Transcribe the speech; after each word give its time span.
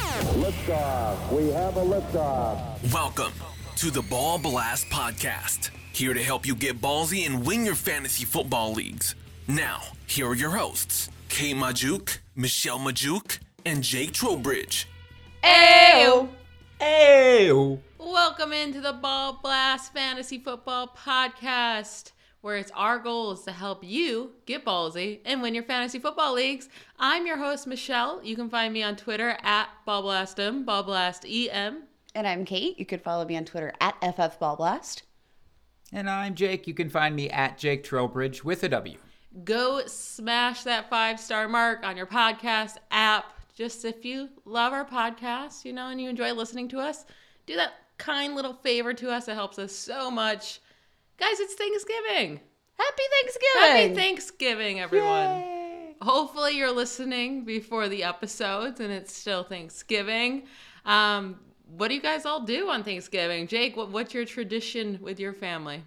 Liftoff. 0.00 1.30
We 1.32 1.50
have 1.50 1.76
a 1.76 1.84
liftoff. 1.84 2.92
Welcome 2.92 3.32
to 3.76 3.90
the 3.90 4.00
Ball 4.02 4.38
Blast 4.38 4.86
Podcast. 4.88 5.70
Here 5.92 6.14
to 6.14 6.22
help 6.22 6.46
you 6.46 6.54
get 6.54 6.80
ballsy 6.80 7.26
and 7.26 7.44
win 7.44 7.64
your 7.66 7.74
fantasy 7.74 8.24
football 8.24 8.72
leagues. 8.72 9.14
Now, 9.46 9.82
here 10.06 10.26
are 10.28 10.34
your 10.34 10.50
hosts, 10.50 11.10
Kay 11.28 11.52
Magdziuk, 11.52 12.18
Michelle 12.34 12.78
Magdziuk, 12.78 13.38
and 13.66 13.82
Jake 13.82 14.12
Trowbridge. 14.12 14.88
Ayo! 15.44 16.28
Ew. 16.80 17.80
Welcome 17.98 18.52
into 18.54 18.80
the 18.80 18.94
Ball 18.94 19.38
Blast 19.42 19.92
Fantasy 19.92 20.38
Football 20.38 20.96
Podcast, 20.96 22.12
where 22.40 22.56
it's 22.56 22.70
our 22.74 22.98
goal 22.98 23.32
is 23.32 23.42
to 23.42 23.52
help 23.52 23.84
you 23.84 24.32
get 24.46 24.64
ballsy 24.64 25.20
and 25.24 25.42
win 25.42 25.54
your 25.54 25.64
fantasy 25.64 25.98
football 25.98 26.34
leagues. 26.34 26.68
I'm 26.98 27.26
your 27.26 27.36
host, 27.36 27.66
Michelle. 27.66 28.20
You 28.22 28.34
can 28.34 28.48
find 28.48 28.72
me 28.72 28.82
on 28.82 28.96
Twitter 28.96 29.36
at 29.42 29.68
BallBlastM, 29.86 30.64
BallBlastEM. 30.64 31.82
And 32.14 32.26
I'm 32.26 32.44
Kate. 32.44 32.78
You 32.78 32.86
could 32.86 33.02
follow 33.02 33.24
me 33.24 33.36
on 33.36 33.44
Twitter 33.44 33.72
at 33.80 34.00
FFBallblast. 34.00 35.02
And 35.92 36.08
I'm 36.08 36.34
Jake. 36.34 36.66
You 36.66 36.74
can 36.74 36.88
find 36.88 37.14
me 37.14 37.28
at 37.30 37.58
Jake 37.58 37.84
Trowbridge 37.84 38.44
with 38.44 38.62
a 38.62 38.68
W. 38.68 38.96
Go 39.44 39.82
smash 39.86 40.64
that 40.64 40.88
five 40.88 41.20
star 41.20 41.46
mark 41.46 41.84
on 41.84 41.96
your 41.96 42.06
podcast 42.06 42.76
app. 42.90 43.26
Just 43.54 43.84
if 43.84 44.04
you 44.04 44.28
love 44.44 44.72
our 44.72 44.84
podcast, 44.84 45.64
you 45.64 45.72
know, 45.72 45.88
and 45.88 46.00
you 46.00 46.08
enjoy 46.08 46.32
listening 46.32 46.68
to 46.68 46.78
us, 46.78 47.04
do 47.46 47.54
that 47.56 47.72
kind 47.98 48.34
little 48.34 48.54
favor 48.54 48.94
to 48.94 49.10
us. 49.10 49.28
It 49.28 49.34
helps 49.34 49.58
us 49.58 49.72
so 49.72 50.10
much. 50.10 50.60
Guys, 51.20 51.38
it's 51.38 51.52
Thanksgiving. 51.52 52.40
Happy 52.78 53.02
Thanksgiving! 53.20 53.82
Happy 53.82 53.94
Thanksgiving, 53.94 54.80
everyone. 54.80 55.94
Hopefully, 56.00 56.56
you're 56.56 56.72
listening 56.72 57.44
before 57.44 57.90
the 57.90 58.04
episodes 58.04 58.80
and 58.80 58.90
it's 58.90 59.14
still 59.14 59.44
Thanksgiving. 59.44 60.44
Um, 60.86 61.38
what 61.76 61.88
do 61.88 61.94
you 61.94 62.00
guys 62.00 62.24
all 62.24 62.40
do 62.40 62.70
on 62.70 62.84
Thanksgiving? 62.84 63.48
Jake, 63.48 63.76
what, 63.76 63.90
what's 63.90 64.14
your 64.14 64.24
tradition 64.24 64.98
with 65.02 65.20
your 65.20 65.34
family? 65.34 65.84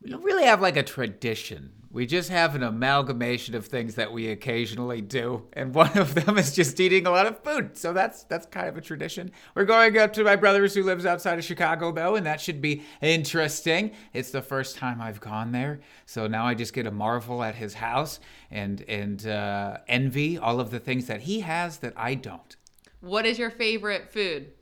We 0.00 0.10
don't 0.10 0.22
really 0.22 0.44
have 0.44 0.60
like 0.60 0.76
a 0.76 0.84
tradition. 0.84 1.72
We 1.92 2.06
just 2.06 2.30
have 2.30 2.54
an 2.54 2.62
amalgamation 2.62 3.54
of 3.54 3.66
things 3.66 3.96
that 3.96 4.10
we 4.10 4.28
occasionally 4.30 5.02
do, 5.02 5.42
and 5.52 5.74
one 5.74 5.96
of 5.98 6.14
them 6.14 6.38
is 6.38 6.54
just 6.54 6.80
eating 6.80 7.06
a 7.06 7.10
lot 7.10 7.26
of 7.26 7.44
food. 7.44 7.76
So 7.76 7.92
that's 7.92 8.24
that's 8.24 8.46
kind 8.46 8.66
of 8.66 8.78
a 8.78 8.80
tradition. 8.80 9.30
We're 9.54 9.66
going 9.66 9.98
up 9.98 10.14
to 10.14 10.24
my 10.24 10.36
brother's 10.36 10.74
who 10.74 10.84
lives 10.84 11.04
outside 11.04 11.38
of 11.38 11.44
Chicago 11.44 11.92
though, 11.92 12.16
and 12.16 12.24
that 12.24 12.40
should 12.40 12.62
be 12.62 12.82
interesting. 13.02 13.92
It's 14.14 14.30
the 14.30 14.40
first 14.40 14.76
time 14.76 15.02
I've 15.02 15.20
gone 15.20 15.52
there, 15.52 15.80
so 16.06 16.26
now 16.26 16.46
I 16.46 16.54
just 16.54 16.72
get 16.72 16.84
to 16.84 16.90
marvel 16.90 17.42
at 17.42 17.54
his 17.54 17.74
house 17.74 18.20
and 18.50 18.82
and 18.88 19.26
uh, 19.26 19.78
envy 19.86 20.38
all 20.38 20.60
of 20.60 20.70
the 20.70 20.80
things 20.80 21.06
that 21.08 21.20
he 21.20 21.40
has 21.40 21.78
that 21.78 21.92
I 21.96 22.14
don't. 22.14 22.56
What 23.00 23.26
is 23.26 23.38
your 23.38 23.50
favorite 23.50 24.10
food? 24.12 24.52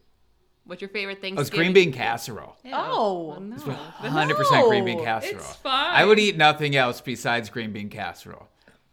What's 0.64 0.80
your 0.82 0.90
favorite 0.90 1.20
thing? 1.20 1.36
Oh, 1.36 1.40
it's 1.40 1.50
green 1.50 1.72
bean 1.72 1.92
casserole. 1.92 2.56
Ew. 2.64 2.72
Oh. 2.74 3.36
no. 3.40 3.56
100% 3.56 4.68
green 4.68 4.84
bean 4.84 5.02
casserole. 5.02 5.40
it's 5.40 5.56
fine. 5.56 5.90
I 5.94 6.04
would 6.04 6.18
eat 6.18 6.36
nothing 6.36 6.76
else 6.76 7.00
besides 7.00 7.50
green 7.50 7.72
bean 7.72 7.88
casserole. 7.88 8.46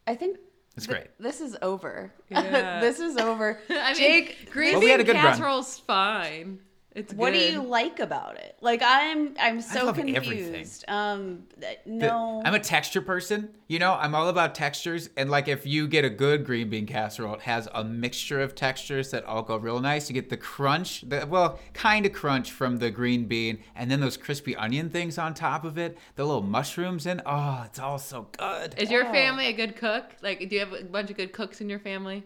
I 0.07 0.15
think 0.15 0.37
It's 0.75 0.87
th- 0.87 0.97
great. 0.97 1.07
this 1.19 1.39
is 1.41 1.55
over. 1.61 2.11
Yeah. 2.29 2.79
this 2.81 2.99
is 2.99 3.17
over. 3.17 3.59
I 3.69 3.87
mean, 3.93 3.95
Jake, 3.95 4.51
green 4.51 4.73
Well, 4.73 4.81
bean 4.81 4.99
a 4.99 5.03
good 5.03 5.15
run. 5.15 5.25
casserole's 5.25 5.77
fine. 5.79 6.59
It's 6.97 7.13
what 7.13 7.31
do 7.31 7.39
you 7.39 7.61
like 7.63 7.99
about 7.99 8.37
it? 8.37 8.57
Like 8.59 8.81
I'm 8.83 9.35
I'm 9.39 9.61
so 9.61 9.85
love 9.85 9.97
confused. 9.97 10.17
everything. 10.17 10.65
Um 10.87 11.43
th- 11.61 11.77
The- 11.85 11.91
no. 11.91 12.41
I'm 12.43 12.55
a 12.55 12.59
texture 12.59 13.01
person. 13.01 13.49
You 13.67 13.77
know, 13.79 13.93
I'm 13.93 14.15
all 14.15 14.29
about 14.29 14.55
textures. 14.55 15.09
And 15.15 15.29
like 15.29 15.47
if 15.47 15.65
you 15.65 15.87
get 15.87 16.03
a 16.05 16.09
good 16.09 16.43
green 16.43 16.69
bean 16.71 16.87
casserole, 16.87 17.35
it 17.35 17.41
has 17.41 17.69
a 17.73 17.83
mixture 17.83 18.41
of 18.41 18.55
textures 18.55 19.11
that 19.11 19.25
all 19.25 19.43
go 19.43 19.57
real 19.57 19.79
nice. 19.79 20.09
You 20.09 20.13
get 20.15 20.29
the 20.31 20.37
crunch, 20.37 21.01
the, 21.07 21.27
well, 21.29 21.59
kind 21.73 22.05
of 22.07 22.13
crunch 22.13 22.51
from 22.51 22.77
the 22.77 22.89
green 22.89 23.25
bean, 23.25 23.59
and 23.75 23.91
then 23.91 23.99
those 23.99 24.17
crispy 24.17 24.55
onion 24.55 24.89
things 24.89 25.17
on 25.19 25.33
top 25.35 25.65
of 25.65 25.77
it, 25.77 25.97
the 26.15 26.25
little 26.25 26.41
mushrooms 26.41 27.05
in. 27.05 27.21
Oh, 27.27 27.61
it's 27.65 27.77
all 27.79 27.99
so 27.99 28.27
good. 28.37 28.73
Is 28.77 28.89
your 28.89 29.05
Oh. 29.07 29.11
family 29.11 29.47
a 29.47 29.53
good 29.53 29.75
cook? 29.75 30.15
Like, 30.23 30.39
do 30.49 30.55
you 30.55 30.59
have 30.61 30.73
a 30.73 30.83
bunch 30.83 31.11
of 31.11 31.17
good 31.17 31.31
cooks 31.31 31.61
in 31.61 31.69
your 31.69 31.79
family? 31.79 32.23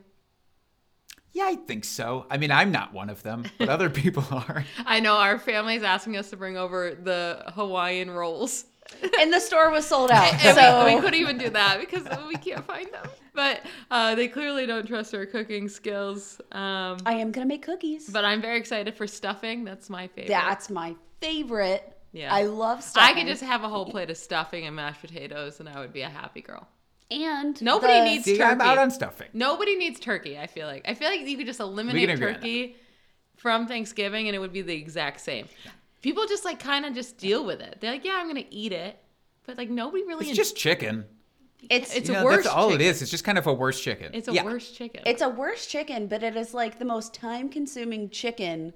Yeah, 1.33 1.45
I 1.47 1.55
think 1.55 1.85
so. 1.85 2.25
I 2.29 2.37
mean, 2.37 2.51
I'm 2.51 2.71
not 2.71 2.93
one 2.93 3.09
of 3.09 3.23
them, 3.23 3.45
but 3.57 3.69
other 3.69 3.89
people 4.01 4.23
are. 4.31 4.65
I 4.85 4.99
know 4.99 5.15
our 5.15 5.39
family's 5.39 5.83
asking 5.83 6.17
us 6.17 6.29
to 6.31 6.37
bring 6.37 6.57
over 6.57 6.93
the 6.93 7.43
Hawaiian 7.55 8.11
rolls. 8.11 8.65
and 9.19 9.31
the 9.31 9.39
store 9.39 9.69
was 9.71 9.87
sold 9.87 10.11
out. 10.11 10.33
And 10.43 10.57
so 10.57 10.85
we, 10.85 10.95
we 10.95 11.01
couldn't 11.01 11.19
even 11.19 11.37
do 11.37 11.49
that 11.51 11.79
because 11.79 12.03
we 12.27 12.35
can't 12.35 12.65
find 12.65 12.91
them. 12.91 13.05
But 13.33 13.61
uh, 13.89 14.15
they 14.15 14.27
clearly 14.27 14.65
don't 14.65 14.85
trust 14.85 15.13
our 15.15 15.25
cooking 15.25 15.69
skills. 15.69 16.41
Um, 16.51 16.97
I 17.05 17.13
am 17.13 17.31
gonna 17.31 17.45
make 17.45 17.61
cookies. 17.63 18.09
but 18.09 18.25
I'm 18.25 18.41
very 18.41 18.57
excited 18.57 18.95
for 18.95 19.07
stuffing. 19.07 19.63
That's 19.63 19.89
my 19.89 20.07
favorite. 20.07 20.27
That's 20.29 20.69
my 20.69 20.95
favorite. 21.21 21.97
Yeah. 22.11 22.33
I 22.33 22.43
love 22.43 22.83
stuff. 22.83 23.03
I 23.03 23.13
could 23.13 23.27
just 23.27 23.41
have 23.43 23.63
a 23.63 23.69
whole 23.69 23.85
plate 23.89 24.09
of 24.09 24.17
stuffing 24.17 24.65
and 24.67 24.75
mashed 24.75 24.99
potatoes, 24.99 25.61
and 25.61 25.69
I 25.69 25.79
would 25.79 25.93
be 25.93 26.01
a 26.01 26.09
happy 26.09 26.41
girl. 26.41 26.67
And 27.11 27.61
Nobody 27.61 27.93
the- 27.99 28.03
needs 28.05 28.25
See, 28.25 28.41
I'm 28.41 28.57
turkey. 28.59 28.69
out 28.69 28.77
on 28.77 28.89
stuffing. 28.91 29.27
Nobody 29.33 29.75
needs 29.75 29.99
turkey. 29.99 30.37
I 30.39 30.47
feel 30.47 30.67
like 30.67 30.83
I 30.87 30.93
feel 30.93 31.09
like 31.09 31.21
you 31.21 31.37
could 31.37 31.45
just 31.47 31.59
eliminate 31.59 32.09
agree 32.09 32.27
on 32.27 32.33
that. 32.33 32.39
turkey 32.39 32.75
from 33.37 33.67
Thanksgiving, 33.67 34.27
and 34.27 34.35
it 34.35 34.39
would 34.39 34.53
be 34.53 34.61
the 34.61 34.73
exact 34.75 35.19
same. 35.21 35.47
People 36.01 36.25
just 36.27 36.45
like 36.45 36.59
kind 36.59 36.85
of 36.85 36.93
just 36.95 37.17
deal 37.17 37.45
with 37.45 37.61
it. 37.61 37.77
They're 37.79 37.91
like, 37.91 38.05
yeah, 38.05 38.13
I'm 38.17 38.27
gonna 38.27 38.45
eat 38.49 38.71
it, 38.71 38.97
but 39.45 39.57
like 39.57 39.69
nobody 39.69 40.03
really. 40.03 40.27
It's 40.27 40.35
just 40.37 40.55
chicken. 40.55 41.05
It's 41.69 41.95
It's 41.95 42.09
You 42.09 42.15
a 42.15 42.23
worse 42.23 42.37
that's 42.43 42.47
all 42.47 42.69
chicken. 42.69 42.81
it 42.81 42.87
is. 42.87 43.01
It's 43.03 43.11
just 43.11 43.23
kind 43.23 43.37
of 43.37 43.45
a 43.45 43.53
worse 43.53 43.79
chicken. 43.79 44.09
It's 44.15 44.27
a 44.27 44.33
Yeah. 44.33 44.43
worse 44.43 44.71
chicken. 44.71 45.03
It's 45.05 45.21
a 45.21 45.29
worse 45.29 45.67
chicken, 45.67 46.07
but 46.07 46.23
it 46.23 46.35
is 46.35 46.53
like 46.55 46.79
the 46.79 46.85
most 46.85 47.13
time 47.13 47.49
consuming 47.49 48.09
chicken 48.09 48.73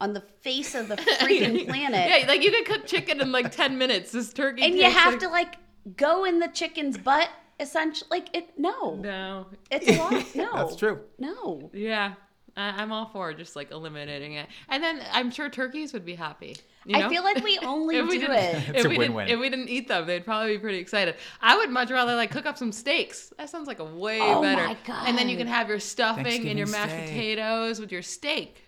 on 0.00 0.14
the 0.14 0.20
face 0.40 0.74
of 0.74 0.88
the 0.88 0.96
freaking 1.20 1.64
planet. 1.68 2.10
yeah, 2.10 2.26
like 2.26 2.42
you 2.42 2.50
could 2.50 2.64
cook 2.66 2.86
chicken 2.86 3.20
in 3.20 3.30
like 3.30 3.52
ten 3.52 3.78
minutes. 3.78 4.10
This 4.10 4.32
turkey, 4.32 4.62
and 4.64 4.74
you 4.74 4.90
have 4.90 5.12
like- 5.14 5.20
to 5.20 5.28
like 5.28 5.54
go 5.96 6.24
in 6.24 6.40
the 6.40 6.48
chicken's 6.48 6.98
butt 6.98 7.28
essentially 7.64 8.08
like 8.10 8.28
it 8.36 8.58
no. 8.58 8.94
No, 8.96 9.46
It's 9.70 9.88
a 9.88 9.98
lot. 9.98 10.24
No. 10.36 10.52
That's 10.54 10.76
true. 10.76 11.00
No. 11.18 11.70
yeah, 11.74 12.14
I, 12.56 12.82
I'm 12.82 12.92
all 12.92 13.06
for 13.12 13.32
just 13.34 13.56
like 13.56 13.70
eliminating 13.72 14.34
it, 14.34 14.46
and 14.68 14.82
then 14.82 15.00
I'm 15.12 15.30
sure 15.30 15.48
turkeys 15.48 15.92
would 15.92 16.04
be 16.04 16.14
happy. 16.14 16.56
You 16.86 16.98
know? 16.98 17.06
I 17.06 17.08
feel 17.08 17.24
like 17.24 17.42
we 17.42 17.58
only 17.62 17.96
if 17.96 18.06
we 18.06 18.18
do 18.18 18.26
didn't, 18.26 18.36
it. 18.36 18.68
It's 18.68 18.78
if 18.80 18.84
a 18.84 18.88
we 18.90 18.98
win-win. 18.98 19.26
didn't, 19.26 19.38
if 19.38 19.40
we 19.42 19.48
didn't 19.50 19.68
eat 19.70 19.88
them, 19.88 20.06
they'd 20.06 20.24
probably 20.24 20.52
be 20.56 20.58
pretty 20.60 20.78
excited. 20.78 21.14
I 21.40 21.56
would 21.56 21.70
much 21.70 21.90
rather 21.90 22.14
like 22.14 22.30
cook 22.30 22.44
up 22.46 22.58
some 22.58 22.72
steaks. 22.72 23.32
That 23.38 23.48
sounds 23.48 23.66
like 23.66 23.78
a 23.80 23.84
way 23.84 24.20
Oh 24.20 24.42
better. 24.42 24.62
my 24.66 24.76
And 25.08 25.16
then 25.16 25.28
you 25.30 25.36
can 25.38 25.46
have 25.46 25.68
your 25.70 25.80
stuffing 25.80 26.46
and 26.46 26.58
your 26.58 26.68
mashed 26.68 26.92
steak. 26.92 27.06
potatoes 27.08 27.80
with 27.80 27.90
your 27.90 28.02
steak. 28.02 28.62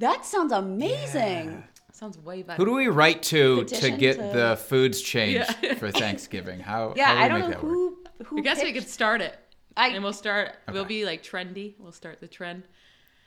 That 0.00 0.26
sounds 0.26 0.52
amazing. 0.52 1.64
Sounds 1.92 2.18
way 2.18 2.42
better. 2.42 2.58
Who 2.58 2.66
do 2.66 2.74
we 2.74 2.88
write 2.88 3.22
to 3.24 3.64
to 3.64 3.90
get 3.90 4.16
to- 4.16 4.22
the 4.22 4.56
foods 4.68 5.00
changed 5.00 5.54
Yeah. 5.62 5.74
for 5.76 5.90
Thanksgiving? 6.02 6.60
How? 6.60 6.92
Yeah, 6.94 7.06
how 7.06 7.14
do 7.14 7.18
we 7.18 7.24
I 7.24 7.28
don't 7.28 7.38
make 7.40 7.48
know 7.48 7.54
that 7.54 7.62
work? 7.64 7.72
who 7.72 7.98
who 8.24 8.38
I 8.38 8.40
guess 8.42 8.62
we 8.62 8.72
could 8.72 8.88
start 8.88 9.20
it. 9.20 9.38
I- 9.76 9.88
and 9.88 10.02
we'll 10.02 10.12
start. 10.12 10.52
We'll 10.72 10.84
be 10.84 11.04
like 11.04 11.22
trendy. 11.22 11.74
We'll 11.78 11.92
start 11.92 12.20
the 12.20 12.28
trend. 12.28 12.64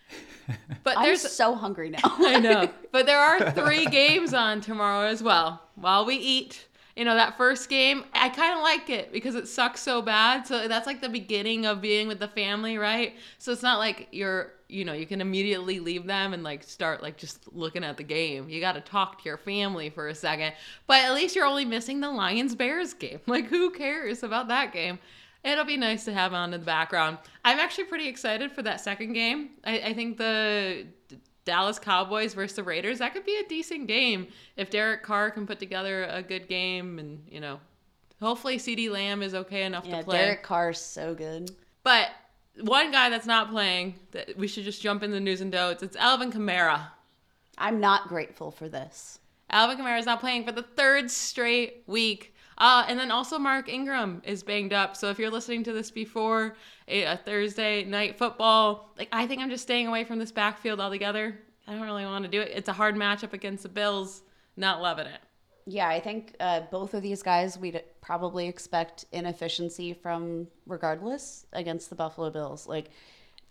But 0.84 0.98
I'm 0.98 1.04
there's 1.04 1.22
so 1.22 1.54
hungry 1.54 1.90
now. 1.92 2.00
I 2.04 2.40
know. 2.40 2.70
But 2.92 3.06
there 3.06 3.20
are 3.20 3.52
three 3.52 3.86
games 3.86 4.34
on 4.34 4.62
tomorrow 4.62 5.08
as 5.08 5.22
well. 5.22 5.62
While 5.76 6.06
we 6.06 6.16
eat, 6.16 6.66
you 7.00 7.06
know, 7.06 7.16
that 7.16 7.38
first 7.38 7.70
game, 7.70 8.04
I 8.12 8.28
kind 8.28 8.54
of 8.54 8.62
like 8.62 8.90
it 8.90 9.14
because 9.14 9.36
it 9.36 9.48
sucks 9.48 9.80
so 9.80 10.02
bad. 10.02 10.46
So 10.46 10.68
that's 10.68 10.86
like 10.86 11.00
the 11.00 11.08
beginning 11.08 11.66
of 11.66 11.80
being 11.80 12.10
with 12.10 12.20
the 12.20 12.28
family, 12.28 12.78
right? 12.78 13.16
So 13.38 13.54
it's 13.54 13.64
not 13.64 13.80
like 13.80 14.10
you're, 14.12 14.52
you 14.68 14.84
know, 14.84 14.92
you 14.92 15.06
can 15.06 15.22
immediately 15.22 15.80
leave 15.80 16.06
them 16.06 16.34
and 16.34 16.44
like 16.44 16.62
start 16.62 17.02
like 17.02 17.16
just 17.16 17.56
looking 17.56 17.86
at 17.86 17.96
the 17.96 18.04
game. 18.04 18.50
You 18.50 18.60
got 18.60 18.74
to 18.74 18.82
talk 18.82 19.20
to 19.20 19.30
your 19.30 19.38
family 19.38 19.90
for 19.90 20.10
a 20.10 20.14
second. 20.14 20.52
But 20.88 21.06
at 21.06 21.14
least 21.14 21.38
you're 21.38 21.46
only 21.46 21.64
missing 21.64 22.02
the 22.02 22.12
Lions 22.12 22.54
Bears 22.54 22.94
game. 22.94 23.22
Like, 23.28 23.46
who 23.46 23.70
cares 23.70 24.22
about 24.22 24.50
that 24.50 24.74
game? 24.74 25.00
It'll 25.46 25.64
be 25.64 25.78
nice 25.78 26.04
to 26.04 26.14
have 26.14 26.34
on 26.34 26.54
in 26.54 26.60
the 26.60 26.66
background. 26.66 27.18
I'm 27.46 27.60
actually 27.60 27.86
pretty 27.86 28.10
excited 28.10 28.52
for 28.52 28.62
that 28.64 28.82
second 28.82 29.14
game. 29.14 29.52
I, 29.64 29.80
I 29.80 29.94
think 29.94 30.18
the 30.18 30.86
Dallas 31.46 31.80
Cowboys 31.80 32.34
versus 32.34 32.56
the 32.56 32.64
Raiders, 32.64 33.00
that 33.00 33.14
could 33.14 33.26
be 33.26 33.38
a 33.38 33.48
decent 33.48 33.88
game 33.88 34.28
if 34.58 34.70
Derek 34.70 35.04
Carr 35.04 35.32
can 35.32 35.48
put 35.48 35.60
together 35.60 36.06
a 36.06 36.22
good 36.22 36.48
game 36.48 37.00
and, 37.00 37.24
you 37.30 37.40
know, 37.40 37.60
hopefully 38.22 38.58
CeeDee 38.58 38.90
Lamb 38.90 39.22
is 39.22 39.34
okay 39.34 39.64
enough 39.64 39.86
yeah, 39.86 40.00
to 40.00 40.04
play. 40.04 40.18
Derek 40.18 40.44
Carr's 40.44 40.80
so 40.80 41.14
good. 41.16 41.52
But 41.84 42.10
one 42.62 42.92
guy 42.92 43.10
that's 43.10 43.26
not 43.26 43.50
playing, 43.50 43.96
that 44.12 44.38
we 44.38 44.48
should 44.48 44.64
just 44.64 44.82
jump 44.82 45.02
in 45.04 45.12
the 45.12 45.20
news 45.20 45.42
and 45.42 45.52
notes, 45.52 45.82
it's 45.82 45.96
Alvin 45.96 46.32
Kamara. 46.32 46.88
I'm 47.58 47.80
not 47.80 48.08
grateful 48.08 48.52
for 48.52 48.70
this. 48.70 49.20
Alvin 49.50 49.78
Kamara 49.78 50.00
is 50.00 50.06
not 50.06 50.20
playing 50.20 50.46
for 50.46 50.52
the 50.52 50.64
third 50.64 51.10
straight 51.10 51.84
week. 51.88 52.36
Uh, 52.60 52.86
and 52.90 53.00
then 53.00 53.10
also 53.10 53.40
Mark 53.40 53.70
Ingram 53.70 54.22
is 54.26 54.44
banged 54.44 54.74
up. 54.74 54.98
So 54.98 55.10
if 55.10 55.18
you're 55.18 55.30
listening 55.30 55.64
to 55.64 55.74
this 55.74 55.92
before 55.92 56.56
a, 56.88 57.04
a 57.04 57.18
Thursday 57.18 57.86
night 57.86 58.18
football, 58.18 58.94
like 58.98 59.08
I 59.12 59.28
think 59.28 59.42
I'm 59.42 59.50
just 59.50 59.64
staying 59.64 59.88
away 59.88 60.04
from 60.04 60.20
this 60.20 60.32
backfield 60.32 60.82
altogether. 60.82 61.40
I 61.68 61.74
don't 61.74 61.82
really 61.82 62.06
want 62.06 62.26
to 62.26 62.32
do 62.32 62.42
it. 62.42 62.52
It's 62.54 62.68
a 62.68 62.74
hard 62.74 62.96
matchup 62.96 63.32
against 63.32 63.64
the 63.64 63.70
Bills. 63.70 64.24
Not 64.58 64.82
loving 64.82 65.08
it. 65.08 65.22
Yeah, 65.66 65.88
I 65.88 66.00
think 66.00 66.36
uh, 66.40 66.62
both 66.72 66.96
of 66.96 67.04
these 67.04 67.22
guys 67.22 67.58
we'd 67.58 67.82
probably 68.02 68.48
expect 68.48 69.06
inefficiency 69.12 69.94
from 69.94 70.48
regardless 70.66 71.46
against 71.54 71.90
the 71.90 71.96
Buffalo 71.96 72.32
Bills. 72.32 72.68
Like, 72.68 72.90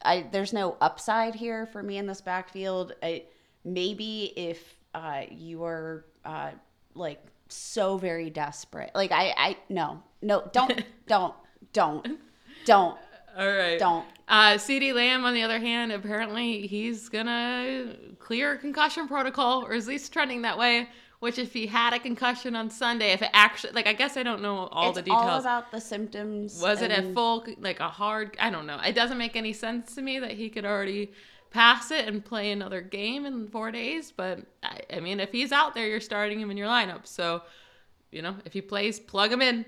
I 0.05 0.27
there's 0.33 0.53
no 0.53 0.77
upside 0.81 1.35
here 1.35 1.65
for 1.65 1.83
me 1.83 1.97
in 1.97 2.07
this 2.07 2.21
backfield. 2.21 2.93
I, 3.03 3.25
maybe 3.65 4.33
if 4.37 4.75
uh, 4.95 5.23
you 5.31 5.63
are 5.65 6.05
uh, 6.25 6.51
like 6.95 7.25
so 7.49 7.99
very 7.99 8.31
desperate, 8.31 8.91
like 8.95 9.13
I, 9.13 9.35
I 9.37 9.57
no, 9.69 10.03
no, 10.23 10.49
don't, 10.53 10.85
don't, 11.07 11.35
don't, 11.73 12.19
don't. 12.65 12.99
All 13.37 13.47
right. 13.47 13.79
Don't. 13.79 14.05
Uh, 14.27 14.55
CeeDee 14.55 14.93
Lamb, 14.93 15.25
on 15.25 15.33
the 15.33 15.43
other 15.43 15.59
hand, 15.59 15.93
apparently 15.93 16.67
he's 16.67 17.09
gonna 17.09 17.95
clear 18.19 18.57
concussion 18.57 19.09
protocol, 19.09 19.65
or 19.65 19.75
at 19.75 19.87
least 19.87 20.13
trending 20.13 20.43
that 20.43 20.59
way. 20.59 20.89
Which, 21.21 21.39
if 21.39 21.53
he 21.53 21.67
had 21.67 21.95
a 21.95 21.99
concussion 21.99 22.55
on 22.55 22.71
Sunday, 22.71 23.11
if 23.11 23.23
it 23.23 23.31
actually, 23.33 23.73
like, 23.73 23.89
I 23.89 23.93
guess 23.93 24.17
I 24.17 24.23
don't 24.23 24.41
know 24.41 24.69
all 24.71 24.91
it's 24.91 24.99
the 24.99 25.03
details. 25.03 25.25
all 25.25 25.41
about 25.41 25.73
the 25.73 25.81
symptoms. 25.81 26.61
Was 26.63 26.81
it 26.81 26.93
a 26.93 27.13
full, 27.13 27.45
like 27.59 27.81
a 27.81 27.89
hard? 27.89 28.37
I 28.39 28.51
don't 28.51 28.67
know. 28.67 28.79
It 28.87 28.95
doesn't 28.95 29.19
make 29.19 29.35
any 29.35 29.53
sense 29.53 29.97
to 29.97 30.03
me 30.03 30.21
that 30.21 30.33
he 30.33 30.49
could 30.49 30.65
already 30.65 31.11
pass 31.51 31.91
it 31.91 32.07
and 32.07 32.25
play 32.25 32.51
another 32.51 32.81
game 32.81 33.25
in 33.25 33.49
four 33.49 33.71
days. 33.71 34.11
But 34.11 34.41
I, 34.63 34.81
I 34.95 35.01
mean, 35.01 35.21
if 35.21 35.33
he's 35.33 35.53
out 35.53 35.75
there, 35.75 35.87
you're 35.87 36.01
starting 36.01 36.41
him 36.41 36.51
in 36.51 36.57
your 36.57 36.69
lineup. 36.69 37.07
So, 37.07 37.43
you 38.11 38.23
know, 38.23 38.37
if 38.45 38.53
he 38.53 38.61
plays, 38.61 39.01
plug 39.01 39.33
him 39.33 39.43
in. 39.43 39.65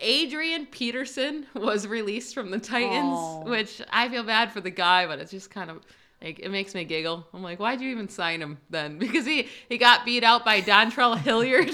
Adrian 0.00 0.66
Peterson 0.66 1.46
was 1.54 1.86
released 1.86 2.34
from 2.34 2.50
the 2.50 2.58
Titans, 2.58 3.16
Aw. 3.16 3.44
which 3.44 3.80
I 3.90 4.08
feel 4.08 4.24
bad 4.24 4.52
for 4.52 4.60
the 4.60 4.70
guy, 4.70 5.06
but 5.06 5.18
it's 5.18 5.30
just 5.30 5.50
kind 5.50 5.70
of 5.70 5.80
like 6.22 6.40
it 6.40 6.50
makes 6.50 6.74
me 6.74 6.84
giggle. 6.84 7.26
I'm 7.32 7.42
like, 7.42 7.60
why'd 7.60 7.80
you 7.80 7.90
even 7.90 8.08
sign 8.08 8.40
him 8.40 8.58
then? 8.70 8.98
Because 9.04 9.26
he 9.26 9.48
he 9.68 9.78
got 9.78 10.04
beat 10.04 10.24
out 10.24 10.44
by 10.44 10.60
Dontrell 10.60 11.16
Hilliard. 11.18 11.70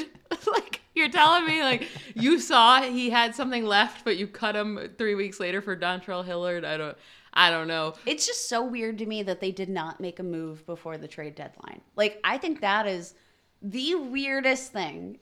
like 0.52 0.80
you're 0.94 1.08
telling 1.08 1.46
me 1.46 1.62
like 1.62 1.88
you 2.14 2.38
saw 2.40 2.82
he 2.82 3.10
had 3.10 3.34
something 3.34 3.64
left, 3.64 4.04
but 4.04 4.16
you 4.16 4.26
cut 4.26 4.54
him 4.56 4.90
three 4.98 5.14
weeks 5.14 5.40
later 5.40 5.62
for 5.62 5.76
Dontrell 5.76 6.24
Hilliard. 6.24 6.64
I 6.64 6.76
don't 6.76 6.98
I 7.32 7.50
don't 7.50 7.68
know. 7.68 7.94
It's 8.06 8.26
just 8.26 8.48
so 8.48 8.64
weird 8.64 8.98
to 8.98 9.06
me 9.06 9.22
that 9.22 9.40
they 9.40 9.52
did 9.52 9.68
not 9.68 10.00
make 10.00 10.18
a 10.18 10.24
move 10.24 10.66
before 10.66 10.98
the 10.98 11.08
trade 11.08 11.34
deadline. 11.34 11.80
Like, 11.96 12.20
I 12.24 12.38
think 12.38 12.60
that 12.60 12.86
is 12.86 13.14
the 13.62 13.94
weirdest 13.94 14.72
thing 14.72 15.18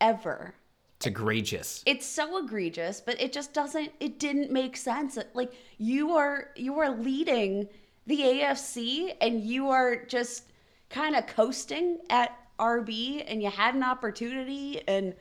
ever. 0.00 0.54
It's 0.98 1.06
egregious. 1.06 1.82
It's 1.86 2.06
so 2.06 2.38
egregious, 2.38 3.00
but 3.00 3.20
it 3.20 3.32
just 3.32 3.52
doesn't 3.52 3.92
it 4.00 4.18
didn't 4.18 4.50
make 4.50 4.76
sense. 4.76 5.18
Like 5.34 5.52
you 5.76 6.12
are 6.12 6.50
you 6.56 6.78
are 6.78 6.90
leading 6.90 7.68
the 8.06 8.20
AFC 8.20 9.14
and 9.20 9.42
you 9.42 9.68
are 9.68 10.04
just 10.04 10.52
kind 10.90 11.16
of 11.16 11.26
coasting 11.26 11.98
at 12.10 12.38
RB 12.58 13.24
and 13.26 13.42
you 13.42 13.50
had 13.50 13.74
an 13.74 13.82
opportunity 13.82 14.80
and 14.86 15.14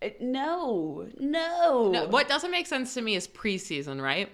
it, 0.00 0.20
no, 0.22 1.08
no. 1.18 1.90
No, 1.90 2.06
what 2.06 2.28
doesn't 2.28 2.52
make 2.52 2.68
sense 2.68 2.94
to 2.94 3.02
me 3.02 3.16
is 3.16 3.26
preseason, 3.26 4.00
right? 4.00 4.30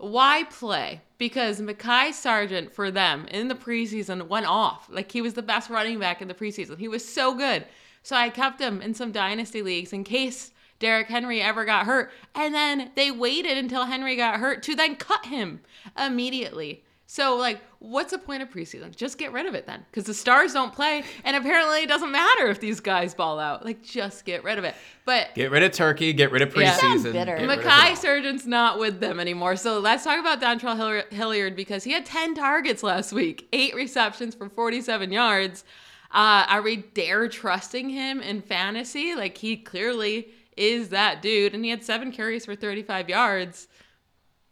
Why 0.00 0.44
play? 0.44 1.02
Because 1.18 1.60
Mekhi 1.60 2.14
Sargent 2.14 2.72
for 2.72 2.90
them 2.90 3.26
in 3.26 3.48
the 3.48 3.54
preseason 3.54 4.28
went 4.28 4.46
off. 4.46 4.88
Like 4.90 5.12
he 5.12 5.20
was 5.20 5.34
the 5.34 5.42
best 5.42 5.68
running 5.68 5.98
back 5.98 6.22
in 6.22 6.28
the 6.28 6.34
preseason. 6.34 6.78
He 6.78 6.88
was 6.88 7.06
so 7.06 7.34
good. 7.34 7.66
So 8.02 8.16
I 8.16 8.30
kept 8.30 8.62
him 8.62 8.80
in 8.80 8.94
some 8.94 9.12
dynasty 9.12 9.60
leagues 9.60 9.92
in 9.92 10.04
case 10.04 10.52
Derrick 10.78 11.08
Henry 11.08 11.42
ever 11.42 11.66
got 11.66 11.84
hurt. 11.84 12.10
And 12.34 12.54
then 12.54 12.92
they 12.96 13.10
waited 13.10 13.58
until 13.58 13.84
Henry 13.84 14.16
got 14.16 14.40
hurt 14.40 14.62
to 14.62 14.74
then 14.74 14.96
cut 14.96 15.26
him 15.26 15.60
immediately. 15.98 16.82
So 17.12 17.34
like 17.36 17.60
what's 17.80 18.12
the 18.12 18.18
point 18.18 18.40
of 18.40 18.50
preseason? 18.50 18.94
Just 18.94 19.18
get 19.18 19.32
rid 19.32 19.46
of 19.46 19.54
it 19.56 19.66
then. 19.66 19.84
Because 19.90 20.04
the 20.04 20.14
stars 20.14 20.52
don't 20.52 20.72
play 20.72 21.02
and 21.24 21.36
apparently 21.36 21.82
it 21.82 21.88
doesn't 21.88 22.12
matter 22.12 22.46
if 22.46 22.60
these 22.60 22.78
guys 22.78 23.14
ball 23.14 23.40
out. 23.40 23.64
Like 23.64 23.82
just 23.82 24.24
get 24.24 24.44
rid 24.44 24.58
of 24.58 24.64
it. 24.64 24.76
But 25.04 25.34
Get 25.34 25.50
rid 25.50 25.64
of 25.64 25.72
Turkey. 25.72 26.12
Get 26.12 26.30
rid 26.30 26.40
of 26.40 26.54
Yeah. 26.56 26.72
preseason. 26.74 26.78
Sound 26.78 27.02
bitter. 27.02 27.36
get 27.36 27.48
rid 27.48 27.58
of 27.58 27.64
it 27.64 27.66
Mekhi. 27.66 27.96
Sargent's 27.96 28.46
not 28.46 28.78
with 28.78 29.00
them 29.00 29.18
anymore. 29.18 29.56
So 29.56 29.80
let's 29.80 30.04
talk 30.04 30.20
about 30.20 30.40
Dontrell 30.40 30.76
Hilliard- 30.76 31.12
Hilliard 31.12 31.56
because 31.56 31.82
he 31.82 31.90
had 31.90 32.06
10 32.06 32.36
targets 32.36 32.84
last 32.84 33.12
week, 33.12 33.48
eight 33.52 33.74
receptions 33.74 34.36
for 34.36 34.48
47 34.48 35.10
yards. 35.10 35.64
Uh, 36.12 36.46
are 36.48 36.62
we 36.62 36.76
dare 36.76 37.26
trusting 37.28 37.88
him 37.88 38.20
in 38.20 38.40
fantasy? 38.40 39.16
Like 39.16 39.36
he 39.38 39.56
clearly 39.56 40.28
is 40.56 40.90
that 40.90 41.22
dude, 41.22 41.54
and 41.54 41.64
he 41.64 41.70
had 41.72 41.82
seven 41.82 42.12
carries 42.12 42.44
for 42.44 42.54
35 42.54 43.08
yards. 43.08 43.66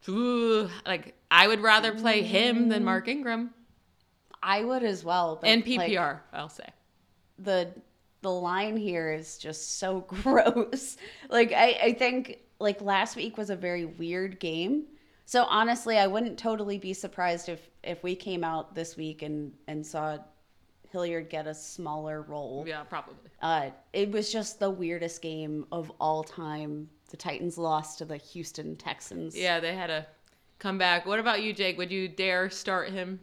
Ooh, 0.08 0.68
like 0.86 1.14
I 1.30 1.46
would 1.46 1.60
rather 1.60 1.92
play 1.92 2.22
him 2.22 2.68
than 2.68 2.84
Mark 2.84 3.08
Ingram 3.08 3.50
I 4.42 4.64
would 4.64 4.82
as 4.82 5.04
well. 5.04 5.38
But 5.40 5.48
and 5.48 5.66
like, 5.66 5.90
PPR. 5.90 6.20
I'll 6.32 6.48
say. 6.48 6.68
the 7.38 7.72
the 8.20 8.30
line 8.30 8.76
here 8.76 9.12
is 9.12 9.38
just 9.38 9.78
so 9.78 10.00
gross. 10.08 10.96
Like 11.28 11.52
I, 11.52 11.78
I 11.82 11.92
think 11.92 12.38
like 12.58 12.80
last 12.80 13.16
week 13.16 13.36
was 13.36 13.50
a 13.50 13.56
very 13.56 13.84
weird 13.84 14.40
game. 14.40 14.84
So 15.24 15.44
honestly, 15.44 15.98
I 15.98 16.06
wouldn't 16.06 16.38
totally 16.38 16.78
be 16.78 16.92
surprised 16.92 17.48
if 17.48 17.68
if 17.82 18.02
we 18.02 18.14
came 18.14 18.44
out 18.44 18.74
this 18.74 18.96
week 18.96 19.22
and 19.22 19.52
and 19.66 19.86
saw 19.86 20.18
Hilliard 20.90 21.28
get 21.28 21.46
a 21.46 21.54
smaller 21.54 22.22
role. 22.22 22.64
Yeah, 22.66 22.82
probably. 22.84 23.16
Uh, 23.42 23.70
it 23.92 24.10
was 24.10 24.32
just 24.32 24.58
the 24.58 24.70
weirdest 24.70 25.20
game 25.20 25.66
of 25.70 25.92
all 26.00 26.24
time. 26.24 26.88
The 27.08 27.16
Titans 27.16 27.58
lost 27.58 27.98
to 27.98 28.04
the 28.04 28.16
Houston 28.16 28.76
Texans. 28.76 29.36
Yeah, 29.36 29.60
they 29.60 29.74
had 29.74 29.90
a 29.90 30.06
comeback. 30.58 31.06
What 31.06 31.18
about 31.18 31.42
you, 31.42 31.52
Jake? 31.52 31.78
Would 31.78 31.90
you 31.90 32.08
dare 32.08 32.50
start 32.50 32.90
him? 32.90 33.20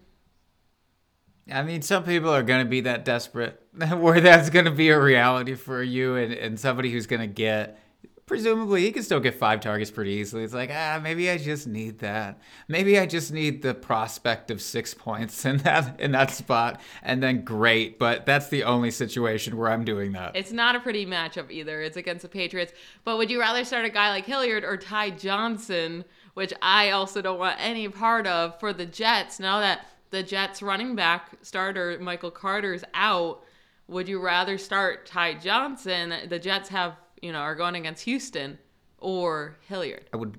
I 1.52 1.62
mean, 1.62 1.84
some 1.84 2.04
people 2.04 2.34
are 2.34 2.42
going 2.42 2.66
to 2.66 2.70
be 2.70 2.82
that 2.82 3.06
desperate 3.06 3.62
where 3.98 4.20
that's 4.20 4.50
going 4.50 4.66
to 4.66 4.72
be 4.72 4.90
a 4.90 5.00
reality 5.00 5.54
for 5.54 5.84
you 5.84 6.16
and, 6.16 6.34
and 6.34 6.60
somebody 6.60 6.92
who's 6.92 7.06
going 7.06 7.22
to 7.22 7.28
get, 7.28 7.80
presumably, 8.26 8.82
he 8.82 8.92
can 8.92 9.04
still 9.04 9.20
get 9.20 9.36
five 9.36 9.60
targets 9.60 9.92
pretty 9.92 10.12
easily. 10.12 10.44
It's 10.44 10.54
like, 10.54 10.70
ah, 10.74 11.00
maybe 11.02 11.30
I 11.30 11.38
just 11.38 11.68
need 11.68 12.00
that. 12.00 12.40
Maybe 12.68 12.98
I 13.00 13.06
just 13.06 13.32
need 13.32 13.62
the 13.62 13.74
prospect 13.74 14.52
of 14.52 14.62
six 14.62 14.94
points 14.94 15.46
in 15.46 15.58
that 15.58 16.00
in 16.00 16.12
that 16.12 16.32
spot, 16.32 16.82
and 17.04 17.22
then 17.22 17.44
great. 17.44 18.00
But 18.00 18.26
that's 18.26 18.50
the 18.50 18.64
only 18.64 18.92
situation 18.92 19.58
where 19.58 19.70
I'm 19.72 19.86
doing 19.86 20.14
that. 20.14 20.36
It's 20.36 20.52
not 20.52 20.76
a 20.76 20.80
pretty 20.80 21.06
matchup 21.06 21.52
either. 21.52 21.82
It's 21.82 21.98
against 21.98 22.24
the 22.24 22.30
Patriots. 22.30 22.74
But 23.04 23.18
would 23.18 23.30
you 23.30 23.40
rather 23.40 23.64
start 23.64 23.86
a 23.86 23.90
guy 23.90 24.10
like 24.10 24.26
Hilliard 24.26 24.64
or 24.64 24.78
Ty 24.78 25.12
Johnson, 25.12 26.06
which 26.34 26.54
I 26.62 26.92
also 26.92 27.22
don't 27.22 27.40
want 27.40 27.58
any 27.60 27.88
part 27.90 28.28
of 28.28 28.60
for 28.60 28.74
the 28.74 28.86
Jets 28.86 29.40
now 29.40 29.60
that 29.60 29.88
the 30.12 30.24
Jets 30.24 30.62
running 30.62 30.96
back 30.96 31.32
starter 31.42 31.98
Michael 32.00 32.32
Carter's 32.32 32.84
out? 32.94 33.44
Would 33.88 34.08
you 34.08 34.20
rather 34.20 34.58
start 34.58 35.06
Ty 35.06 35.36
Johnson? 35.36 36.14
The 36.28 36.40
Jets 36.40 36.70
have, 36.70 36.96
you 37.26 37.32
know, 37.32 37.40
are 37.40 37.56
going 37.56 37.76
against 37.76 38.04
Houston 38.04 38.60
or 39.00 39.58
Hilliard. 39.68 40.10
I 40.14 40.18
would 40.18 40.38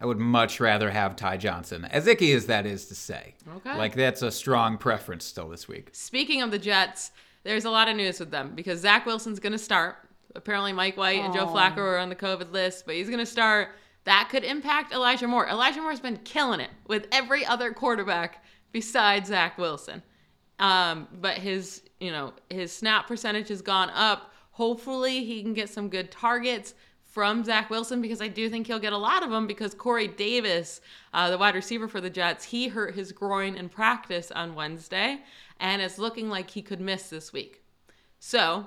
I 0.00 0.06
would 0.06 0.18
much 0.18 0.60
rather 0.60 0.90
have 0.90 1.14
Ty 1.14 1.36
Johnson, 1.36 1.84
as 1.84 2.06
icky 2.06 2.32
as 2.32 2.46
that 2.46 2.64
is 2.64 2.86
to 2.86 2.94
say. 2.94 3.34
Okay. 3.56 3.76
Like 3.76 3.94
that's 3.94 4.22
a 4.22 4.30
strong 4.30 4.78
preference 4.78 5.26
still 5.26 5.48
this 5.50 5.68
week. 5.68 5.90
Speaking 5.92 6.40
of 6.40 6.50
the 6.50 6.58
Jets, 6.58 7.10
there's 7.44 7.66
a 7.66 7.70
lot 7.70 7.86
of 7.86 7.96
news 7.96 8.18
with 8.18 8.30
them 8.30 8.52
because 8.54 8.80
Zach 8.80 9.04
Wilson's 9.04 9.40
going 9.40 9.52
to 9.52 9.58
start. 9.58 9.96
Apparently, 10.34 10.72
Mike 10.72 10.96
White 10.96 11.20
and 11.20 11.34
Joe 11.34 11.46
Flacco 11.46 11.78
are 11.78 11.98
on 11.98 12.08
the 12.08 12.16
COVID 12.16 12.50
list, 12.52 12.86
but 12.86 12.94
he's 12.94 13.08
going 13.08 13.18
to 13.18 13.26
start. 13.26 13.70
That 14.04 14.28
could 14.30 14.44
impact 14.44 14.92
Elijah 14.92 15.26
Moore. 15.26 15.46
Elijah 15.48 15.82
Moore's 15.82 16.00
been 16.00 16.16
killing 16.18 16.60
it 16.60 16.70
with 16.86 17.06
every 17.12 17.44
other 17.44 17.72
quarterback 17.72 18.42
besides 18.72 19.28
Zach 19.28 19.58
Wilson. 19.58 20.02
Um, 20.60 21.08
but 21.20 21.36
his, 21.36 21.82
you 21.98 22.10
know, 22.10 22.32
his 22.48 22.72
snap 22.72 23.06
percentage 23.06 23.48
has 23.48 23.60
gone 23.60 23.90
up. 23.90 24.29
Hopefully, 24.60 25.24
he 25.24 25.42
can 25.42 25.54
get 25.54 25.70
some 25.70 25.88
good 25.88 26.10
targets 26.10 26.74
from 27.06 27.42
Zach 27.42 27.70
Wilson 27.70 28.02
because 28.02 28.20
I 28.20 28.28
do 28.28 28.50
think 28.50 28.66
he'll 28.66 28.78
get 28.78 28.92
a 28.92 28.98
lot 28.98 29.22
of 29.22 29.30
them 29.30 29.46
because 29.46 29.72
Corey 29.72 30.06
Davis, 30.06 30.82
uh, 31.14 31.30
the 31.30 31.38
wide 31.38 31.54
receiver 31.54 31.88
for 31.88 31.98
the 31.98 32.10
Jets, 32.10 32.44
he 32.44 32.68
hurt 32.68 32.94
his 32.94 33.10
groin 33.10 33.54
in 33.54 33.70
practice 33.70 34.30
on 34.30 34.54
Wednesday 34.54 35.20
and 35.60 35.80
it's 35.80 35.96
looking 35.96 36.28
like 36.28 36.50
he 36.50 36.60
could 36.60 36.78
miss 36.78 37.08
this 37.08 37.32
week. 37.32 37.62
So, 38.18 38.66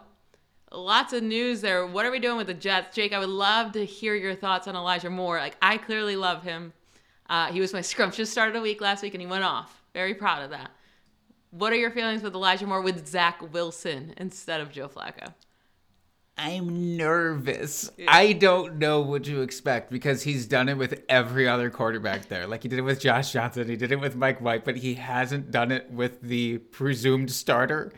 lots 0.71 1.13
of 1.13 1.21
news 1.21 1.61
there. 1.61 1.85
What 1.85 2.07
are 2.07 2.11
we 2.11 2.17
doing 2.17 2.37
with 2.37 2.47
the 2.47 2.55
Jets? 2.55 2.95
Jake, 2.95 3.13
I 3.13 3.19
would 3.19 3.29
love 3.29 3.73
to 3.73 3.85
hear 3.85 4.15
your 4.15 4.33
thoughts 4.33 4.67
on 4.67 4.75
Elijah 4.75 5.11
Moore. 5.11 5.37
Like, 5.37 5.57
I 5.61 5.77
clearly 5.77 6.15
love 6.15 6.41
him. 6.41 6.73
Uh, 7.29 7.51
he 7.51 7.59
was 7.59 7.71
my 7.71 7.81
scrumptious 7.91 8.31
start 8.31 8.47
of 8.47 8.55
the 8.55 8.61
week 8.61 8.81
last 8.81 9.03
week 9.03 9.13
and 9.13 9.21
he 9.21 9.27
went 9.27 9.43
off. 9.43 9.83
Very 9.93 10.15
proud 10.15 10.41
of 10.41 10.49
that. 10.49 10.71
What 11.51 11.71
are 11.71 11.75
your 11.77 11.91
feelings 11.91 12.23
with 12.23 12.33
Elijah 12.33 12.65
Moore 12.65 12.81
with 12.81 13.07
Zach 13.07 13.53
Wilson 13.53 14.15
instead 14.17 14.59
of 14.59 14.71
Joe 14.71 14.87
Flacco? 14.87 15.31
I'm 16.37 16.97
nervous. 16.97 17.91
I 18.07 18.33
don't 18.33 18.77
know 18.79 19.01
what 19.01 19.23
to 19.25 19.41
expect 19.41 19.91
because 19.91 20.23
he's 20.23 20.47
done 20.47 20.67
it 20.67 20.77
with 20.77 21.03
every 21.07 21.47
other 21.47 21.69
quarterback 21.69 22.27
there. 22.27 22.47
Like 22.47 22.63
he 22.63 22.69
did 22.69 22.79
it 22.79 22.83
with 22.83 22.99
Josh 22.99 23.31
Johnson, 23.31 23.69
he 23.69 23.75
did 23.75 23.91
it 23.91 23.99
with 23.99 24.15
Mike 24.15 24.41
White, 24.41 24.65
but 24.65 24.77
he 24.77 24.95
hasn't 24.95 25.51
done 25.51 25.71
it 25.71 25.91
with 25.91 26.21
the 26.21 26.57
presumed 26.57 27.31
starter. 27.31 27.93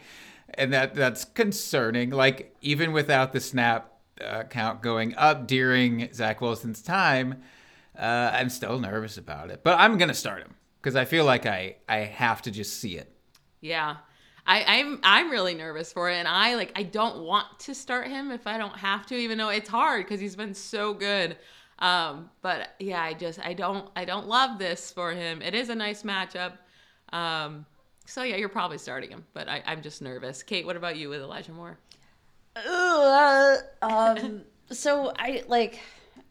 And 0.54 0.74
that 0.74 0.96
that's 0.96 1.24
concerning. 1.26 2.10
Like 2.10 2.56
even 2.62 2.92
without 2.92 3.32
the 3.32 3.40
snap 3.40 3.94
uh, 4.22 4.44
count 4.44 4.82
going 4.82 5.16
up 5.16 5.48
during 5.48 6.12
Zach 6.14 6.42
Wilson's 6.42 6.82
time, 6.82 7.42
uh, 7.98 8.32
I'm 8.34 8.50
still 8.50 8.80
nervous 8.80 9.18
about 9.18 9.50
it. 9.50 9.64
But 9.64 9.80
I'm 9.80 9.98
gonna 9.98 10.14
start 10.14 10.42
him 10.42 10.56
because 10.82 10.96
I 10.96 11.06
feel 11.06 11.26
like 11.26 11.46
I 11.46 11.78
I 11.88 11.98
have 12.00 12.42
to 12.44 12.52
just 12.52 12.80
see 12.80 12.98
it. 12.98 13.12
Yeah. 13.62 13.98
I, 14.48 14.64
I'm 14.64 15.00
I'm 15.02 15.32
really 15.32 15.56
nervous 15.56 15.92
for 15.92 16.10
it, 16.10 16.16
and 16.16 16.28
I 16.28 16.56
like 16.56 16.72
I 16.76 16.84
don't 16.84 17.24
want 17.24 17.48
to 17.62 17.74
start 17.74 18.08
him 18.08 18.32
if 18.32 18.46
I 18.46 18.58
don't 18.58 18.78
have 18.78 19.06
to, 19.08 19.16
even 19.16 19.38
though 19.38 19.50
it's 19.50 19.70
hard 19.70 20.06
because 20.06 20.20
he's 20.20 20.36
been 20.36 20.54
so 20.54 20.94
good. 20.94 21.38
Um, 21.80 22.30
but 22.42 22.70
yeah, 22.80 23.02
I 23.02 23.14
just 23.14 23.40
I 23.40 23.54
don't 23.54 23.90
I 23.96 24.06
don't 24.06 24.28
love 24.28 24.60
this 24.60 24.92
for 24.92 25.12
him. 25.12 25.42
It 25.42 25.56
is 25.56 25.70
a 25.70 25.76
nice 25.76 26.04
matchup. 26.04 26.54
Um, 27.12 27.66
so 28.06 28.24
yeah, 28.24 28.36
you're 28.36 28.50
probably 28.50 28.78
starting 28.78 29.10
him, 29.10 29.26
but 29.34 29.50
I, 29.50 29.64
I'm 29.66 29.82
just 29.82 30.02
nervous. 30.02 30.44
Kate, 30.44 30.66
what 30.66 30.76
about 30.76 30.96
you 30.96 31.10
with 31.10 31.22
Elijah 31.22 31.52
Moore? 31.52 31.78
Ugh, 32.56 33.60
um, 33.82 34.44
so 34.72 35.12
I 35.18 35.44
like, 35.48 35.80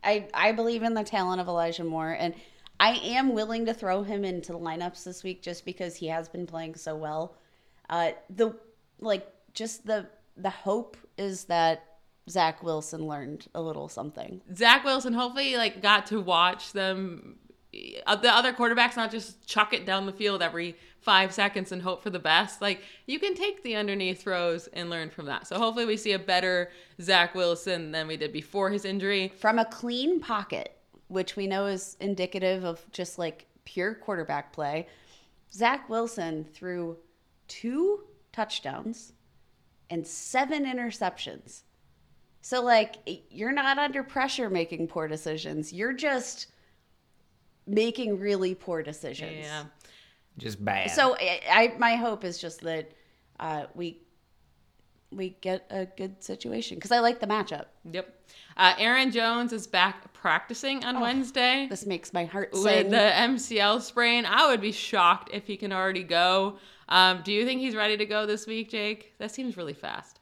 I 0.02 0.28
I 0.32 0.52
believe 0.52 0.82
in 0.82 0.94
the 0.94 1.04
talent 1.04 1.40
of 1.40 1.48
Elijah 1.48 1.84
Moore, 1.84 2.16
and 2.18 2.34
I 2.78 2.92
am 2.92 3.34
willing 3.34 3.66
to 3.66 3.74
throw 3.74 4.02
him 4.02 4.24
into 4.24 4.52
lineups 4.52 5.04
this 5.04 5.22
week 5.22 5.42
just 5.42 5.64
because 5.64 5.96
he 5.96 6.06
has 6.08 6.28
been 6.28 6.46
playing 6.46 6.76
so 6.76 6.96
well. 6.96 7.36
Uh, 7.88 8.12
the 8.30 8.56
like, 9.00 9.26
just 9.52 9.86
the 9.86 10.06
the 10.36 10.50
hope 10.50 10.96
is 11.16 11.44
that 11.44 11.84
Zach 12.28 12.62
Wilson 12.62 13.06
learned 13.06 13.46
a 13.54 13.62
little 13.62 13.88
something. 13.88 14.40
Zach 14.54 14.84
Wilson 14.84 15.12
hopefully 15.12 15.56
like 15.56 15.82
got 15.82 16.06
to 16.06 16.20
watch 16.20 16.72
them 16.72 17.38
uh, 18.06 18.16
the 18.16 18.32
other 18.32 18.52
quarterbacks 18.52 18.96
not 18.96 19.10
just 19.10 19.46
chuck 19.46 19.72
it 19.72 19.86
down 19.86 20.06
the 20.06 20.12
field 20.12 20.42
every 20.42 20.76
five 21.00 21.32
seconds 21.32 21.72
and 21.72 21.82
hope 21.82 22.02
for 22.02 22.10
the 22.10 22.18
best. 22.18 22.62
Like 22.62 22.82
you 23.06 23.18
can 23.18 23.34
take 23.34 23.62
the 23.62 23.76
underneath 23.76 24.22
throws 24.22 24.68
and 24.68 24.90
learn 24.90 25.10
from 25.10 25.26
that. 25.26 25.46
So 25.46 25.58
hopefully 25.58 25.86
we 25.86 25.96
see 25.96 26.12
a 26.12 26.18
better 26.18 26.70
Zach 27.00 27.34
Wilson 27.34 27.92
than 27.92 28.06
we 28.06 28.16
did 28.16 28.32
before 28.32 28.70
his 28.70 28.84
injury. 28.84 29.32
From 29.36 29.58
a 29.58 29.64
clean 29.64 30.20
pocket, 30.20 30.76
which 31.08 31.36
we 31.36 31.46
know 31.46 31.66
is 31.66 31.96
indicative 32.00 32.64
of 32.64 32.84
just 32.92 33.18
like 33.18 33.46
pure 33.64 33.94
quarterback 33.94 34.52
play, 34.52 34.86
Zach 35.52 35.88
Wilson 35.88 36.44
threw 36.44 36.96
two 37.48 38.04
touchdowns 38.32 39.12
and 39.90 40.06
seven 40.06 40.64
interceptions. 40.64 41.62
So 42.40 42.62
like 42.62 42.96
you're 43.30 43.52
not 43.52 43.78
under 43.78 44.02
pressure 44.02 44.50
making 44.50 44.88
poor 44.88 45.08
decisions. 45.08 45.72
You're 45.72 45.92
just 45.92 46.48
making 47.66 48.18
really 48.18 48.54
poor 48.54 48.82
decisions. 48.82 49.36
Yeah. 49.40 49.64
Just 50.36 50.64
bad. 50.64 50.90
So 50.90 51.16
I, 51.18 51.40
I 51.50 51.74
my 51.78 51.94
hope 51.94 52.24
is 52.24 52.38
just 52.38 52.60
that 52.62 52.92
uh, 53.40 53.66
we 53.74 54.00
we 55.10 55.36
get 55.40 55.66
a 55.70 55.86
good 55.86 56.22
situation 56.22 56.76
because 56.76 56.90
I 56.90 56.98
like 56.98 57.20
the 57.20 57.26
matchup. 57.26 57.66
Yep. 57.90 58.12
Uh, 58.56 58.74
Aaron 58.78 59.10
Jones 59.10 59.52
is 59.52 59.66
back 59.66 60.12
practicing 60.12 60.84
on 60.84 61.00
Wednesday 61.00 61.66
This 61.68 61.86
makes 61.86 62.12
my 62.12 62.24
heart 62.24 62.50
with 62.52 62.90
the 62.90 62.96
MCL 62.96 63.82
sprain. 63.82 64.26
I 64.26 64.48
would 64.48 64.60
be 64.60 64.72
shocked 64.72 65.30
if 65.32 65.46
he 65.46 65.56
can 65.56 65.72
already 65.72 66.02
go. 66.02 66.58
Um, 66.88 67.22
do 67.24 67.32
you 67.32 67.44
think 67.44 67.60
he's 67.60 67.74
ready 67.74 67.96
to 67.96 68.06
go 68.06 68.26
this 68.26 68.46
week, 68.46 68.70
Jake? 68.70 69.14
That 69.18 69.30
seems 69.30 69.56
really 69.56 69.74
fast. 69.74 70.20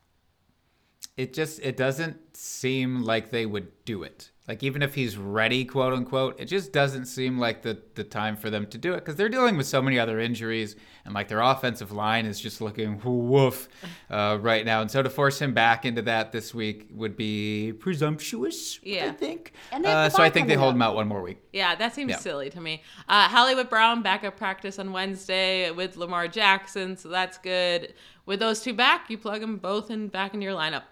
it 1.17 1.35
just 1.35 1.61
it 1.61 1.77
doesn't 1.77 2.37
seem 2.37 3.03
like 3.03 3.31
they 3.31 3.47
would 3.47 3.69
do 3.85 4.03
it. 4.03 4.31
Like 4.53 4.63
even 4.63 4.83
if 4.83 4.95
he's 4.95 5.17
ready, 5.17 5.65
quote 5.65 5.95
unquote, 5.95 6.39
it 6.39 6.45
just 6.45 6.73
doesn't 6.75 7.07
seem 7.07 7.39
like 7.39 7.63
the 7.63 7.79
the 7.95 8.05
time 8.05 8.37
for 8.37 8.51
them 8.51 8.67
to 8.67 8.77
do 8.77 8.93
it 8.93 8.97
because 8.99 9.17
they're 9.17 9.31
dealing 9.31 9.57
with 9.57 9.67
so 9.67 9.81
many 9.81 9.99
other 9.99 10.21
injuries 10.21 10.77
and 11.07 11.15
like 11.15 11.29
their 11.29 11.41
offensive 11.41 11.91
line 11.91 12.27
is 12.27 12.39
just 12.39 12.61
looking 12.61 13.01
woof 13.03 13.67
uh, 14.11 14.37
right 14.43 14.67
now. 14.67 14.83
And 14.83 14.91
so 14.91 15.03
to 15.03 15.09
force 15.09 15.41
him 15.41 15.55
back 15.55 15.87
into 15.87 16.03
that 16.03 16.33
this 16.33 16.53
week 16.55 16.89
would 16.93 17.17
be 17.17 17.73
presumptuous. 17.73 18.79
I 18.87 19.11
think. 19.13 19.55
And 19.71 19.87
Uh, 19.87 20.11
so 20.11 20.23
I 20.23 20.29
think 20.29 20.49
they 20.49 20.55
hold 20.55 20.71
up. 20.73 20.75
him 20.77 20.83
out 20.83 20.97
one 20.97 21.09
more 21.09 21.23
week. 21.23 21.39
Yeah, 21.55 21.75
that 21.75 21.95
seems 21.95 22.11
Yeah. 22.11 22.19
silly 22.19 22.51
to 22.51 22.61
me. 22.61 22.83
Uh, 23.09 23.29
Hollywood 23.29 23.71
Brown 23.71 24.03
back 24.03 24.23
at 24.23 24.37
practice 24.37 24.79
on 24.79 24.93
Wednesday 24.93 25.71
with 25.71 25.97
Lamar 25.97 26.29
Jackson, 26.29 26.99
so 26.99 27.09
that's 27.09 27.39
good. 27.39 27.95
With 28.27 28.39
those 28.39 28.61
two 28.61 28.75
back, 28.75 29.09
you 29.11 29.19
plug 29.19 29.41
them 29.41 29.57
both 29.57 29.91
in 29.91 30.09
back 30.09 30.35
into 30.35 30.45
your 30.45 30.55
lineup. 30.55 30.83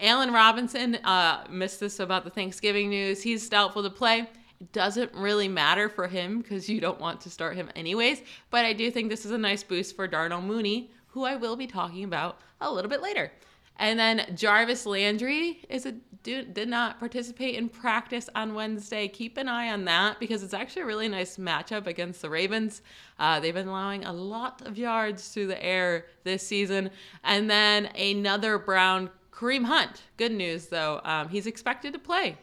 Allen 0.00 0.32
Robinson 0.32 0.96
uh, 0.96 1.44
missed 1.50 1.80
this 1.80 1.98
about 1.98 2.24
the 2.24 2.30
Thanksgiving 2.30 2.88
news. 2.88 3.22
He's 3.22 3.48
doubtful 3.48 3.82
to 3.82 3.90
play. 3.90 4.28
It 4.60 4.72
doesn't 4.72 5.12
really 5.14 5.48
matter 5.48 5.88
for 5.88 6.06
him 6.06 6.40
because 6.40 6.68
you 6.68 6.80
don't 6.80 7.00
want 7.00 7.20
to 7.22 7.30
start 7.30 7.56
him 7.56 7.70
anyways. 7.74 8.22
But 8.50 8.64
I 8.64 8.72
do 8.72 8.90
think 8.90 9.10
this 9.10 9.24
is 9.24 9.32
a 9.32 9.38
nice 9.38 9.62
boost 9.62 9.96
for 9.96 10.06
Darnell 10.06 10.42
Mooney, 10.42 10.90
who 11.08 11.24
I 11.24 11.36
will 11.36 11.56
be 11.56 11.66
talking 11.66 12.04
about 12.04 12.40
a 12.60 12.72
little 12.72 12.90
bit 12.90 13.02
later. 13.02 13.32
And 13.80 13.98
then 13.98 14.34
Jarvis 14.34 14.86
Landry 14.86 15.60
is 15.68 15.86
a 15.86 15.94
did 16.24 16.68
not 16.68 16.98
participate 16.98 17.54
in 17.54 17.68
practice 17.68 18.28
on 18.34 18.52
Wednesday. 18.52 19.08
Keep 19.08 19.38
an 19.38 19.48
eye 19.48 19.70
on 19.70 19.84
that 19.86 20.18
because 20.20 20.42
it's 20.42 20.52
actually 20.52 20.82
a 20.82 20.86
really 20.86 21.08
nice 21.08 21.36
matchup 21.36 21.86
against 21.86 22.20
the 22.20 22.28
Ravens. 22.28 22.82
Uh, 23.18 23.40
they've 23.40 23.54
been 23.54 23.68
allowing 23.68 24.04
a 24.04 24.12
lot 24.12 24.60
of 24.66 24.76
yards 24.76 25.28
through 25.28 25.46
the 25.46 25.64
air 25.64 26.06
this 26.24 26.46
season. 26.46 26.90
And 27.24 27.48
then 27.48 27.86
another 27.96 28.58
Brown, 28.58 29.10
Kareem 29.38 29.64
Hunt. 29.64 30.02
Good 30.16 30.32
news 30.32 30.66
though, 30.66 31.00
um, 31.04 31.28
he's 31.28 31.46
expected 31.46 31.92
to 31.92 31.98
play 31.98 32.36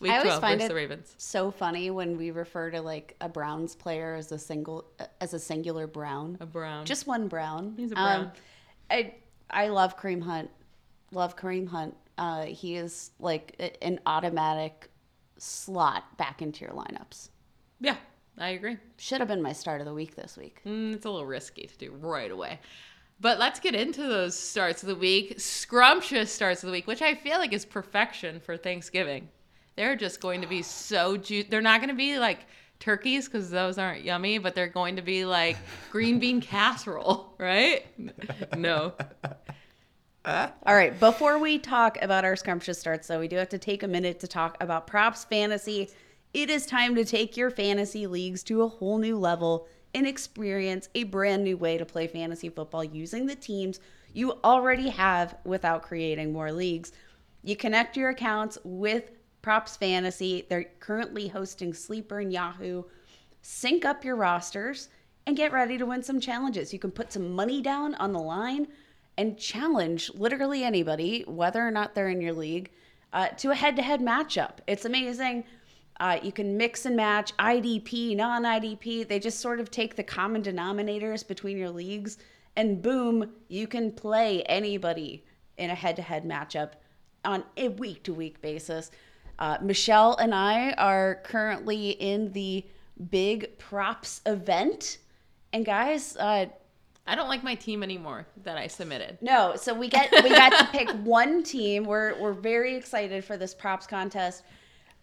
week 0.00 0.12
I 0.12 0.16
always 0.16 0.28
12 0.30 0.40
find 0.40 0.54
versus 0.58 0.64
it 0.66 0.68
the 0.70 0.74
Ravens. 0.74 1.14
so 1.18 1.50
funny 1.50 1.90
when 1.90 2.16
we 2.16 2.30
refer 2.30 2.70
to 2.70 2.80
like 2.80 3.14
a 3.20 3.28
Browns 3.28 3.74
player 3.74 4.14
as 4.14 4.32
a 4.32 4.38
single 4.38 4.84
as 5.20 5.34
a 5.34 5.38
singular 5.38 5.86
Brown. 5.86 6.38
A 6.40 6.46
Brown. 6.46 6.86
Just 6.86 7.06
one 7.06 7.28
Brown. 7.28 7.74
He's 7.76 7.92
a 7.92 7.94
Brown. 7.94 8.20
Um, 8.26 8.32
I 8.90 9.14
I 9.50 9.68
love 9.68 9.96
Kareem 9.98 10.22
Hunt. 10.22 10.50
Love 11.12 11.36
Kareem 11.36 11.68
Hunt. 11.68 11.96
Uh, 12.18 12.44
he 12.46 12.76
is 12.76 13.10
like 13.20 13.54
a- 13.60 13.84
an 13.84 14.00
automatic 14.06 14.90
slot 15.38 16.16
back 16.18 16.42
into 16.42 16.64
your 16.64 16.74
lineups. 16.74 17.28
yeah, 17.80 17.96
I 18.38 18.50
agree. 18.50 18.76
Should 18.98 19.20
have 19.20 19.28
been 19.28 19.42
my 19.42 19.52
start 19.52 19.80
of 19.80 19.86
the 19.86 19.94
week 19.94 20.16
this 20.16 20.36
week. 20.36 20.60
Mm, 20.66 20.94
it's 20.94 21.04
a 21.06 21.10
little 21.10 21.26
risky 21.26 21.66
to 21.66 21.78
do 21.78 21.92
right 21.92 22.30
away. 22.30 22.58
But 23.20 23.38
let's 23.38 23.60
get 23.60 23.74
into 23.74 24.02
those 24.02 24.36
starts 24.36 24.82
of 24.82 24.88
the 24.88 24.94
week. 24.94 25.38
Scrumptious 25.38 26.32
starts 26.32 26.62
of 26.62 26.68
the 26.68 26.72
week, 26.72 26.86
which 26.86 27.02
I 27.02 27.14
feel 27.14 27.38
like 27.38 27.52
is 27.52 27.66
perfection 27.66 28.40
for 28.40 28.56
Thanksgiving. 28.56 29.28
They're 29.76 29.96
just 29.96 30.20
going 30.20 30.40
to 30.40 30.46
be 30.46 30.62
so 30.62 31.16
ju- 31.18 31.44
They're 31.44 31.60
not 31.60 31.80
going 31.80 31.90
to 31.90 31.94
be 31.96 32.18
like 32.18 32.40
turkeys 32.78 33.26
because 33.26 33.50
those 33.50 33.76
aren't 33.76 34.04
yummy, 34.04 34.38
but 34.38 34.54
they're 34.54 34.68
going 34.68 34.96
to 34.96 35.02
be 35.02 35.26
like 35.26 35.58
green 35.90 36.18
bean 36.18 36.40
casserole, 36.40 37.34
right? 37.38 37.86
No. 38.56 38.94
All 40.24 40.74
right, 40.74 40.98
before 41.00 41.38
we 41.38 41.58
talk 41.58 42.00
about 42.02 42.24
our 42.26 42.36
scrumptious 42.36 42.78
starts, 42.78 43.08
though, 43.08 43.18
we 43.20 43.26
do 43.26 43.36
have 43.36 43.48
to 43.50 43.58
take 43.58 43.82
a 43.82 43.88
minute 43.88 44.20
to 44.20 44.28
talk 44.28 44.56
about 44.60 44.86
props 44.86 45.24
fantasy. 45.24 45.88
It 46.34 46.50
is 46.50 46.66
time 46.66 46.94
to 46.96 47.04
take 47.06 47.38
your 47.38 47.50
fantasy 47.50 48.06
leagues 48.06 48.42
to 48.44 48.62
a 48.62 48.68
whole 48.68 48.98
new 48.98 49.18
level 49.18 49.66
and 49.94 50.06
experience 50.06 50.88
a 50.94 51.04
brand 51.04 51.44
new 51.44 51.56
way 51.56 51.78
to 51.78 51.84
play 51.84 52.06
fantasy 52.06 52.48
football 52.48 52.84
using 52.84 53.26
the 53.26 53.34
teams 53.34 53.80
you 54.12 54.32
already 54.44 54.88
have 54.88 55.36
without 55.44 55.82
creating 55.82 56.32
more 56.32 56.52
leagues. 56.52 56.92
You 57.42 57.56
connect 57.56 57.96
your 57.96 58.10
accounts 58.10 58.58
with 58.64 59.10
Props 59.42 59.76
Fantasy. 59.76 60.46
They're 60.48 60.66
currently 60.80 61.28
hosting 61.28 61.72
Sleeper 61.72 62.20
and 62.20 62.32
Yahoo. 62.32 62.82
Sync 63.42 63.84
up 63.84 64.04
your 64.04 64.16
rosters 64.16 64.88
and 65.26 65.36
get 65.36 65.52
ready 65.52 65.78
to 65.78 65.86
win 65.86 66.02
some 66.02 66.20
challenges. 66.20 66.72
You 66.72 66.78
can 66.78 66.90
put 66.90 67.12
some 67.12 67.32
money 67.32 67.62
down 67.62 67.94
on 67.96 68.12
the 68.12 68.20
line 68.20 68.68
and 69.16 69.38
challenge 69.38 70.10
literally 70.14 70.64
anybody, 70.64 71.22
whether 71.26 71.66
or 71.66 71.70
not 71.70 71.94
they're 71.94 72.08
in 72.08 72.20
your 72.20 72.32
league, 72.32 72.70
uh, 73.12 73.28
to 73.28 73.50
a 73.50 73.54
head 73.54 73.76
to 73.76 73.82
head 73.82 74.00
matchup. 74.00 74.58
It's 74.66 74.84
amazing. 74.84 75.44
Uh, 76.00 76.18
you 76.22 76.32
can 76.32 76.56
mix 76.56 76.86
and 76.86 76.96
match 76.96 77.36
IDP, 77.36 78.16
non 78.16 78.44
IDP. 78.44 79.06
They 79.06 79.18
just 79.20 79.38
sort 79.38 79.60
of 79.60 79.70
take 79.70 79.96
the 79.96 80.02
common 80.02 80.42
denominators 80.42 81.26
between 81.26 81.58
your 81.58 81.68
leagues, 81.70 82.16
and 82.56 82.80
boom, 82.82 83.30
you 83.48 83.66
can 83.66 83.92
play 83.92 84.42
anybody 84.44 85.24
in 85.58 85.68
a 85.68 85.74
head 85.74 85.96
to 85.96 86.02
head 86.02 86.24
matchup 86.24 86.72
on 87.24 87.44
a 87.58 87.68
week 87.68 88.02
to 88.04 88.14
week 88.14 88.40
basis. 88.40 88.90
Uh, 89.38 89.58
Michelle 89.60 90.16
and 90.16 90.34
I 90.34 90.72
are 90.72 91.20
currently 91.22 91.90
in 91.90 92.32
the 92.32 92.64
big 93.10 93.58
props 93.58 94.22
event. 94.24 94.98
And 95.52 95.64
guys, 95.66 96.16
uh, 96.16 96.46
I 97.06 97.14
don't 97.14 97.28
like 97.28 97.42
my 97.42 97.54
team 97.54 97.82
anymore 97.82 98.26
that 98.44 98.56
I 98.56 98.68
submitted. 98.68 99.18
no, 99.20 99.54
so 99.56 99.74
we 99.74 99.88
get 99.88 100.10
we 100.22 100.30
got 100.30 100.50
to 100.58 100.66
pick 100.72 100.88
one 101.04 101.42
team. 101.42 101.84
We're 101.84 102.18
we're 102.18 102.32
very 102.32 102.74
excited 102.74 103.22
for 103.22 103.36
this 103.36 103.52
props 103.52 103.86
contest. 103.86 104.44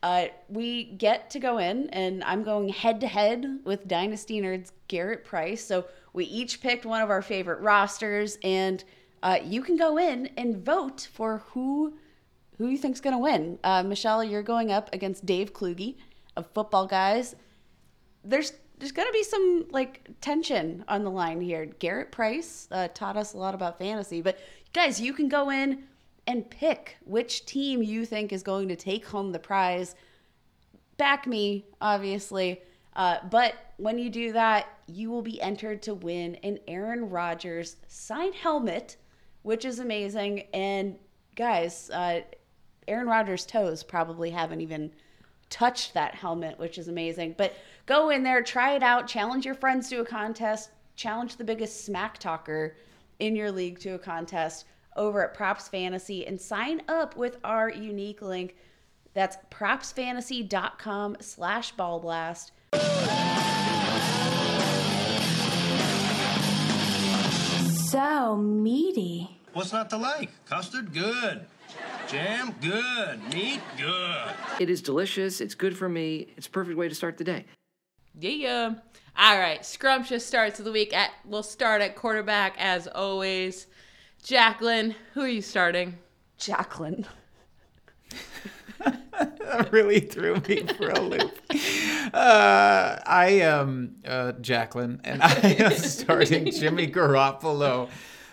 Uh, 0.08 0.30
we 0.48 0.86
get 0.86 1.30
to 1.30 1.38
go 1.38 1.58
in, 1.58 1.90
and 1.90 2.24
I'm 2.24 2.42
going 2.42 2.70
head 2.70 3.02
to 3.02 3.08
head 3.08 3.60
with 3.66 3.90
Dynasty 3.90 4.40
Nerds 4.42 4.72
Garrett 4.88 5.26
Price. 5.26 5.62
So 5.62 5.84
we 6.14 6.24
each 6.24 6.62
picked 6.62 6.86
one 6.86 7.02
of 7.02 7.10
our 7.10 7.22
favorite 7.22 7.60
rosters, 7.60 8.38
and 8.42 8.82
uh, 9.22 9.40
you 9.44 9.62
can 9.62 9.76
go 9.76 9.98
in 9.98 10.28
and 10.38 10.64
vote 10.64 11.10
for 11.14 11.40
who 11.50 11.96
who 12.58 12.70
you 12.70 12.78
think's 12.78 13.02
going 13.02 13.16
to 13.16 13.22
win? 13.22 13.60
Uh, 13.66 13.84
Michelle, 13.84 14.24
you're 14.24 14.42
going 14.42 14.72
up 14.72 14.90
against 14.94 15.26
Dave 15.26 15.52
Kluge 15.52 15.98
of 16.38 16.48
Football 16.54 16.88
Guys. 16.88 17.36
There's 18.24 18.54
there's 18.78 18.94
going 18.94 19.10
to 19.10 19.14
be 19.14 19.24
some 19.24 19.66
like 19.72 20.08
tension 20.22 20.86
on 20.88 21.04
the 21.04 21.12
line 21.12 21.42
here. 21.42 21.66
Garrett 21.66 22.14
Price 22.14 22.70
uh, 22.72 22.88
taught 22.94 23.18
us 23.18 23.34
a 23.34 23.38
lot 23.38 23.54
about 23.54 23.78
fantasy, 23.78 24.22
but 24.22 24.40
guys, 24.72 25.02
you 25.02 25.12
can 25.12 25.28
go 25.28 25.50
in 25.50 25.84
and 26.28 26.50
pick 26.50 26.98
which 27.06 27.46
team 27.46 27.82
you 27.82 28.06
think 28.06 28.32
is 28.32 28.44
going 28.44 28.68
to 28.68 28.76
take 28.76 29.06
home 29.06 29.32
the 29.32 29.40
prize. 29.40 29.96
Back 30.98 31.26
me, 31.26 31.66
obviously. 31.80 32.62
Uh, 32.96 33.18
but 33.32 33.56
when 33.78 33.98
you 33.98 34.10
do 34.10 34.34
that, 34.34 34.68
you 34.88 35.10
will 35.10 35.22
be 35.22 35.42
entered 35.42 35.82
to 35.84 35.94
win 35.94 36.36
an 36.44 36.60
Aaron 36.68 37.10
Rodgers 37.10 37.78
signed 37.88 38.36
helmet, 38.36 38.98
which 39.44 39.66
is 39.66 39.80
amazing. 39.80 40.48
And 40.54 40.98
guys, 41.36 41.90
uh, 41.92 42.22
Aaron 42.88 43.08
Rodgers' 43.08 43.46
toes 43.46 43.84
probably 43.84 44.32
haven't 44.32 44.62
even 44.62 44.92
touched 45.50 45.94
that 45.94 46.16
helmet, 46.16 46.60
which 46.60 46.78
is 46.78 46.88
amazing. 46.88 47.36
But 47.38 47.54
go 47.86 48.10
in 48.10 48.24
there, 48.24 48.42
try 48.42 48.76
it 48.76 48.84
out, 48.84 49.08
challenge 49.08 49.46
your 49.46 49.56
friends 49.56 49.90
to 49.90 50.02
a 50.02 50.06
contest, 50.06 50.72
challenge 50.96 51.38
the 51.38 51.44
biggest 51.44 51.86
smack 51.86 52.18
talker 52.18 52.76
in 53.20 53.36
your 53.36 53.52
league 53.52 53.80
to 53.80 53.92
a 53.92 54.00
contest 54.00 54.66
over 54.98 55.24
at 55.24 55.34
Props 55.34 55.68
Fantasy 55.68 56.26
and 56.26 56.40
sign 56.40 56.82
up 56.88 57.16
with 57.16 57.38
our 57.44 57.70
unique 57.70 58.22
link. 58.22 58.56
That's 59.14 59.38
propsfantasy.com 59.52 61.18
slash 61.22 61.74
ballblast. 61.76 62.52
So 67.90 68.36
meaty. 68.36 69.40
What's 69.54 69.72
not 69.72 69.90
to 69.92 69.98
like? 69.98 70.30
Custard? 70.46 70.94
Good. 70.94 71.46
Jam? 72.08 72.54
Good. 72.62 73.34
Meat? 73.34 73.62
Good. 73.78 74.34
It 74.60 74.70
is 74.70 74.82
delicious. 74.82 75.42
It's 75.42 75.56
good 75.56 75.78
for 75.78 75.90
me. 75.90 76.28
It's 76.38 76.48
a 76.48 76.50
perfect 76.50 76.78
way 76.78 76.90
to 76.90 76.96
start 76.96 77.18
the 77.18 77.24
day. 77.24 77.46
Yeah. 78.20 78.76
All 79.18 79.40
right. 79.40 79.66
Scrumptious 79.66 80.26
starts 80.26 80.60
of 80.60 80.66
the 80.66 80.72
week. 80.72 80.96
At 80.96 81.12
we'll 81.26 81.44
start 81.44 81.82
at 81.82 81.96
quarterback 81.96 82.56
as 82.60 82.88
always. 82.88 83.68
Jacqueline, 84.24 84.96
who 85.14 85.22
are 85.22 85.28
you 85.28 85.42
starting? 85.42 85.98
Jacqueline. 86.38 87.06
that 88.80 89.70
really 89.72 90.00
threw 90.00 90.36
me 90.48 90.64
for 90.78 90.90
a 90.90 91.00
loop. 91.00 91.40
Uh, 92.14 93.00
I 93.06 93.40
am 93.42 93.96
uh, 94.06 94.34
Jacqueline, 94.34 95.02
and 95.04 95.22
I 95.24 95.56
am 95.60 95.72
starting 95.78 96.52
Jimmy 96.52 96.88
Garoppolo 96.88 97.90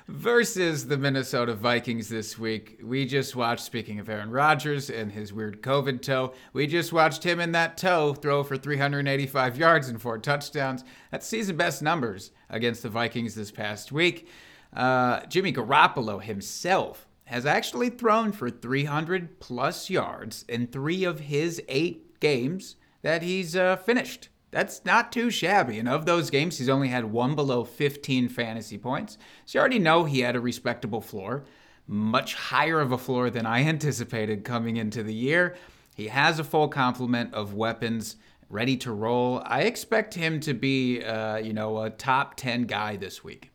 versus 0.07 0.87
the 0.87 0.99
Minnesota 0.99 1.55
Vikings 1.55 2.09
this 2.09 2.39
week. 2.39 2.79
We 2.83 3.07
just 3.07 3.35
watched, 3.35 3.65
speaking 3.65 3.99
of 4.01 4.09
Aaron 4.09 4.31
Rodgers 4.31 4.91
and 4.91 5.11
his 5.11 5.33
weird 5.33 5.63
COVID 5.63 6.03
toe, 6.03 6.35
we 6.53 6.67
just 6.67 6.93
watched 6.93 7.25
him 7.25 7.41
in 7.41 7.53
that 7.53 7.79
toe 7.79 8.13
throw 8.13 8.43
for 8.43 8.57
385 8.57 9.57
yards 9.57 9.89
and 9.89 10.01
four 10.01 10.19
touchdowns. 10.19 10.85
That's 11.11 11.27
season 11.27 11.57
best 11.57 11.83
numbers 11.83 12.33
against 12.51 12.83
the 12.83 12.91
Vikings 12.91 13.35
this 13.35 13.51
past 13.51 13.93
week. 13.93 14.29
Uh, 14.75 15.25
Jimmy 15.27 15.53
Garoppolo 15.53 16.23
himself 16.23 17.07
has 17.27 17.47
actually 17.47 17.91
thrown 17.91 18.33
for 18.33 18.51
300 18.51 19.41
plus 19.41 19.89
yards 19.89 20.45
in 20.49 20.67
three 20.67 21.05
of 21.05 21.21
his 21.21 21.63
eight 21.69 22.21
games 22.21 22.77
that 23.03 23.23
he's 23.23 23.57
uh, 23.57 23.77
finished. 23.77 24.29
That's 24.51 24.85
not 24.85 25.11
too 25.11 25.31
shabby. 25.31 25.79
And 25.79 25.89
of 25.89 26.07
those 26.07 26.31
games, 26.31 26.59
he's 26.59 26.69
only 26.69 26.89
had 26.89 27.07
one 27.07 27.35
below 27.35 27.65
15 27.65 28.29
fantasy 28.29 28.79
points. 28.79 29.19
So 29.47 29.59
you 29.59 29.61
already 29.61 29.79
know 29.79 30.05
he 30.05 30.21
had 30.21 30.37
a 30.37 30.41
respectable 30.41 31.01
floor, 31.01 31.45
much 31.87 32.35
higher 32.35 32.81
of 32.81 32.93
a 32.93 32.99
floor 32.99 33.31
than 33.31 33.47
I 33.47 33.63
anticipated 33.65 34.45
coming 34.45 34.77
into 34.77 35.03
the 35.03 35.15
year. 35.15 35.57
He 35.97 36.09
has 36.09 36.39
a 36.39 36.45
full 36.45 36.69
complement 36.69 37.35
of 37.35 37.55
weapons 37.55 38.17
ready 38.49 38.77
to 38.79 38.93
roll. 38.93 39.43
I 39.45 39.63
expect 39.63 40.15
him 40.15 40.41
to 40.41 40.55
be, 40.55 41.03
uh, 41.03 41.37
you 41.37 41.53
know, 41.53 41.83
a 41.83 41.91
top 41.91 42.37
10 42.37 42.65
guy 42.65 42.97
this 42.97 43.25
week. 43.25 43.51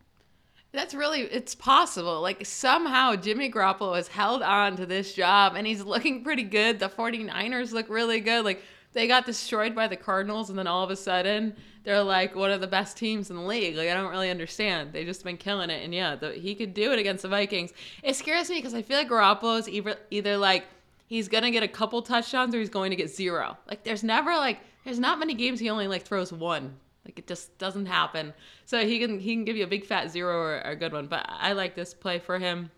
That's 0.71 0.93
really 0.93 1.21
it's 1.21 1.55
possible. 1.55 2.21
Like 2.21 2.45
somehow 2.45 3.15
Jimmy 3.15 3.51
Garoppolo 3.51 3.95
has 3.95 4.07
held 4.07 4.43
on 4.43 4.75
to 4.77 4.85
this 4.85 5.13
job 5.13 5.55
and 5.55 5.65
he's 5.65 5.83
looking 5.83 6.23
pretty 6.23 6.43
good. 6.43 6.79
The 6.79 6.89
49ers 6.89 7.71
look 7.71 7.89
really 7.89 8.19
good. 8.19 8.45
Like 8.45 8.61
they 8.93 9.07
got 9.07 9.25
destroyed 9.25 9.73
by 9.73 9.87
the 9.87 9.95
Cardinals 9.95 10.49
and 10.49 10.59
then 10.59 10.67
all 10.67 10.83
of 10.83 10.91
a 10.91 10.95
sudden 10.95 11.55
they're 11.83 12.03
like 12.03 12.35
one 12.35 12.51
of 12.51 12.61
the 12.61 12.67
best 12.67 12.97
teams 12.97 13.31
in 13.31 13.35
the 13.35 13.41
league. 13.41 13.75
Like 13.75 13.89
I 13.89 13.95
don't 13.95 14.11
really 14.11 14.29
understand. 14.29 14.93
They 14.93 15.05
just 15.05 15.23
been 15.23 15.37
killing 15.37 15.71
it 15.71 15.83
and 15.83 15.93
yeah, 15.93 16.15
the, 16.15 16.33
he 16.33 16.53
could 16.53 16.75
do 16.75 16.91
it 16.91 16.99
against 16.99 17.23
the 17.23 17.29
Vikings. 17.29 17.73
It 18.03 18.15
scares 18.15 18.49
me 18.49 18.57
because 18.57 18.75
I 18.75 18.83
feel 18.83 18.97
like 18.97 19.09
Garoppolo 19.09 19.57
is 19.59 19.67
either 19.67 19.95
either 20.11 20.37
like 20.37 20.65
he's 21.07 21.27
going 21.27 21.43
to 21.43 21.51
get 21.51 21.63
a 21.63 21.67
couple 21.67 21.99
touchdowns 22.03 22.53
or 22.53 22.59
he's 22.59 22.69
going 22.69 22.91
to 22.91 22.95
get 22.95 23.09
zero. 23.09 23.57
Like 23.67 23.83
there's 23.83 24.03
never 24.03 24.31
like 24.35 24.59
there's 24.85 24.99
not 24.99 25.17
many 25.17 25.33
games 25.33 25.59
he 25.59 25.69
only 25.71 25.87
like 25.87 26.03
throws 26.03 26.31
one. 26.31 26.75
Like 27.05 27.19
it 27.19 27.27
just 27.27 27.57
doesn't 27.57 27.85
happen. 27.85 28.33
So 28.65 28.85
he 28.85 28.99
can 28.99 29.19
he 29.19 29.33
can 29.33 29.45
give 29.45 29.57
you 29.57 29.63
a 29.63 29.67
big 29.67 29.85
fat 29.85 30.11
zero 30.11 30.37
or 30.37 30.59
a 30.59 30.75
good 30.75 30.93
one. 30.93 31.07
But 31.07 31.25
I 31.27 31.53
like 31.53 31.75
this 31.75 31.93
play 31.93 32.19
for 32.19 32.39
him 32.39 32.71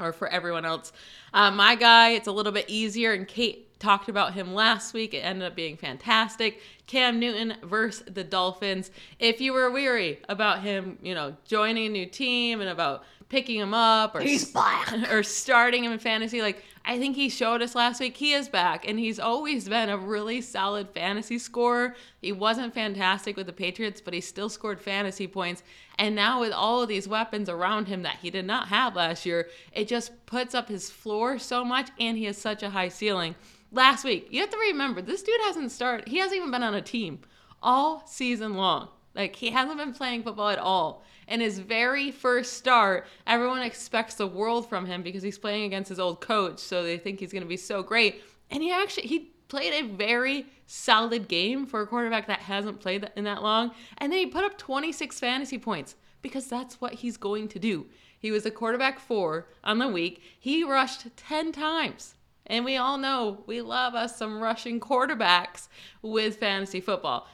or 0.00 0.12
for 0.12 0.28
everyone 0.28 0.64
else. 0.64 0.92
Uh, 1.32 1.50
my 1.50 1.74
guy, 1.74 2.10
it's 2.10 2.28
a 2.28 2.32
little 2.32 2.52
bit 2.52 2.66
easier, 2.68 3.12
and 3.12 3.26
Kate 3.26 3.78
talked 3.78 4.08
about 4.08 4.34
him 4.34 4.54
last 4.54 4.94
week. 4.94 5.14
It 5.14 5.18
ended 5.18 5.46
up 5.46 5.54
being 5.54 5.76
fantastic. 5.76 6.60
Cam 6.86 7.18
Newton 7.18 7.56
versus 7.62 8.04
the 8.06 8.24
Dolphins. 8.24 8.90
If 9.18 9.40
you 9.40 9.52
were 9.52 9.70
weary 9.70 10.20
about 10.28 10.62
him, 10.62 10.98
you 11.02 11.14
know, 11.14 11.36
joining 11.44 11.86
a 11.86 11.90
new 11.90 12.06
team 12.06 12.60
and 12.60 12.70
about 12.70 13.04
picking 13.28 13.58
him 13.58 13.74
up 13.74 14.14
or 14.14 14.20
He's 14.20 14.50
back. 14.50 14.92
or 15.10 15.22
starting 15.22 15.84
him 15.84 15.92
in 15.92 15.98
fantasy, 15.98 16.40
like 16.42 16.62
I 16.84 16.98
think 16.98 17.16
he 17.16 17.28
showed 17.28 17.62
us 17.62 17.74
last 17.74 18.00
week 18.00 18.16
he 18.16 18.32
is 18.32 18.48
back 18.48 18.86
and 18.86 18.98
he's 18.98 19.18
always 19.18 19.68
been 19.68 19.88
a 19.88 19.98
really 19.98 20.40
solid 20.40 20.88
fantasy 20.90 21.38
scorer. 21.38 21.96
He 22.22 22.30
wasn't 22.30 22.74
fantastic 22.74 23.36
with 23.36 23.46
the 23.46 23.52
Patriots, 23.52 24.00
but 24.00 24.14
he 24.14 24.20
still 24.20 24.48
scored 24.48 24.80
fantasy 24.80 25.26
points. 25.26 25.64
And 25.98 26.14
now 26.14 26.40
with 26.40 26.52
all 26.52 26.82
of 26.82 26.88
these 26.88 27.08
weapons 27.08 27.48
around 27.48 27.88
him 27.88 28.02
that 28.02 28.18
he 28.22 28.30
did 28.30 28.46
not 28.46 28.68
have 28.68 28.94
last 28.94 29.26
year, 29.26 29.48
it 29.72 29.88
just 29.88 30.26
puts 30.26 30.54
up 30.54 30.68
his 30.68 30.90
floor 30.90 31.38
so 31.38 31.64
much 31.64 31.90
and 31.98 32.16
he 32.16 32.24
has 32.24 32.38
such 32.38 32.62
a 32.62 32.70
high 32.70 32.88
ceiling. 32.88 33.34
Last 33.72 34.04
week, 34.04 34.28
you 34.30 34.40
have 34.40 34.50
to 34.50 34.58
remember 34.58 35.02
this 35.02 35.22
dude 35.22 35.40
hasn't 35.42 35.72
started, 35.72 36.08
he 36.08 36.18
hasn't 36.18 36.36
even 36.36 36.52
been 36.52 36.62
on 36.62 36.74
a 36.74 36.82
team 36.82 37.18
all 37.62 38.04
season 38.06 38.54
long. 38.54 38.88
Like 39.16 39.34
he 39.34 39.50
hasn't 39.50 39.78
been 39.78 39.92
playing 39.92 40.22
football 40.22 40.50
at 40.50 40.58
all. 40.58 41.02
And 41.28 41.42
his 41.42 41.58
very 41.58 42.10
first 42.10 42.54
start, 42.54 43.06
everyone 43.26 43.62
expects 43.62 44.14
the 44.14 44.26
world 44.26 44.68
from 44.68 44.86
him 44.86 45.02
because 45.02 45.22
he's 45.22 45.38
playing 45.38 45.64
against 45.64 45.88
his 45.88 45.98
old 45.98 46.20
coach, 46.20 46.58
so 46.58 46.82
they 46.82 46.98
think 46.98 47.20
he's 47.20 47.32
going 47.32 47.42
to 47.42 47.48
be 47.48 47.56
so 47.56 47.82
great. 47.82 48.22
And 48.50 48.62
he 48.62 48.70
actually 48.70 49.08
he 49.08 49.32
played 49.48 49.72
a 49.72 49.88
very 49.88 50.46
solid 50.66 51.28
game 51.28 51.66
for 51.66 51.80
a 51.80 51.86
quarterback 51.86 52.26
that 52.26 52.40
hasn't 52.40 52.80
played 52.80 53.08
in 53.16 53.24
that 53.24 53.42
long. 53.42 53.72
And 53.98 54.12
then 54.12 54.18
he 54.18 54.26
put 54.26 54.44
up 54.44 54.58
26 54.58 55.18
fantasy 55.18 55.58
points 55.58 55.96
because 56.22 56.46
that's 56.46 56.80
what 56.80 56.94
he's 56.94 57.16
going 57.16 57.48
to 57.48 57.58
do. 57.58 57.86
He 58.18 58.30
was 58.30 58.46
a 58.46 58.50
quarterback 58.50 58.98
4 58.98 59.46
on 59.62 59.78
the 59.78 59.88
week. 59.88 60.22
He 60.38 60.64
rushed 60.64 61.16
10 61.16 61.52
times. 61.52 62.14
And 62.46 62.64
we 62.64 62.76
all 62.76 62.96
know 62.96 63.42
we 63.46 63.60
love 63.60 63.94
us 63.94 64.16
some 64.16 64.40
rushing 64.40 64.80
quarterbacks 64.80 65.68
with 66.02 66.36
fantasy 66.36 66.80
football. 66.80 67.26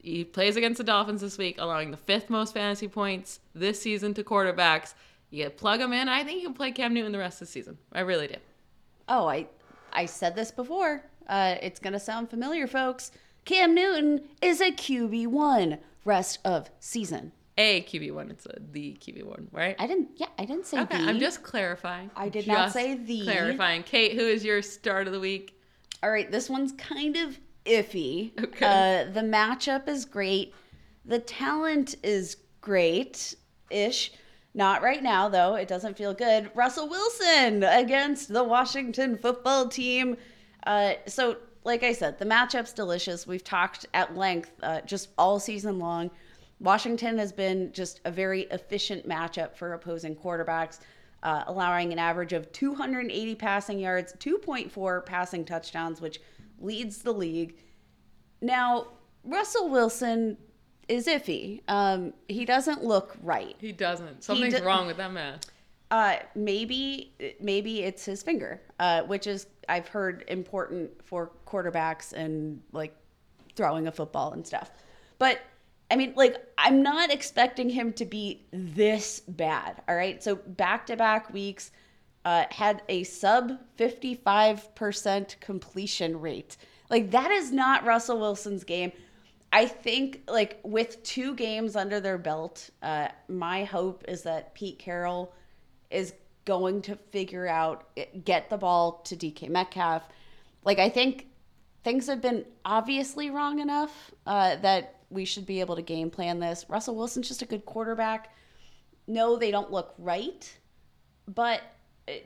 He 0.00 0.24
plays 0.24 0.56
against 0.56 0.78
the 0.78 0.84
Dolphins 0.84 1.20
this 1.20 1.38
week, 1.38 1.56
allowing 1.58 1.90
the 1.90 1.96
fifth 1.96 2.30
most 2.30 2.54
fantasy 2.54 2.88
points 2.88 3.40
this 3.54 3.82
season 3.82 4.14
to 4.14 4.24
quarterbacks. 4.24 4.94
You 5.30 5.50
plug 5.50 5.80
him 5.80 5.92
in. 5.92 6.08
I 6.08 6.24
think 6.24 6.40
you 6.40 6.48
can 6.48 6.54
play 6.54 6.72
Cam 6.72 6.94
Newton 6.94 7.12
the 7.12 7.18
rest 7.18 7.42
of 7.42 7.48
the 7.48 7.52
season. 7.52 7.78
I 7.92 8.00
really 8.00 8.28
do. 8.28 8.36
Oh, 9.08 9.26
I 9.26 9.46
I 9.92 10.06
said 10.06 10.34
this 10.34 10.50
before. 10.50 11.04
Uh, 11.26 11.56
it's 11.60 11.80
gonna 11.80 12.00
sound 12.00 12.30
familiar, 12.30 12.66
folks. 12.66 13.10
Cam 13.44 13.74
Newton 13.74 14.22
is 14.40 14.60
a 14.60 14.70
QB 14.70 15.26
one 15.28 15.78
rest 16.04 16.38
of 16.44 16.70
season. 16.80 17.32
A 17.58 17.82
QB 17.82 18.12
one. 18.12 18.30
It's 18.30 18.46
a 18.46 18.58
the 18.72 18.96
QB 19.00 19.24
one, 19.24 19.48
right? 19.52 19.74
I 19.78 19.86
didn't. 19.86 20.10
Yeah, 20.16 20.28
I 20.38 20.44
didn't 20.44 20.66
say 20.66 20.80
okay, 20.82 20.98
the. 20.98 21.08
I'm 21.08 21.18
just 21.18 21.42
clarifying. 21.42 22.10
I 22.14 22.28
did 22.28 22.46
not 22.46 22.72
say 22.72 22.94
the. 22.94 23.24
Clarifying. 23.24 23.82
Kate, 23.82 24.12
who 24.12 24.20
is 24.20 24.44
your 24.44 24.62
start 24.62 25.06
of 25.06 25.12
the 25.12 25.20
week? 25.20 25.60
All 26.02 26.10
right, 26.10 26.30
this 26.30 26.48
one's 26.48 26.72
kind 26.72 27.16
of 27.16 27.38
iffy. 27.68 28.32
Okay. 28.42 28.66
Uh, 28.66 29.12
the 29.12 29.20
matchup 29.20 29.88
is 29.88 30.04
great. 30.04 30.54
The 31.04 31.18
talent 31.18 31.96
is 32.02 32.36
great 32.60 33.34
ish. 33.70 34.12
Not 34.54 34.82
right 34.82 35.02
now, 35.02 35.28
though. 35.28 35.54
It 35.54 35.68
doesn't 35.68 35.96
feel 35.96 36.14
good. 36.14 36.50
Russell 36.54 36.88
Wilson 36.88 37.62
against 37.62 38.28
the 38.28 38.42
Washington 38.42 39.16
football 39.16 39.68
team. 39.68 40.16
Uh, 40.66 40.94
so, 41.06 41.36
like 41.64 41.82
I 41.82 41.92
said, 41.92 42.18
the 42.18 42.24
matchup's 42.24 42.72
delicious. 42.72 43.26
We've 43.26 43.44
talked 43.44 43.86
at 43.94 44.16
length 44.16 44.52
uh, 44.62 44.80
just 44.82 45.10
all 45.16 45.38
season 45.38 45.78
long. 45.78 46.10
Washington 46.60 47.18
has 47.18 47.30
been 47.30 47.72
just 47.72 48.00
a 48.04 48.10
very 48.10 48.42
efficient 48.50 49.08
matchup 49.08 49.54
for 49.54 49.74
opposing 49.74 50.16
quarterbacks, 50.16 50.80
uh, 51.22 51.44
allowing 51.46 51.92
an 51.92 51.98
average 51.98 52.32
of 52.32 52.50
280 52.52 53.34
passing 53.36 53.78
yards, 53.78 54.12
2.4 54.18 55.06
passing 55.06 55.44
touchdowns, 55.44 56.00
which 56.00 56.20
leads 56.60 57.02
the 57.02 57.12
league. 57.12 57.56
Now, 58.40 58.88
Russell 59.24 59.68
Wilson 59.68 60.36
is 60.88 61.06
iffy. 61.06 61.62
Um, 61.68 62.14
he 62.28 62.44
doesn't 62.44 62.82
look 62.82 63.16
right. 63.22 63.56
He 63.58 63.72
doesn't. 63.72 64.24
Something's 64.24 64.54
d- 64.54 64.62
wrong 64.62 64.86
with 64.86 64.96
that 64.96 65.12
man. 65.12 65.38
Uh, 65.90 66.16
maybe 66.34 67.12
maybe 67.40 67.82
it's 67.82 68.04
his 68.04 68.22
finger, 68.22 68.60
uh, 68.78 69.02
which 69.02 69.26
is 69.26 69.46
I've 69.68 69.88
heard 69.88 70.24
important 70.28 70.90
for 71.04 71.30
quarterbacks 71.46 72.12
and 72.12 72.60
like 72.72 72.94
throwing 73.54 73.86
a 73.86 73.92
football 73.92 74.32
and 74.32 74.46
stuff. 74.46 74.70
But 75.18 75.40
I 75.90 75.96
mean, 75.96 76.12
like 76.14 76.36
I'm 76.58 76.82
not 76.82 77.10
expecting 77.10 77.70
him 77.70 77.92
to 77.94 78.04
be 78.04 78.46
this 78.52 79.20
bad. 79.20 79.82
All 79.88 79.96
right, 79.96 80.22
so 80.22 80.36
back 80.36 80.86
to 80.86 80.96
back 80.96 81.32
weeks 81.32 81.70
uh, 82.28 82.44
had 82.50 82.82
a 82.90 83.04
sub 83.04 83.58
55% 83.78 85.40
completion 85.40 86.20
rate. 86.20 86.58
Like 86.90 87.10
that 87.12 87.30
is 87.30 87.52
not 87.52 87.86
Russell 87.86 88.20
Wilson's 88.20 88.64
game. 88.64 88.92
I 89.50 89.64
think 89.64 90.20
like 90.28 90.60
with 90.62 91.02
two 91.02 91.34
games 91.34 91.74
under 91.74 92.00
their 92.00 92.18
belt, 92.18 92.68
uh, 92.82 93.08
my 93.28 93.64
hope 93.64 94.04
is 94.08 94.24
that 94.24 94.54
Pete 94.54 94.78
Carroll 94.78 95.32
is 95.90 96.12
going 96.44 96.82
to 96.82 96.96
figure 96.96 97.46
out 97.48 97.88
get 98.26 98.50
the 98.50 98.58
ball 98.58 99.00
to 99.06 99.16
DK 99.16 99.48
Metcalf. 99.48 100.06
Like 100.64 100.78
I 100.78 100.90
think 100.90 101.28
things 101.82 102.08
have 102.08 102.20
been 102.20 102.44
obviously 102.62 103.30
wrong 103.30 103.58
enough 103.58 104.10
uh, 104.26 104.56
that 104.56 104.96
we 105.08 105.24
should 105.24 105.46
be 105.46 105.60
able 105.60 105.76
to 105.76 105.82
game 105.82 106.10
plan 106.10 106.40
this. 106.40 106.66
Russell 106.68 106.94
Wilson's 106.94 107.28
just 107.28 107.40
a 107.40 107.46
good 107.46 107.64
quarterback. 107.64 108.34
No, 109.06 109.38
they 109.38 109.50
don't 109.50 109.72
look 109.72 109.94
right, 109.96 110.58
but 111.26 111.62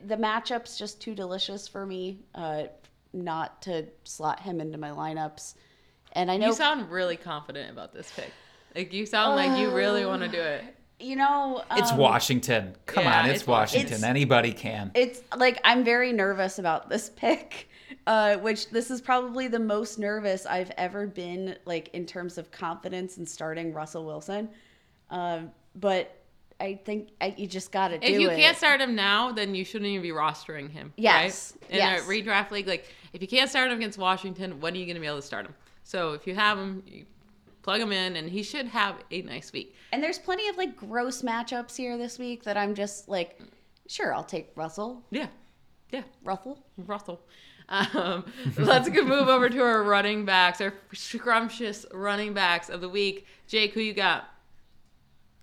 the 0.05 0.17
matchup's 0.17 0.77
just 0.77 1.01
too 1.01 1.15
delicious 1.15 1.67
for 1.67 1.85
me 1.85 2.19
uh, 2.35 2.63
not 3.13 3.61
to 3.63 3.85
slot 4.03 4.39
him 4.39 4.59
into 4.59 4.77
my 4.77 4.89
lineups. 4.89 5.55
And 6.13 6.29
I 6.29 6.37
know 6.37 6.47
you 6.47 6.53
sound 6.53 6.91
really 6.91 7.17
confident 7.17 7.71
about 7.71 7.93
this 7.93 8.11
pick. 8.15 8.31
Like 8.75 8.93
you 8.93 9.05
sound 9.05 9.35
like 9.35 9.59
you 9.59 9.71
really 9.71 10.05
want 10.05 10.21
to 10.23 10.27
do 10.27 10.41
it. 10.41 10.63
You 10.99 11.15
know, 11.15 11.63
It's 11.71 11.91
um, 11.91 11.97
Washington. 11.97 12.75
Come 12.85 13.03
yeah, 13.03 13.19
on, 13.21 13.25
it's, 13.25 13.41
it's 13.41 13.47
Washington. 13.47 13.87
It's- 13.87 14.03
Anybody 14.03 14.53
can. 14.53 14.91
It's 14.95 15.21
like 15.35 15.59
I'm 15.63 15.83
very 15.83 16.13
nervous 16.13 16.59
about 16.59 16.89
this 16.89 17.09
pick, 17.09 17.69
uh, 18.07 18.37
which 18.37 18.69
this 18.69 18.89
is 18.89 19.01
probably 19.01 19.47
the 19.47 19.59
most 19.59 19.99
nervous 19.99 20.45
I've 20.45 20.71
ever 20.77 21.07
been, 21.07 21.57
like 21.65 21.89
in 21.93 22.05
terms 22.05 22.37
of 22.37 22.51
confidence 22.51 23.17
in 23.17 23.25
starting 23.25 23.73
Russell 23.73 24.05
Wilson. 24.05 24.49
Um, 25.09 25.51
but 25.75 26.22
I 26.63 26.79
think 26.85 27.09
I, 27.19 27.35
you 27.37 27.45
just 27.45 27.73
got 27.73 27.89
to 27.89 27.99
do 27.99 28.07
If 28.07 28.21
you 28.21 28.29
it. 28.29 28.37
can't 28.37 28.55
start 28.55 28.79
him 28.79 28.95
now, 28.95 29.33
then 29.33 29.53
you 29.53 29.65
shouldn't 29.65 29.89
even 29.89 30.01
be 30.01 30.11
rostering 30.11 30.71
him. 30.71 30.93
Yes, 30.95 31.53
Right? 31.61 31.71
In 31.71 31.77
yes. 31.77 32.01
a 32.01 32.09
redraft 32.09 32.51
league, 32.51 32.67
like 32.67 32.89
if 33.11 33.21
you 33.21 33.27
can't 33.27 33.49
start 33.49 33.69
him 33.69 33.77
against 33.77 33.97
Washington, 33.97 34.61
when 34.61 34.73
are 34.73 34.77
you 34.77 34.85
going 34.85 34.95
to 34.95 35.01
be 35.01 35.07
able 35.07 35.17
to 35.17 35.21
start 35.21 35.45
him? 35.45 35.53
So 35.83 36.13
if 36.13 36.25
you 36.25 36.33
have 36.35 36.57
him, 36.57 36.81
you 36.87 37.05
plug 37.63 37.81
him 37.81 37.91
in, 37.91 38.15
and 38.15 38.29
he 38.29 38.43
should 38.43 38.67
have 38.67 38.95
a 39.11 39.21
nice 39.23 39.51
week. 39.51 39.75
And 39.91 40.01
there's 40.01 40.19
plenty 40.19 40.47
of 40.47 40.57
like 40.57 40.77
gross 40.77 41.21
matchups 41.21 41.75
here 41.75 41.97
this 41.97 42.17
week 42.17 42.43
that 42.45 42.55
I'm 42.55 42.73
just 42.75 43.09
like, 43.09 43.41
sure, 43.87 44.13
I'll 44.13 44.23
take 44.23 44.51
Russell. 44.55 45.03
Yeah, 45.11 45.27
yeah, 45.91 46.03
Russell. 46.23 46.63
Russell. 46.77 47.21
Um, 47.69 48.25
let's 48.57 48.89
move 48.89 49.27
over 49.27 49.49
to 49.49 49.61
our 49.61 49.83
running 49.83 50.23
backs, 50.25 50.61
our 50.61 50.73
scrumptious 50.93 51.85
running 51.93 52.33
backs 52.33 52.69
of 52.69 52.79
the 52.81 52.89
week. 52.89 53.25
Jake, 53.47 53.73
who 53.73 53.81
you 53.81 53.93
got? 53.93 54.29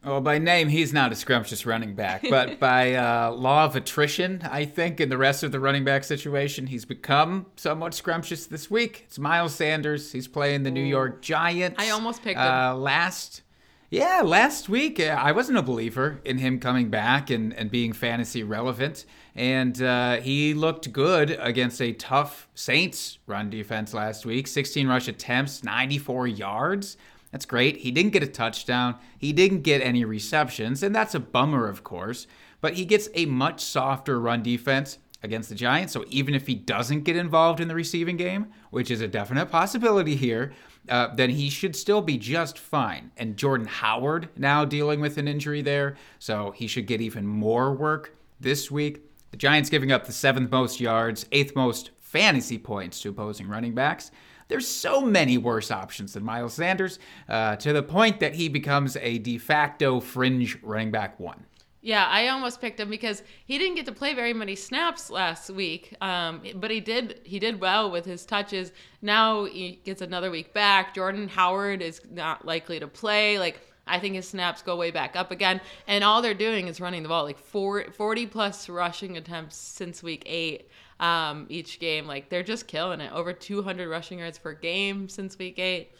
Well, 0.05 0.23
by 0.23 0.39
name, 0.39 0.69
he's 0.69 0.95
not 0.95 1.13
a 1.13 1.15
scrumptious 1.15 1.67
running 1.67 1.95
back, 1.95 2.25
but 2.29 2.59
by 2.61 2.95
uh, 2.95 3.33
law 3.33 3.67
of 3.67 3.77
attrition, 3.77 4.41
I 4.51 4.65
think, 4.65 4.99
in 4.99 5.11
the 5.11 5.19
rest 5.19 5.43
of 5.43 5.53
the 5.53 5.61
running 5.61 5.85
back 5.85 6.05
situation, 6.05 6.67
he's 6.67 6.87
become 6.87 7.47
somewhat 7.57 7.93
scrumptious 7.93 8.47
this 8.47 8.71
week. 8.71 9.05
It's 9.07 9.19
Miles 9.19 9.55
Sanders. 9.55 10.11
He's 10.11 10.27
playing 10.27 10.63
the 10.63 10.71
New 10.71 10.85
York 10.85 11.21
Giants. 11.21 11.77
I 11.79 11.91
almost 11.91 12.23
picked 12.23 12.41
him. 12.41 12.47
uh, 12.47 12.75
last. 12.75 13.43
Yeah, 13.91 14.23
last 14.25 14.69
week 14.69 15.01
uh, 15.01 15.19
I 15.21 15.33
wasn't 15.33 15.59
a 15.59 15.63
believer 15.63 16.21
in 16.25 16.39
him 16.39 16.61
coming 16.61 16.91
back 16.91 17.29
and, 17.29 17.53
and 17.53 17.71
being 17.73 17.93
fantasy 17.93 18.45
relevant, 18.45 19.05
and 19.35 19.83
uh, 19.83 20.19
he 20.19 20.55
looked 20.55 20.93
good 20.93 21.37
against 21.41 21.83
a 21.83 21.93
tough 21.93 22.49
Saints 22.55 23.19
run 23.27 23.51
defense 23.51 23.93
last 23.93 24.25
week. 24.25 24.47
16 24.47 24.87
rush 24.87 25.09
attempts, 25.09 25.65
94 25.65 26.29
yards. 26.29 26.97
That's 27.33 27.47
great. 27.47 27.79
He 27.79 27.90
didn't 27.90 28.12
get 28.12 28.23
a 28.23 28.29
touchdown. 28.29 28.97
He 29.16 29.33
didn't 29.33 29.62
get 29.62 29.83
any 29.83 30.05
receptions, 30.05 30.83
and 30.83 30.95
that's 30.95 31.14
a 31.14 31.21
bummer, 31.21 31.69
of 31.69 31.85
course. 31.85 32.27
But 32.61 32.75
he 32.75 32.85
gets 32.85 33.09
a 33.14 33.27
much 33.27 33.61
softer 33.61 34.21
run 34.21 34.43
defense 34.43 34.99
against 35.23 35.49
the 35.49 35.55
Giants. 35.55 35.93
So 35.93 36.05
even 36.09 36.35
if 36.35 36.47
he 36.47 36.55
doesn't 36.55 37.05
get 37.05 37.16
involved 37.16 37.61
in 37.61 37.69
the 37.69 37.75
receiving 37.75 38.16
game, 38.16 38.47
which 38.71 38.90
is 38.90 39.01
a 39.01 39.09
definite 39.09 39.47
possibility 39.47 40.16
here, 40.16 40.53
uh, 40.88 41.14
then 41.14 41.31
he 41.31 41.51
should 41.51 41.77
still 41.77 42.01
be 42.03 42.19
just 42.19 42.59
fine. 42.59 43.11
And 43.16 43.37
Jordan 43.37 43.66
Howard 43.66 44.31
now 44.37 44.64
dealing 44.64 45.01
with 45.01 45.19
an 45.19 45.29
injury 45.29 45.62
there, 45.62 45.97
so 46.19 46.53
he 46.53 46.66
should 46.66 46.87
get 46.87 47.01
even 47.01 47.27
more 47.27 47.73
work 47.73 48.16
this 48.40 48.71
week. 48.71 49.03
The 49.31 49.37
Giants 49.37 49.71
giving 49.71 49.93
up 49.93 50.07
the 50.07 50.12
seventh 50.12 50.51
most 50.51 50.81
yards, 50.81 51.27
eighth 51.31 51.55
most 51.55 51.90
fantasy 52.01 52.59
points 52.59 53.01
to 53.03 53.11
opposing 53.11 53.47
running 53.47 53.75
backs. 53.75 54.11
There's 54.51 54.67
so 54.69 55.01
many 55.01 55.39
worse 55.39 55.71
options 55.71 56.15
than 56.15 56.25
Miles 56.25 56.55
Sanders, 56.55 56.99
uh, 57.29 57.55
to 57.57 57.73
the 57.73 57.85
point 57.85 58.19
that 58.19 58.35
he 58.35 58.49
becomes 58.49 58.97
a 58.97 59.19
de 59.19 59.39
facto 59.39 60.01
fringe 60.01 60.59
running 60.63 60.91
back 60.91 61.21
one. 61.21 61.47
Yeah, 61.83 62.05
I 62.07 62.29
almost 62.29 62.61
picked 62.61 62.79
him 62.79 62.91
because 62.91 63.23
he 63.47 63.57
didn't 63.57 63.77
get 63.77 63.87
to 63.87 63.93
play 63.93 64.13
very 64.13 64.35
many 64.35 64.55
snaps 64.55 65.09
last 65.09 65.49
week, 65.49 65.95
um, 66.03 66.43
but 66.57 66.71
he 66.71 66.81
did 66.81 67.21
he 67.25 67.39
did 67.39 67.61
well 67.61 67.91
with 67.91 68.05
his 68.05 68.27
touches. 68.27 68.73
Now 69.01 69.45
he 69.45 69.81
gets 69.85 70.03
another 70.03 70.31
week 70.31 70.53
back. 70.53 70.95
Jordan 70.95 71.29
Howard 71.29 71.81
is 71.81 72.03
not 72.11 72.45
likely 72.45 72.81
to 72.81 72.87
play. 72.87 73.39
Like 73.39 73.61
I 73.87 73.99
think 73.99 74.15
his 74.15 74.29
snaps 74.29 74.63
go 74.63 74.77
way 74.77 74.91
back 74.91 75.17
up 75.17 75.31
again, 75.31 75.61
and 75.87 76.05
all 76.05 76.21
they're 76.21 76.35
doing 76.35 76.67
is 76.67 76.81
running 76.81 77.03
the 77.03 77.09
ball 77.09 77.25
like 77.25 77.39
four, 77.39 77.87
40 77.93 78.27
plus 78.27 78.69
rushing 78.69 79.17
attempts 79.17 79.57
since 79.57 80.03
week 80.03 80.25
eight. 80.27 80.69
Um, 81.01 81.47
each 81.49 81.81
game, 81.81 82.07
like 82.07 82.29
they're 82.29 82.43
just 82.43 82.69
killing 82.69 83.01
it. 83.01 83.11
Over 83.13 83.33
200 83.33 83.89
rushing 83.89 84.19
yards 84.19 84.39
per 84.39 84.53
game 84.53 85.09
since 85.09 85.39
week 85.39 85.59
eight. 85.59 85.91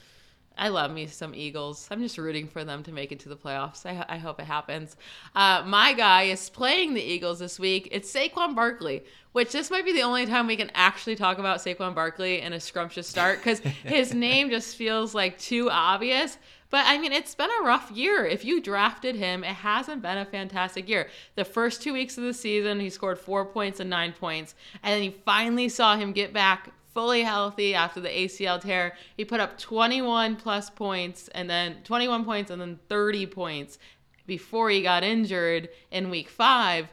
I 0.61 0.69
love 0.69 0.93
me 0.93 1.07
some 1.07 1.35
Eagles. 1.35 1.89
I'm 1.91 2.03
just 2.03 2.19
rooting 2.19 2.47
for 2.47 2.65
them 2.65 2.83
to 2.83 2.93
make 2.93 3.13
it 3.13 3.21
to 3.21 3.31
the 3.31 3.37
playoffs. 3.37 3.87
I, 3.87 4.05
I 4.07 4.19
hope 4.19 4.39
it 4.39 4.45
happens. 4.45 4.95
Uh, 5.35 5.63
my 5.67 5.95
guy 5.95 6.25
is 6.25 6.51
playing 6.51 6.93
the 6.93 7.01
Eagles 7.01 7.39
this 7.39 7.59
week. 7.59 7.89
It's 7.91 8.13
Saquon 8.13 8.55
Barkley, 8.55 9.03
which 9.33 9.53
this 9.53 9.71
might 9.71 9.87
be 9.87 9.95
the 9.95 10.03
only 10.03 10.27
time 10.27 10.47
we 10.47 10.57
can 10.57 10.71
actually 10.75 11.17
talk 11.17 11.39
about 11.39 11.61
Saquon 11.61 11.95
Barkley 11.95 12.43
in 12.43 12.53
a 12.53 12.61
scrumptious 12.61 13.09
start 13.09 13.39
because 13.39 13.61
his 13.85 14.13
name 14.13 14.51
just 14.51 14.77
feels 14.77 15.15
like 15.15 15.39
too 15.39 15.71
obvious. 15.71 16.37
But 16.69 16.85
I 16.87 16.99
mean, 16.99 17.13
it's 17.13 17.35
been 17.35 17.51
a 17.63 17.65
rough 17.65 17.91
year. 17.91 18.27
If 18.27 18.45
you 18.45 18.61
drafted 18.61 19.17
him, 19.17 19.43
it 19.45 19.55
hasn't 19.55 20.03
been 20.03 20.19
a 20.19 20.27
fantastic 20.27 20.91
year. 20.91 21.09
The 21.37 21.45
first 21.47 21.81
two 21.81 21.95
weeks 21.95 22.19
of 22.19 22.25
the 22.25 22.35
season, 22.35 22.81
he 22.81 22.91
scored 22.91 23.19
four 23.19 23.47
points 23.47 23.81
and 23.81 23.89
nine 23.89 24.13
points. 24.13 24.55
And 24.83 24.93
then 24.93 25.05
you 25.05 25.15
finally 25.25 25.71
saw 25.71 25.97
him 25.97 26.13
get 26.13 26.35
back 26.35 26.71
fully 26.95 27.23
healthy 27.23 27.75
after 27.75 28.01
the 28.01 28.09
ACL 28.09 28.61
tear. 28.61 28.97
He 29.17 29.25
put 29.25 29.41
up 29.41 29.59
21 29.59 30.37
plus 30.37 30.71
points 30.71 31.29
and 31.29 31.49
then 31.49 31.77
21 31.85 32.25
points 32.25 32.51
and 32.51 32.61
then 32.61 32.79
30 32.89 33.27
points 33.27 33.79
before 34.27 34.71
he 34.71 34.83
got 34.83 35.03
injured 35.03 35.69
in 35.91 36.11
week 36.11 36.29
five. 36.29 36.89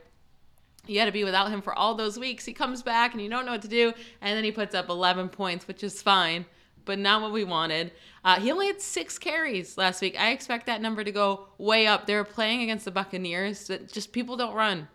You 0.88 1.00
had 1.00 1.06
to 1.06 1.12
be 1.12 1.24
without 1.24 1.50
him 1.50 1.62
for 1.62 1.78
all 1.78 1.96
those 1.96 2.18
weeks. 2.18 2.46
He 2.46 2.54
comes 2.54 2.82
back 2.82 3.14
and 3.14 3.22
you 3.22 3.30
don't 3.30 3.46
know 3.46 3.52
what 3.52 3.62
to 3.64 3.68
do. 3.68 3.94
And 4.22 4.36
then 4.36 4.44
he 4.44 4.52
puts 4.52 4.74
up 4.74 4.90
11 4.90 5.30
points, 5.30 5.68
which 5.68 5.84
is 5.84 6.02
fine, 6.02 6.46
but 6.86 6.98
not 6.98 7.22
what 7.22 7.34
we 7.34 7.44
wanted. 7.44 7.92
Uh, 8.24 8.40
he 8.40 8.52
only 8.52 8.68
had 8.68 8.82
six 8.82 9.18
carries 9.20 9.78
last 9.78 10.02
week. 10.02 10.20
I 10.20 10.32
expect 10.32 10.66
that 10.68 10.82
number 10.82 11.04
to 11.04 11.12
go 11.12 11.48
way 11.58 11.88
up. 11.88 12.08
They're 12.08 12.24
playing 12.24 12.62
against 12.62 12.86
the 12.86 12.92
Buccaneers. 12.92 13.68
That 13.68 13.92
just 13.92 14.12
people 14.12 14.38
don't 14.38 14.56
run. 14.56 14.88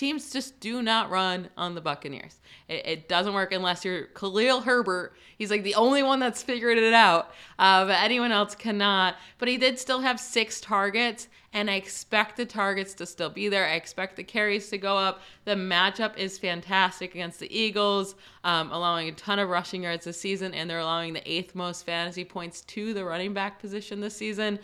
Teams 0.00 0.32
just 0.32 0.58
do 0.60 0.80
not 0.82 1.10
run 1.10 1.50
on 1.58 1.74
the 1.74 1.82
Buccaneers. 1.82 2.40
It, 2.68 2.86
it 2.86 3.08
doesn't 3.10 3.34
work 3.34 3.52
unless 3.52 3.84
you're 3.84 4.04
Khalil 4.04 4.62
Herbert. 4.62 5.12
He's 5.36 5.50
like 5.50 5.62
the 5.62 5.74
only 5.74 6.02
one 6.02 6.20
that's 6.20 6.42
figured 6.42 6.78
it 6.78 6.94
out, 6.94 7.32
uh, 7.58 7.84
but 7.84 8.02
anyone 8.02 8.32
else 8.32 8.54
cannot. 8.54 9.16
But 9.36 9.48
he 9.48 9.58
did 9.58 9.78
still 9.78 10.00
have 10.00 10.18
six 10.18 10.58
targets, 10.58 11.28
and 11.52 11.70
I 11.70 11.74
expect 11.74 12.38
the 12.38 12.46
targets 12.46 12.94
to 12.94 13.04
still 13.04 13.28
be 13.28 13.50
there. 13.50 13.66
I 13.66 13.72
expect 13.72 14.16
the 14.16 14.24
carries 14.24 14.70
to 14.70 14.78
go 14.78 14.96
up. 14.96 15.20
The 15.44 15.54
matchup 15.54 16.16
is 16.16 16.38
fantastic 16.38 17.14
against 17.14 17.38
the 17.38 17.54
Eagles, 17.54 18.14
um, 18.42 18.72
allowing 18.72 19.10
a 19.10 19.12
ton 19.12 19.38
of 19.38 19.50
rushing 19.50 19.82
yards 19.82 20.06
this 20.06 20.18
season, 20.18 20.54
and 20.54 20.70
they're 20.70 20.78
allowing 20.78 21.12
the 21.12 21.30
eighth 21.30 21.54
most 21.54 21.84
fantasy 21.84 22.24
points 22.24 22.62
to 22.62 22.94
the 22.94 23.04
running 23.04 23.34
back 23.34 23.60
position 23.60 24.00
this 24.00 24.16
season. 24.16 24.60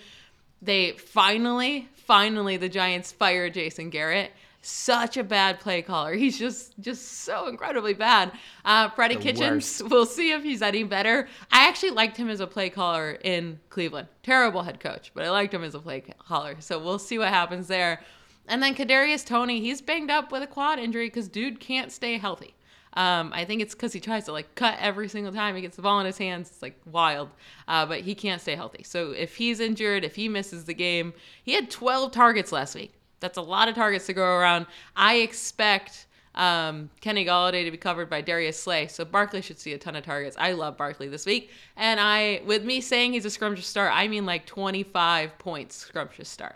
They 0.62 0.92
finally, 0.92 1.88
finally, 1.92 2.56
the 2.56 2.70
Giants 2.70 3.12
fired 3.12 3.52
Jason 3.52 3.90
Garrett 3.90 4.32
such 4.66 5.16
a 5.16 5.24
bad 5.24 5.60
play 5.60 5.82
caller. 5.82 6.14
He's 6.14 6.38
just 6.38 6.78
just 6.80 7.20
so 7.24 7.48
incredibly 7.48 7.94
bad. 7.94 8.32
Uh, 8.64 8.88
Freddie 8.90 9.16
The 9.16 9.22
Kitchens, 9.22 9.80
worst. 9.80 9.90
we'll 9.90 10.06
see 10.06 10.32
if 10.32 10.42
he's 10.42 10.62
any 10.62 10.82
better. 10.82 11.28
I 11.50 11.68
actually 11.68 11.90
liked 11.90 12.16
him 12.16 12.28
as 12.28 12.40
a 12.40 12.46
play 12.46 12.70
caller 12.70 13.18
in 13.22 13.60
Cleveland. 13.70 14.08
Terrible 14.22 14.62
head 14.62 14.80
coach, 14.80 15.12
but 15.14 15.24
I 15.24 15.30
liked 15.30 15.54
him 15.54 15.62
as 15.62 15.74
a 15.74 15.78
play 15.78 16.02
caller. 16.18 16.56
So 16.60 16.78
we'll 16.78 16.98
see 16.98 17.18
what 17.18 17.28
happens 17.28 17.68
there. 17.68 18.00
And 18.48 18.62
then 18.62 18.74
Kadarius 18.74 19.24
Toney, 19.24 19.60
he's 19.60 19.80
banged 19.80 20.10
up 20.10 20.30
with 20.30 20.42
a 20.42 20.46
quad 20.46 20.78
injury 20.78 21.06
because 21.06 21.28
dude 21.28 21.60
can't 21.60 21.90
stay 21.90 22.18
healthy. 22.18 22.54
Um, 22.96 23.30
I 23.34 23.44
think 23.44 23.60
it's 23.60 23.74
because 23.74 23.92
he 23.92 24.00
tries 24.00 24.24
to 24.24 24.32
like 24.32 24.54
cut 24.54 24.78
every 24.80 25.08
single 25.08 25.32
time 25.32 25.54
he 25.54 25.60
gets 25.60 25.76
the 25.76 25.82
ball 25.82 26.00
in 26.00 26.06
his 26.06 26.16
hands. 26.16 26.48
It's 26.48 26.62
like 26.62 26.80
wild, 26.86 27.28
uh, 27.68 27.84
but 27.84 28.00
he 28.00 28.14
can't 28.14 28.40
stay 28.40 28.54
healthy. 28.54 28.84
So 28.84 29.10
if 29.10 29.36
he's 29.36 29.60
injured, 29.60 30.02
if 30.02 30.14
he 30.14 30.28
misses 30.28 30.64
the 30.64 30.74
game, 30.74 31.12
he 31.42 31.52
had 31.52 31.70
12 31.70 32.10
targets 32.12 32.52
last 32.52 32.74
week. 32.74 32.94
That's 33.26 33.38
a 33.38 33.42
lot 33.42 33.68
of 33.68 33.74
targets 33.74 34.06
to 34.06 34.12
go 34.12 34.22
around. 34.22 34.66
I 34.94 35.16
expect 35.16 36.06
um, 36.36 36.90
Kenny 37.00 37.24
Golladay 37.24 37.64
to 37.64 37.72
be 37.72 37.76
covered 37.76 38.08
by 38.08 38.20
Darius 38.20 38.56
Slay. 38.56 38.86
So 38.86 39.04
Barkley 39.04 39.42
should 39.42 39.58
see 39.58 39.72
a 39.72 39.78
ton 39.78 39.96
of 39.96 40.04
targets. 40.04 40.36
I 40.38 40.52
love 40.52 40.76
Barkley 40.76 41.08
this 41.08 41.26
week. 41.26 41.50
And 41.76 41.98
I, 41.98 42.40
with 42.46 42.64
me 42.64 42.80
saying 42.80 43.14
he's 43.14 43.24
a 43.24 43.30
scrumptious 43.30 43.66
start, 43.66 43.90
I 43.92 44.06
mean 44.06 44.26
like 44.26 44.46
25 44.46 45.36
points 45.38 45.74
scrumptious 45.74 46.28
start. 46.28 46.54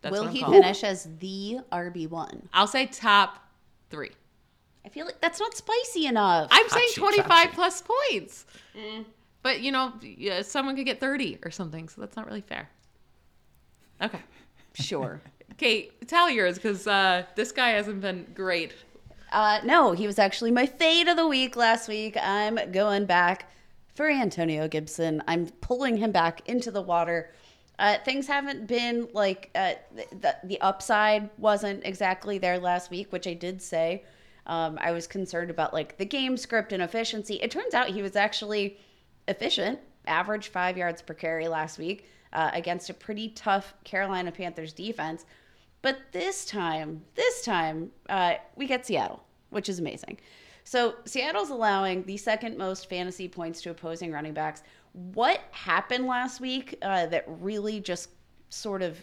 That's 0.00 0.12
Will 0.12 0.28
he 0.28 0.42
calling. 0.42 0.62
finish 0.62 0.84
as 0.84 1.08
the 1.18 1.58
RB1? 1.72 2.42
I'll 2.52 2.68
say 2.68 2.86
top 2.86 3.40
three. 3.90 4.12
I 4.86 4.90
feel 4.90 5.06
like 5.06 5.20
that's 5.20 5.40
not 5.40 5.56
spicy 5.56 6.06
enough. 6.06 6.46
I'm 6.52 6.68
saying 6.68 6.90
25 6.94 7.50
plus 7.50 7.82
points. 7.82 8.46
Mm. 8.78 9.06
But, 9.42 9.60
you 9.60 9.72
know, 9.72 9.92
someone 10.42 10.76
could 10.76 10.86
get 10.86 11.00
30 11.00 11.40
or 11.44 11.50
something. 11.50 11.88
So 11.88 12.00
that's 12.00 12.14
not 12.14 12.26
really 12.26 12.42
fair. 12.42 12.70
Okay. 14.00 14.20
Sure. 14.74 15.20
Kate, 15.56 16.08
tell 16.08 16.28
yours 16.30 16.56
because 16.56 16.86
uh, 16.86 17.24
this 17.36 17.52
guy 17.52 17.70
hasn't 17.70 18.00
been 18.00 18.26
great. 18.34 18.74
Uh, 19.32 19.60
no, 19.64 19.92
he 19.92 20.06
was 20.06 20.18
actually 20.18 20.50
my 20.50 20.66
fade 20.66 21.08
of 21.08 21.16
the 21.16 21.26
week 21.26 21.56
last 21.56 21.88
week. 21.88 22.16
I'm 22.20 22.58
going 22.72 23.06
back 23.06 23.50
for 23.94 24.08
Antonio 24.08 24.68
Gibson. 24.68 25.22
I'm 25.26 25.46
pulling 25.60 25.96
him 25.96 26.12
back 26.12 26.48
into 26.48 26.70
the 26.70 26.82
water. 26.82 27.32
Uh, 27.78 27.98
things 28.04 28.26
haven't 28.26 28.66
been 28.66 29.08
like 29.12 29.50
uh, 29.54 29.74
the, 30.20 30.36
the 30.44 30.60
upside 30.60 31.30
wasn't 31.38 31.84
exactly 31.84 32.38
there 32.38 32.58
last 32.58 32.90
week, 32.90 33.12
which 33.12 33.26
I 33.26 33.34
did 33.34 33.60
say. 33.60 34.04
Um, 34.46 34.78
I 34.80 34.92
was 34.92 35.06
concerned 35.06 35.50
about 35.50 35.72
like 35.72 35.96
the 35.98 36.04
game 36.04 36.36
script 36.36 36.72
and 36.72 36.82
efficiency. 36.82 37.34
It 37.36 37.50
turns 37.50 37.74
out 37.74 37.88
he 37.88 38.02
was 38.02 38.14
actually 38.14 38.78
efficient, 39.26 39.80
average 40.06 40.48
five 40.48 40.76
yards 40.76 41.02
per 41.02 41.14
carry 41.14 41.48
last 41.48 41.78
week 41.78 42.06
uh, 42.34 42.50
against 42.52 42.90
a 42.90 42.94
pretty 42.94 43.30
tough 43.30 43.74
Carolina 43.84 44.32
Panthers 44.32 44.72
defense. 44.72 45.24
But 45.82 45.98
this 46.12 46.44
time, 46.44 47.02
this 47.14 47.44
time, 47.44 47.90
uh, 48.08 48.34
we 48.56 48.66
get 48.66 48.86
Seattle, 48.86 49.22
which 49.50 49.68
is 49.68 49.78
amazing. 49.78 50.18
So 50.64 50.94
Seattle's 51.04 51.50
allowing 51.50 52.04
the 52.04 52.16
second 52.16 52.56
most 52.56 52.88
fantasy 52.88 53.28
points 53.28 53.60
to 53.62 53.70
opposing 53.70 54.10
running 54.10 54.32
backs. 54.32 54.62
What 54.92 55.42
happened 55.50 56.06
last 56.06 56.40
week 56.40 56.78
uh, 56.82 57.06
that 57.06 57.24
really 57.26 57.80
just 57.80 58.08
sort 58.48 58.80
of 58.80 58.98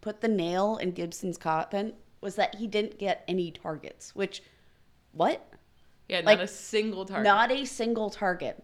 put 0.00 0.20
the 0.20 0.28
nail 0.28 0.78
in 0.78 0.90
Gibson's 0.90 1.38
coffin 1.38 1.92
was 2.20 2.34
that 2.34 2.56
he 2.56 2.66
didn't 2.66 2.98
get 2.98 3.22
any 3.28 3.50
targets, 3.52 4.14
which, 4.14 4.42
what? 5.12 5.46
Yeah, 6.08 6.22
not 6.22 6.26
like, 6.26 6.40
a 6.40 6.48
single 6.48 7.04
target. 7.04 7.24
Not 7.24 7.52
a 7.52 7.64
single 7.64 8.10
target. 8.10 8.62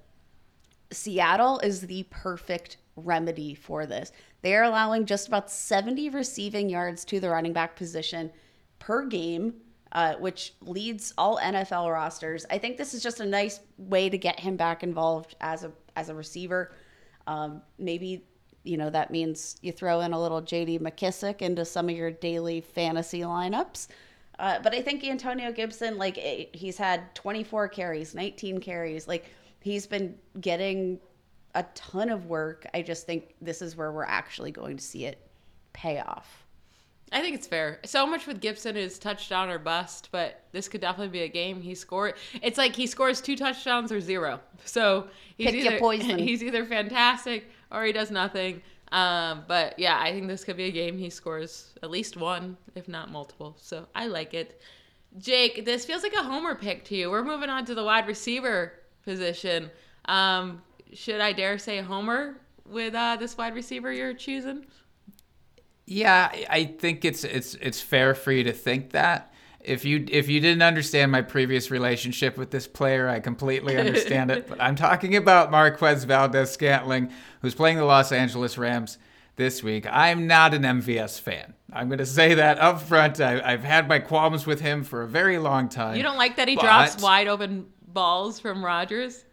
Seattle 0.90 1.60
is 1.60 1.82
the 1.82 2.04
perfect 2.10 2.78
remedy 3.04 3.54
for 3.54 3.86
this. 3.86 4.12
They 4.42 4.54
are 4.54 4.64
allowing 4.64 5.06
just 5.06 5.28
about 5.28 5.50
70 5.50 6.10
receiving 6.10 6.68
yards 6.68 7.04
to 7.06 7.20
the 7.20 7.30
running 7.30 7.52
back 7.52 7.76
position 7.76 8.30
per 8.78 9.06
game, 9.06 9.54
uh, 9.92 10.14
which 10.14 10.54
leads 10.62 11.12
all 11.18 11.38
NFL 11.38 11.92
rosters. 11.92 12.46
I 12.50 12.58
think 12.58 12.76
this 12.76 12.94
is 12.94 13.02
just 13.02 13.20
a 13.20 13.26
nice 13.26 13.60
way 13.76 14.08
to 14.08 14.18
get 14.18 14.40
him 14.40 14.56
back 14.56 14.82
involved 14.82 15.36
as 15.40 15.64
a 15.64 15.72
as 15.96 16.08
a 16.08 16.14
receiver. 16.14 16.72
Um, 17.26 17.62
maybe 17.78 18.24
you 18.62 18.76
know 18.76 18.90
that 18.90 19.10
means 19.10 19.56
you 19.62 19.72
throw 19.72 20.00
in 20.00 20.12
a 20.12 20.20
little 20.20 20.40
J.D. 20.40 20.78
McKissic 20.78 21.42
into 21.42 21.64
some 21.64 21.88
of 21.88 21.96
your 21.96 22.10
daily 22.10 22.60
fantasy 22.60 23.20
lineups. 23.20 23.88
Uh, 24.38 24.58
but 24.62 24.74
I 24.74 24.80
think 24.80 25.04
Antonio 25.04 25.52
Gibson, 25.52 25.98
like 25.98 26.16
eh, 26.18 26.46
he's 26.54 26.78
had 26.78 27.14
24 27.14 27.68
carries, 27.68 28.14
19 28.14 28.60
carries, 28.60 29.06
like 29.06 29.26
he's 29.60 29.86
been 29.86 30.16
getting 30.40 30.98
a 31.54 31.64
ton 31.74 32.10
of 32.10 32.26
work. 32.26 32.66
I 32.74 32.82
just 32.82 33.06
think 33.06 33.34
this 33.40 33.62
is 33.62 33.76
where 33.76 33.92
we're 33.92 34.04
actually 34.04 34.50
going 34.50 34.76
to 34.76 34.82
see 34.82 35.04
it 35.04 35.18
pay 35.72 36.00
off. 36.00 36.44
I 37.12 37.20
think 37.20 37.34
it's 37.34 37.46
fair. 37.46 37.80
So 37.84 38.06
much 38.06 38.26
with 38.26 38.40
Gibson 38.40 38.76
is 38.76 38.98
touchdown 38.98 39.50
or 39.50 39.58
bust, 39.58 40.10
but 40.12 40.44
this 40.52 40.68
could 40.68 40.80
definitely 40.80 41.08
be 41.08 41.24
a 41.24 41.28
game 41.28 41.60
he 41.60 41.74
scored. 41.74 42.14
It's 42.40 42.56
like 42.56 42.76
he 42.76 42.86
scores 42.86 43.20
two 43.20 43.36
touchdowns 43.36 43.90
or 43.90 44.00
zero. 44.00 44.40
So 44.64 45.08
he's 45.36 45.50
Pick 45.50 45.82
either 45.82 46.16
he's 46.18 46.42
either 46.42 46.64
fantastic 46.64 47.50
or 47.72 47.84
he 47.84 47.92
does 47.92 48.12
nothing. 48.12 48.62
Um, 48.92 49.44
but 49.48 49.78
yeah, 49.78 49.98
I 50.00 50.12
think 50.12 50.28
this 50.28 50.44
could 50.44 50.56
be 50.56 50.64
a 50.64 50.70
game 50.70 50.98
he 50.98 51.10
scores 51.10 51.74
at 51.82 51.90
least 51.90 52.16
one, 52.16 52.56
if 52.74 52.86
not 52.86 53.10
multiple. 53.10 53.56
So 53.58 53.86
I 53.94 54.06
like 54.06 54.34
it. 54.34 54.60
Jake, 55.18 55.64
this 55.64 55.84
feels 55.84 56.04
like 56.04 56.14
a 56.14 56.22
homer 56.22 56.54
pick 56.54 56.84
to 56.86 56.96
you. 56.96 57.10
We're 57.10 57.24
moving 57.24 57.50
on 57.50 57.64
to 57.66 57.74
the 57.74 57.82
wide 57.82 58.06
receiver 58.06 58.72
position. 59.04 59.70
Um, 60.04 60.62
should 60.92 61.20
I 61.20 61.32
dare 61.32 61.58
say 61.58 61.80
Homer 61.80 62.36
with 62.66 62.94
uh, 62.94 63.16
this 63.16 63.36
wide 63.36 63.54
receiver 63.54 63.92
you're 63.92 64.14
choosing? 64.14 64.66
Yeah, 65.86 66.30
I 66.48 66.64
think 66.64 67.04
it's 67.04 67.24
it's 67.24 67.54
it's 67.54 67.80
fair 67.80 68.14
for 68.14 68.32
you 68.32 68.44
to 68.44 68.52
think 68.52 68.90
that. 68.90 69.32
If 69.60 69.84
you 69.84 70.06
if 70.08 70.28
you 70.28 70.40
didn't 70.40 70.62
understand 70.62 71.12
my 71.12 71.22
previous 71.22 71.70
relationship 71.70 72.38
with 72.38 72.50
this 72.50 72.66
player, 72.66 73.08
I 73.08 73.20
completely 73.20 73.76
understand 73.76 74.30
it. 74.30 74.46
But 74.48 74.60
I'm 74.60 74.76
talking 74.76 75.16
about 75.16 75.50
Marquez 75.50 76.04
Valdes-Scantling, 76.04 77.10
who's 77.42 77.54
playing 77.54 77.76
the 77.76 77.84
Los 77.84 78.12
Angeles 78.12 78.56
Rams 78.56 78.98
this 79.36 79.62
week. 79.62 79.86
I'm 79.90 80.26
not 80.26 80.54
an 80.54 80.62
MVS 80.62 81.20
fan. 81.20 81.54
I'm 81.72 81.88
going 81.88 81.98
to 81.98 82.06
say 82.06 82.34
that 82.34 82.58
up 82.58 82.82
front. 82.82 83.20
I, 83.20 83.50
have 83.50 83.64
had 83.64 83.88
my 83.88 83.98
qualms 83.98 84.46
with 84.46 84.60
him 84.60 84.84
for 84.84 85.02
a 85.02 85.08
very 85.08 85.38
long 85.38 85.68
time. 85.68 85.96
You 85.96 86.02
don't 86.02 86.18
like 86.18 86.36
that 86.36 86.48
he 86.48 86.56
drops 86.56 87.02
wide 87.02 87.26
open 87.26 87.66
balls 87.86 88.38
from 88.38 88.64
Rodgers? 88.64 89.24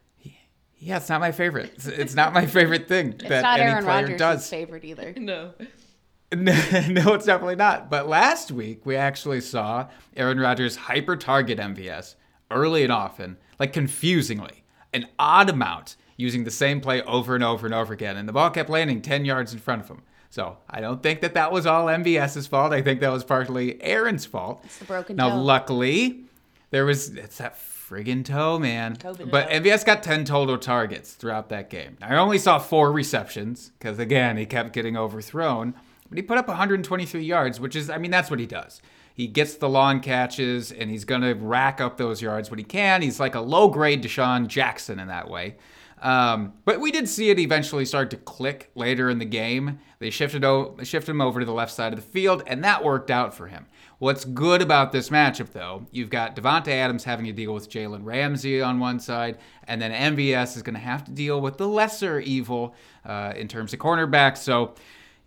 Yeah, 0.79 0.97
it's 0.97 1.09
not 1.09 1.21
my 1.21 1.31
favorite. 1.31 1.71
It's, 1.75 1.87
it's 1.87 2.15
not 2.15 2.33
my 2.33 2.45
favorite 2.45 2.87
thing 2.87 3.13
it's 3.13 3.29
that 3.29 3.41
not 3.41 3.59
any 3.59 3.71
Aaron 3.71 3.83
player 3.83 4.01
Rodgers' 4.01 4.19
does. 4.19 4.49
favorite 4.49 4.85
either. 4.85 5.13
No. 5.17 5.53
no, 6.35 7.13
it's 7.13 7.25
definitely 7.25 7.55
not. 7.55 7.89
But 7.89 8.07
last 8.07 8.51
week 8.51 8.85
we 8.85 8.95
actually 8.95 9.41
saw 9.41 9.87
Aaron 10.15 10.39
Rodgers 10.39 10.75
hyper 10.75 11.15
target 11.15 11.57
MVS 11.57 12.15
early 12.51 12.83
and 12.83 12.91
often, 12.91 13.37
like 13.59 13.73
confusingly, 13.73 14.63
an 14.93 15.07
odd 15.17 15.49
amount, 15.49 15.95
using 16.17 16.43
the 16.43 16.51
same 16.51 16.81
play 16.81 17.01
over 17.03 17.35
and 17.35 17.43
over 17.43 17.65
and 17.65 17.73
over 17.73 17.93
again, 17.93 18.17
and 18.17 18.27
the 18.27 18.33
ball 18.33 18.49
kept 18.49 18.69
landing 18.69 19.01
10 19.01 19.23
yards 19.23 19.53
in 19.53 19.59
front 19.59 19.81
of 19.81 19.87
him. 19.87 20.01
So 20.29 20.57
I 20.69 20.81
don't 20.81 21.01
think 21.01 21.21
that 21.21 21.35
that 21.35 21.51
was 21.51 21.65
all 21.65 21.85
MVS's 21.85 22.47
fault. 22.47 22.73
I 22.73 22.81
think 22.81 22.99
that 22.99 23.11
was 23.11 23.23
partly 23.23 23.81
Aaron's 23.81 24.25
fault. 24.25 24.61
It's 24.65 24.77
the 24.79 24.85
broken 24.85 25.15
now, 25.15 25.29
toe. 25.29 25.37
luckily, 25.37 26.25
there 26.71 26.85
was 26.85 27.09
it's 27.09 27.37
that 27.37 27.57
friggin' 27.89 28.25
toe, 28.25 28.59
man. 28.59 28.95
COVID 28.95 29.31
but 29.31 29.49
MVS 29.49 29.85
got 29.85 30.03
10 30.03 30.25
total 30.25 30.57
targets 30.57 31.13
throughout 31.13 31.49
that 31.49 31.69
game. 31.69 31.97
I 32.01 32.15
only 32.15 32.37
saw 32.37 32.59
four 32.59 32.91
receptions 32.91 33.71
because, 33.79 33.99
again, 33.99 34.37
he 34.37 34.45
kept 34.45 34.73
getting 34.73 34.97
overthrown. 34.97 35.73
But 36.09 36.17
he 36.17 36.21
put 36.21 36.37
up 36.37 36.47
123 36.47 37.21
yards, 37.23 37.59
which 37.59 37.75
is, 37.75 37.89
I 37.89 37.97
mean, 37.97 38.11
that's 38.11 38.29
what 38.29 38.39
he 38.39 38.45
does. 38.45 38.81
He 39.13 39.27
gets 39.27 39.55
the 39.55 39.67
long 39.67 39.99
catches 39.99 40.71
and 40.71 40.89
he's 40.89 41.03
going 41.03 41.21
to 41.21 41.33
rack 41.33 41.81
up 41.81 41.97
those 41.97 42.21
yards 42.21 42.49
when 42.49 42.59
he 42.59 42.63
can. 42.63 43.01
He's 43.01 43.19
like 43.19 43.35
a 43.35 43.41
low 43.41 43.67
grade 43.67 44.03
DeSean 44.03 44.47
Jackson 44.47 44.99
in 44.99 45.07
that 45.07 45.29
way. 45.29 45.57
Um, 46.01 46.53
but 46.63 46.79
we 46.79 46.91
did 46.91 47.09
see 47.09 47.31
it 47.31 47.39
eventually 47.39 47.83
start 47.83 48.11
to 48.11 48.17
click 48.17 48.69
later 48.75 49.09
in 49.09 49.17
the 49.17 49.25
game. 49.25 49.79
They 49.99 50.11
shifted, 50.11 50.45
o- 50.45 50.77
shifted 50.83 51.11
him 51.11 51.21
over 51.21 51.39
to 51.39 51.45
the 51.45 51.53
left 51.53 51.73
side 51.73 51.91
of 51.91 51.99
the 51.99 52.05
field, 52.05 52.43
and 52.45 52.63
that 52.63 52.83
worked 52.83 53.09
out 53.09 53.33
for 53.33 53.47
him. 53.47 53.65
What's 53.99 54.25
good 54.25 54.61
about 54.61 54.91
this 54.91 55.09
matchup, 55.09 55.53
though, 55.53 55.87
you've 55.91 56.11
got 56.11 56.35
Davante 56.35 56.67
Adams 56.67 57.03
having 57.03 57.25
to 57.25 57.31
deal 57.31 57.51
with 57.51 57.67
Jalen 57.67 58.05
Ramsey 58.05 58.61
on 58.61 58.79
one 58.79 58.99
side, 58.99 59.39
and 59.63 59.81
then 59.81 59.91
MVS 59.91 60.55
is 60.55 60.61
going 60.61 60.75
to 60.75 60.79
have 60.79 61.03
to 61.05 61.11
deal 61.11 61.41
with 61.41 61.57
the 61.57 61.67
lesser 61.67 62.19
evil 62.19 62.75
uh, 63.05 63.33
in 63.35 63.47
terms 63.47 63.73
of 63.73 63.79
cornerbacks. 63.79 64.37
So 64.37 64.75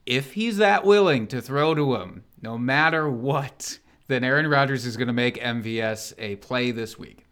if 0.06 0.34
he's 0.34 0.58
that 0.58 0.84
willing 0.84 1.26
to 1.28 1.42
throw 1.42 1.74
to 1.74 1.96
him, 1.96 2.22
no 2.42 2.56
matter 2.56 3.10
what, 3.10 3.80
then 4.06 4.22
Aaron 4.22 4.46
Rodgers 4.46 4.86
is 4.86 4.96
going 4.96 5.08
to 5.08 5.12
make 5.12 5.40
MVS 5.40 6.14
a 6.18 6.36
play 6.36 6.70
this 6.70 6.96
week. 6.96 7.26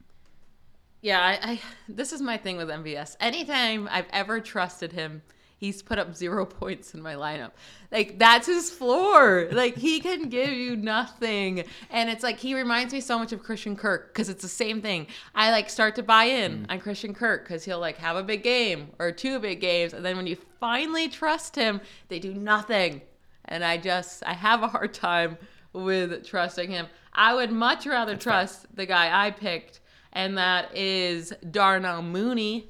Yeah, 1.00 1.20
I, 1.20 1.52
I 1.52 1.60
this 1.88 2.12
is 2.12 2.20
my 2.20 2.36
thing 2.36 2.56
with 2.56 2.68
MVS. 2.68 3.16
Anytime 3.20 3.88
I've 3.92 4.08
ever 4.12 4.40
trusted 4.40 4.92
him, 4.92 5.22
he's 5.58 5.82
put 5.82 5.98
up 5.98 6.14
zero 6.14 6.46
points 6.46 6.94
in 6.94 7.02
my 7.02 7.14
lineup. 7.14 7.50
Like 7.90 8.18
that's 8.18 8.46
his 8.46 8.70
floor. 8.70 9.48
Like 9.52 9.76
he 9.76 10.00
can 10.00 10.28
give 10.28 10.50
you 10.50 10.76
nothing. 10.76 11.64
And 11.90 12.08
it's 12.08 12.22
like 12.22 12.38
he 12.38 12.54
reminds 12.54 12.94
me 12.94 13.00
so 13.00 13.18
much 13.18 13.32
of 13.32 13.42
Christian 13.42 13.76
Kirk 13.76 14.12
because 14.12 14.28
it's 14.28 14.42
the 14.42 14.48
same 14.48 14.80
thing. 14.80 15.08
I 15.34 15.50
like 15.50 15.68
start 15.68 15.94
to 15.96 16.02
buy 16.02 16.24
in 16.24 16.66
mm. 16.66 16.70
on 16.70 16.80
Christian 16.80 17.12
Kirk 17.12 17.44
because 17.44 17.64
he'll 17.64 17.80
like 17.80 17.98
have 17.98 18.16
a 18.16 18.22
big 18.22 18.42
game 18.42 18.90
or 18.98 19.12
two 19.12 19.38
big 19.38 19.60
games, 19.60 19.92
and 19.92 20.04
then 20.04 20.16
when 20.16 20.26
you 20.26 20.36
finally 20.60 21.08
trust 21.08 21.54
him, 21.54 21.80
they 22.08 22.18
do 22.18 22.32
nothing. 22.32 23.02
And 23.46 23.64
I 23.64 23.76
just 23.76 24.22
I 24.24 24.34
have 24.34 24.62
a 24.62 24.68
hard 24.68 24.94
time 24.94 25.36
with 25.72 26.26
trusting 26.26 26.70
him. 26.70 26.86
I 27.12 27.34
would 27.34 27.50
much 27.50 27.86
rather 27.86 28.12
that's 28.12 28.24
trust 28.24 28.76
the 28.76 28.86
guy 28.86 29.26
I 29.26 29.30
picked, 29.30 29.80
and 30.12 30.38
that 30.38 30.76
is 30.76 31.32
Darnell 31.50 32.02
Mooney 32.02 32.68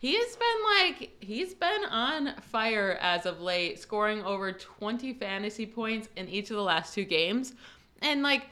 he 0.00 0.16
has 0.16 0.34
been 0.34 0.88
like 0.88 1.10
he's 1.20 1.52
been 1.52 1.84
on 1.90 2.34
fire 2.40 2.98
as 3.02 3.26
of 3.26 3.42
late, 3.42 3.78
scoring 3.78 4.22
over 4.22 4.50
20 4.50 5.12
fantasy 5.12 5.66
points 5.66 6.08
in 6.16 6.26
each 6.26 6.48
of 6.50 6.56
the 6.56 6.62
last 6.62 6.94
two 6.94 7.04
games. 7.04 7.52
And 8.00 8.22
like 8.22 8.46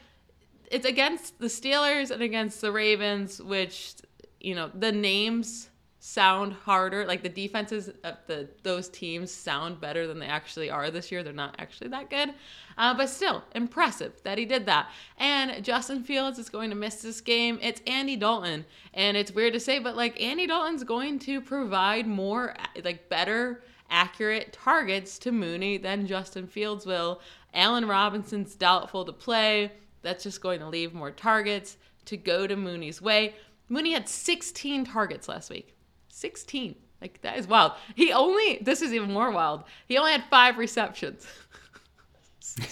it's 0.70 0.84
against 0.84 1.38
the 1.38 1.46
Steelers 1.46 2.10
and 2.10 2.22
against 2.22 2.60
the 2.60 2.70
Ravens, 2.70 3.40
which 3.40 3.94
you 4.40 4.54
know, 4.54 4.70
the 4.74 4.92
names 4.92 5.70
sound 6.08 6.54
harder. 6.54 7.04
Like 7.04 7.22
the 7.22 7.28
defenses 7.28 7.90
of 8.02 8.16
the 8.26 8.48
those 8.62 8.88
teams 8.88 9.30
sound 9.30 9.80
better 9.80 10.06
than 10.06 10.18
they 10.18 10.26
actually 10.26 10.70
are 10.70 10.90
this 10.90 11.12
year. 11.12 11.22
They're 11.22 11.32
not 11.32 11.56
actually 11.58 11.88
that 11.88 12.08
good, 12.08 12.32
uh, 12.78 12.94
but 12.94 13.10
still 13.10 13.44
impressive 13.54 14.14
that 14.24 14.38
he 14.38 14.46
did 14.46 14.66
that. 14.66 14.88
And 15.18 15.62
Justin 15.62 16.02
Fields 16.02 16.38
is 16.38 16.48
going 16.48 16.70
to 16.70 16.76
miss 16.76 17.02
this 17.02 17.20
game. 17.20 17.58
It's 17.60 17.82
Andy 17.86 18.16
Dalton, 18.16 18.64
and 18.94 19.16
it's 19.16 19.32
weird 19.32 19.52
to 19.52 19.60
say, 19.60 19.78
but 19.78 19.96
like 19.96 20.20
Andy 20.20 20.46
Dalton's 20.46 20.82
going 20.82 21.18
to 21.20 21.40
provide 21.40 22.06
more 22.06 22.54
like 22.82 23.08
better 23.10 23.62
accurate 23.90 24.52
targets 24.52 25.18
to 25.18 25.32
Mooney 25.32 25.76
than 25.76 26.06
Justin 26.06 26.46
Fields 26.46 26.86
will. 26.86 27.20
Allen 27.52 27.86
Robinson's 27.86 28.54
doubtful 28.54 29.04
to 29.04 29.12
play. 29.12 29.72
That's 30.02 30.24
just 30.24 30.40
going 30.40 30.60
to 30.60 30.68
leave 30.68 30.94
more 30.94 31.10
targets 31.10 31.76
to 32.06 32.16
go 32.16 32.46
to 32.46 32.56
Mooney's 32.56 33.02
way. 33.02 33.34
Mooney 33.68 33.92
had 33.92 34.08
16 34.08 34.84
targets 34.86 35.28
last 35.28 35.50
week. 35.50 35.74
16. 36.18 36.74
Like 37.00 37.20
that 37.22 37.38
is 37.38 37.46
wild. 37.46 37.72
He 37.94 38.12
only 38.12 38.58
this 38.60 38.82
is 38.82 38.92
even 38.92 39.12
more 39.12 39.30
wild. 39.30 39.64
He 39.86 39.96
only 39.98 40.12
had 40.12 40.24
five 40.30 40.58
receptions. 40.58 41.26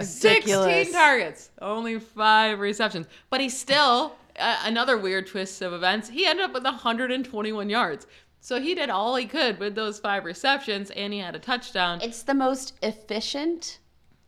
16 0.00 0.92
targets, 0.92 1.50
only 1.60 1.98
five 1.98 2.58
receptions. 2.60 3.06
But 3.28 3.42
he 3.42 3.50
still 3.50 4.16
uh, 4.38 4.56
another 4.64 4.96
weird 4.96 5.26
twist 5.26 5.60
of 5.60 5.74
events. 5.74 6.08
He 6.08 6.24
ended 6.24 6.46
up 6.46 6.54
with 6.54 6.64
121 6.64 7.68
yards. 7.68 8.06
So 8.40 8.60
he 8.60 8.74
did 8.74 8.88
all 8.88 9.16
he 9.16 9.26
could 9.26 9.58
with 9.58 9.74
those 9.74 9.98
five 9.98 10.24
receptions 10.24 10.90
and 10.92 11.12
he 11.12 11.18
had 11.18 11.34
a 11.34 11.38
touchdown. 11.40 12.00
It's 12.00 12.22
the 12.22 12.34
most 12.34 12.78
efficient 12.82 13.80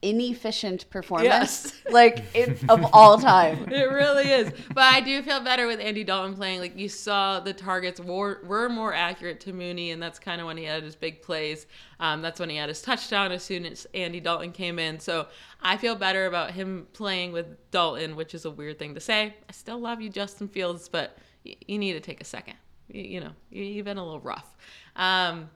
inefficient 0.02 0.88
performance 0.88 1.26
yes. 1.26 1.82
like 1.90 2.24
it, 2.34 2.62
of 2.70 2.86
all 2.92 3.18
time. 3.18 3.68
It 3.70 3.90
really 3.90 4.30
is. 4.30 4.52
But 4.68 4.84
I 4.92 5.00
do 5.00 5.22
feel 5.22 5.40
better 5.40 5.66
with 5.66 5.80
Andy 5.80 6.04
Dalton 6.04 6.34
playing. 6.34 6.60
Like 6.60 6.76
you 6.78 6.88
saw 6.88 7.40
the 7.40 7.52
targets 7.52 8.00
were, 8.00 8.40
were 8.44 8.68
more 8.68 8.92
accurate 8.94 9.40
to 9.40 9.52
Mooney, 9.52 9.90
and 9.90 10.02
that's 10.02 10.18
kind 10.18 10.40
of 10.40 10.46
when 10.46 10.56
he 10.56 10.64
had 10.64 10.82
his 10.82 10.96
big 10.96 11.22
plays. 11.22 11.66
Um, 11.98 12.22
that's 12.22 12.40
when 12.40 12.50
he 12.50 12.56
had 12.56 12.68
his 12.68 12.82
touchdown 12.82 13.32
as 13.32 13.42
soon 13.42 13.66
as 13.66 13.86
Andy 13.94 14.20
Dalton 14.20 14.52
came 14.52 14.78
in. 14.78 14.98
So 14.98 15.28
I 15.62 15.76
feel 15.76 15.94
better 15.94 16.26
about 16.26 16.52
him 16.52 16.86
playing 16.92 17.32
with 17.32 17.70
Dalton, 17.70 18.16
which 18.16 18.34
is 18.34 18.44
a 18.44 18.50
weird 18.50 18.78
thing 18.78 18.94
to 18.94 19.00
say. 19.00 19.34
I 19.48 19.52
still 19.52 19.78
love 19.78 20.00
you, 20.00 20.08
Justin 20.08 20.48
Fields, 20.48 20.88
but 20.88 21.18
y- 21.44 21.56
you 21.66 21.78
need 21.78 21.92
to 21.92 22.00
take 22.00 22.20
a 22.20 22.24
second. 22.24 22.54
You, 22.88 23.02
you 23.02 23.20
know, 23.20 23.32
you, 23.50 23.76
have 23.76 23.84
been 23.84 23.98
a 23.98 24.04
little 24.04 24.20
rough. 24.20 24.56
Um, 24.96 25.50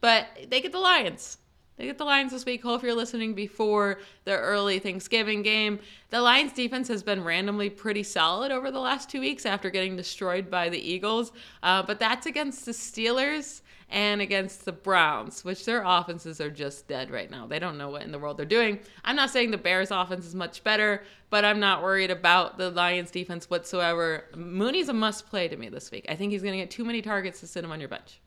but 0.00 0.26
they 0.48 0.60
get 0.60 0.72
the 0.72 0.78
Lions. 0.78 1.38
They 1.80 1.86
get 1.86 1.96
the 1.96 2.04
Lions 2.04 2.32
this 2.32 2.44
week. 2.44 2.62
Hope 2.62 2.82
you're 2.82 2.94
listening 2.94 3.32
before 3.32 4.00
the 4.26 4.36
early 4.36 4.78
Thanksgiving 4.80 5.40
game. 5.40 5.78
The 6.10 6.20
Lions 6.20 6.52
defense 6.52 6.88
has 6.88 7.02
been 7.02 7.24
randomly 7.24 7.70
pretty 7.70 8.02
solid 8.02 8.52
over 8.52 8.70
the 8.70 8.78
last 8.78 9.08
two 9.08 9.18
weeks 9.18 9.46
after 9.46 9.70
getting 9.70 9.96
destroyed 9.96 10.50
by 10.50 10.68
the 10.68 10.78
Eagles. 10.78 11.32
Uh, 11.62 11.82
but 11.82 11.98
that's 11.98 12.26
against 12.26 12.66
the 12.66 12.72
Steelers 12.72 13.62
and 13.88 14.20
against 14.20 14.66
the 14.66 14.72
Browns, 14.72 15.42
which 15.42 15.64
their 15.64 15.82
offenses 15.82 16.38
are 16.38 16.50
just 16.50 16.86
dead 16.86 17.10
right 17.10 17.30
now. 17.30 17.46
They 17.46 17.58
don't 17.58 17.78
know 17.78 17.88
what 17.88 18.02
in 18.02 18.12
the 18.12 18.18
world 18.18 18.36
they're 18.36 18.44
doing. 18.44 18.80
I'm 19.02 19.16
not 19.16 19.30
saying 19.30 19.50
the 19.50 19.56
Bears 19.56 19.90
offense 19.90 20.26
is 20.26 20.34
much 20.34 20.62
better, 20.62 21.02
but 21.30 21.46
I'm 21.46 21.60
not 21.60 21.82
worried 21.82 22.10
about 22.10 22.58
the 22.58 22.70
Lions 22.70 23.10
defense 23.10 23.48
whatsoever. 23.48 24.26
Mooney's 24.36 24.90
a 24.90 24.92
must 24.92 25.30
play 25.30 25.48
to 25.48 25.56
me 25.56 25.70
this 25.70 25.90
week. 25.90 26.04
I 26.10 26.14
think 26.14 26.32
he's 26.32 26.42
going 26.42 26.52
to 26.52 26.58
get 26.58 26.70
too 26.70 26.84
many 26.84 27.00
targets 27.00 27.40
to 27.40 27.46
sit 27.46 27.64
him 27.64 27.72
on 27.72 27.80
your 27.80 27.88
bench 27.88 28.20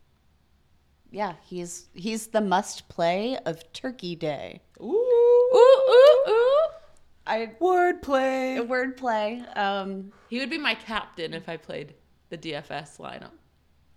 yeah, 1.14 1.34
he's 1.44 1.90
he's 1.94 2.28
the 2.28 2.42
must 2.42 2.90
play 2.90 3.38
of 3.46 3.72
Turkey 3.72 4.16
Day. 4.16 4.62
Ooh, 4.82 4.86
ooh, 4.86 5.82
ooh, 5.90 6.32
ooh. 6.32 6.68
I 7.26 7.52
wordplay. 7.62 8.68
Wordplay. 8.68 9.58
Um, 9.58 10.12
he 10.30 10.40
would 10.40 10.50
be 10.50 10.58
my 10.58 10.74
captain 10.74 11.34
if 11.36 11.48
I 11.48 11.56
played 11.56 11.94
the 12.30 12.38
DFS 12.38 12.98
lineup. 12.98 13.32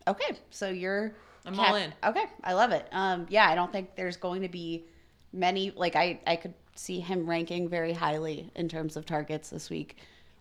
Okay, 0.07 0.37
so 0.51 0.69
you're. 0.69 1.17
I'm 1.47 1.55
cap- 1.57 1.71
all 1.71 1.77
in. 1.77 1.93
Okay, 2.05 2.25
I 2.45 2.53
love 2.53 2.73
it. 2.73 2.87
Um, 2.93 3.27
yeah, 3.31 3.49
I 3.49 3.55
don't 3.55 3.73
think 3.73 3.97
there's 3.97 4.19
going 4.19 4.43
to 4.43 4.49
be 4.49 4.85
many. 5.33 5.73
Like 5.75 5.97
I, 5.97 6.21
I 6.27 6.37
could 6.37 6.55
see 6.75 7.01
him 7.01 7.29
ranking 7.29 7.67
very 7.67 7.95
highly 7.95 8.51
in 8.55 8.69
terms 8.69 8.95
of 8.95 9.07
targets 9.07 9.49
this 9.49 9.71
week. 9.71 9.97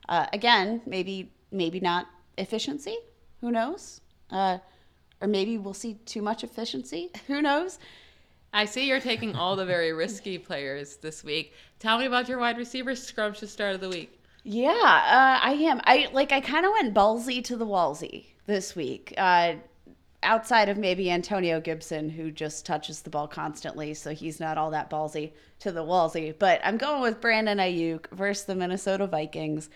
Uh, 0.10 0.28
again, 0.34 0.82
maybe 0.86 1.32
maybe 1.52 1.80
not 1.80 2.08
efficiency. 2.38 2.98
Who 3.40 3.52
knows? 3.52 4.02
Uh, 4.30 4.58
or 5.26 5.28
maybe 5.28 5.58
we'll 5.58 5.74
see 5.74 5.96
too 6.06 6.22
much 6.22 6.44
efficiency. 6.44 7.10
Who 7.28 7.42
knows? 7.42 7.80
I 8.54 8.66
see 8.66 8.88
you're 8.88 9.02
taking 9.02 9.36
all 9.36 9.56
the 9.56 9.66
very 9.66 9.92
risky 9.92 10.38
players 10.50 10.98
this 10.98 11.24
week. 11.24 11.54
Tell 11.80 11.98
me 11.98 12.06
about 12.06 12.30
your 12.30 12.38
wide 12.38 12.58
receiver 12.58 12.96
scrumptious 12.96 13.52
start 13.52 13.74
of 13.76 13.82
the 13.82 13.90
week. 13.90 14.20
Yeah, 14.44 14.70
uh, 14.72 15.40
I 15.44 15.58
am. 15.62 15.82
I 15.86 16.08
like. 16.14 16.32
I 16.32 16.40
kind 16.40 16.68
of 16.68 16.72
went 16.74 16.94
ballsy 16.94 17.44
to 17.46 17.58
the 17.58 17.66
wallsy 17.66 18.26
this 18.46 18.76
week. 18.76 19.12
Uh, 19.18 19.56
outside 20.22 20.70
of 20.70 20.78
maybe 20.78 21.10
Antonio 21.10 21.60
Gibson, 21.60 22.10
who 22.10 22.30
just 22.30 22.64
touches 22.64 23.02
the 23.02 23.10
ball 23.10 23.28
constantly, 23.28 23.96
so 23.96 24.12
he's 24.12 24.40
not 24.40 24.60
all 24.60 24.70
that 24.70 24.92
ballsy 24.92 25.32
to 25.62 25.72
the 25.72 25.84
wallsy. 25.84 26.38
But 26.38 26.62
I'm 26.64 26.78
going 26.78 27.02
with 27.02 27.20
Brandon 27.20 27.58
Aiyuk 27.58 28.08
versus 28.12 28.46
the 28.46 28.54
Minnesota 28.54 29.08
Vikings. 29.08 29.72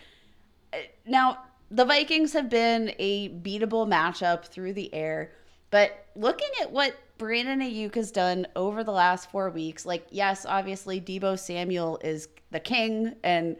Uh, 0.72 0.78
now, 1.04 1.40
the 1.72 1.86
Vikings 1.86 2.34
have 2.34 2.50
been 2.50 2.94
a 3.00 3.30
beatable 3.30 3.88
matchup 3.88 4.46
through 4.46 4.74
the 4.74 4.94
air. 4.94 5.32
But 5.72 6.06
looking 6.16 6.50
at 6.62 6.72
what 6.72 6.96
Brandon 7.18 7.60
Aiyuk 7.60 7.96
has 7.96 8.12
done 8.12 8.48
over 8.56 8.84
the 8.84 8.92
last 8.92 9.30
four 9.30 9.50
weeks, 9.50 9.86
like, 9.86 10.08
yes, 10.10 10.46
obviously 10.48 11.00
Deebo 11.00 11.38
Samuel 11.38 12.00
is 12.04 12.28
the 12.52 12.60
king 12.60 13.16
and 13.24 13.58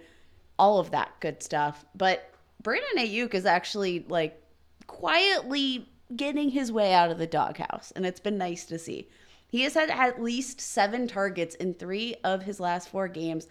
all 0.58 0.80
of 0.80 0.92
that 0.92 1.12
good 1.20 1.44
stuff. 1.44 1.86
But 1.96 2.32
Brandon 2.64 2.98
Aiyuk 2.98 3.34
is 3.34 3.46
actually 3.46 4.06
like 4.10 4.42
quietly 4.88 5.88
getting 6.16 6.50
his 6.50 6.72
way 6.72 6.94
out 6.94 7.12
of 7.12 7.18
the 7.18 7.28
doghouse. 7.28 7.92
And 7.96 8.06
it's 8.06 8.20
been 8.20 8.38
nice 8.38 8.66
to 8.66 8.80
see. 8.80 9.08
He 9.48 9.64
has 9.64 9.74
had 9.74 9.90
at 9.90 10.22
least 10.22 10.62
seven 10.62 11.08
targets 11.08 11.56
in 11.56 11.74
three 11.74 12.16
of 12.24 12.44
his 12.44 12.60
last 12.60 12.90
four 12.90 13.08
games 13.08 13.48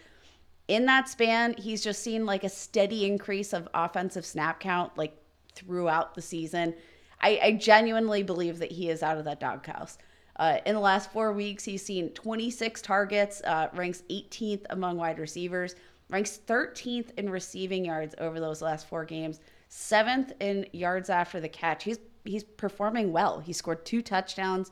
in 0.69 0.85
that 0.85 1.09
span, 1.09 1.55
he's 1.55 1.83
just 1.83 2.03
seen 2.03 2.27
like 2.27 2.45
a 2.45 2.49
steady 2.49 3.07
increase 3.07 3.55
of 3.55 3.69
offensive 3.75 4.25
snap 4.25 4.61
count 4.61 4.97
like 4.97 5.17
throughout 5.55 6.15
the 6.15 6.23
season. 6.23 6.75
I, 7.21 7.41
I 7.43 7.53
genuinely 7.53 8.23
believe 8.23 8.59
that 8.59 8.73
he 8.73 8.91
is 8.91 9.03
out 9.03 9.19
of 9.19 9.25
that 9.25 9.41
doghouse. 9.41 9.99
Uh, 10.37 10.59
in 10.67 10.75
the 10.75 10.81
last 10.81 11.13
four 11.13 11.33
weeks, 11.33 11.65
he's 11.65 11.85
seen 11.85 12.11
26 12.11 12.81
targets, 12.81 13.43
uh, 13.45 13.69
ranks 13.75 14.03
18th 14.09 14.65
among 14.71 14.97
wide 14.97 15.19
receivers, 15.19 15.75
ranks 16.11 16.39
13th 16.47 17.11
in 17.19 17.29
receiving 17.29 17.85
yards 17.85 18.15
over 18.19 18.39
those 18.39 18.63
last 18.63 18.87
four 18.87 19.05
games, 19.05 19.41
seventh 19.69 20.33
in 20.41 20.67
yards 20.73 21.11
after 21.11 21.41
the 21.41 21.49
catch. 21.49 21.85
He's 21.85 21.99
he's 22.25 22.45
performing 22.45 23.11
well. 23.11 23.41
He 23.41 23.53
scored 23.53 23.85
two 23.85 24.03
touchdowns. 24.03 24.71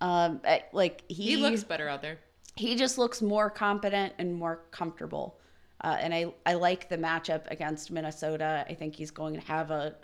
Um, 0.00 0.40
like 0.72 1.04
he, 1.08 1.22
he 1.22 1.36
looks 1.36 1.62
better 1.62 1.88
out 1.88 2.00
there 2.02 2.18
he 2.56 2.76
just 2.76 2.98
looks 2.98 3.22
more 3.22 3.50
competent 3.50 4.12
and 4.18 4.34
more 4.34 4.60
comfortable. 4.70 5.38
Uh, 5.82 5.96
and 5.98 6.12
I, 6.12 6.32
I 6.44 6.54
like 6.54 6.88
the 6.88 6.98
matchup 6.98 7.50
against 7.50 7.90
Minnesota. 7.90 8.66
I 8.68 8.74
think 8.74 8.94
he's 8.94 9.10
going 9.10 9.34
to 9.34 9.40
have 9.40 9.70
a 9.70 9.96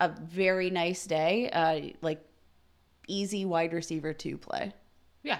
a 0.00 0.08
very 0.08 0.70
nice 0.70 1.06
day, 1.06 1.50
uh, 1.50 1.94
like 2.02 2.24
easy 3.08 3.44
wide 3.44 3.72
receiver 3.72 4.12
to 4.12 4.38
play. 4.38 4.72
Yeah, 5.22 5.38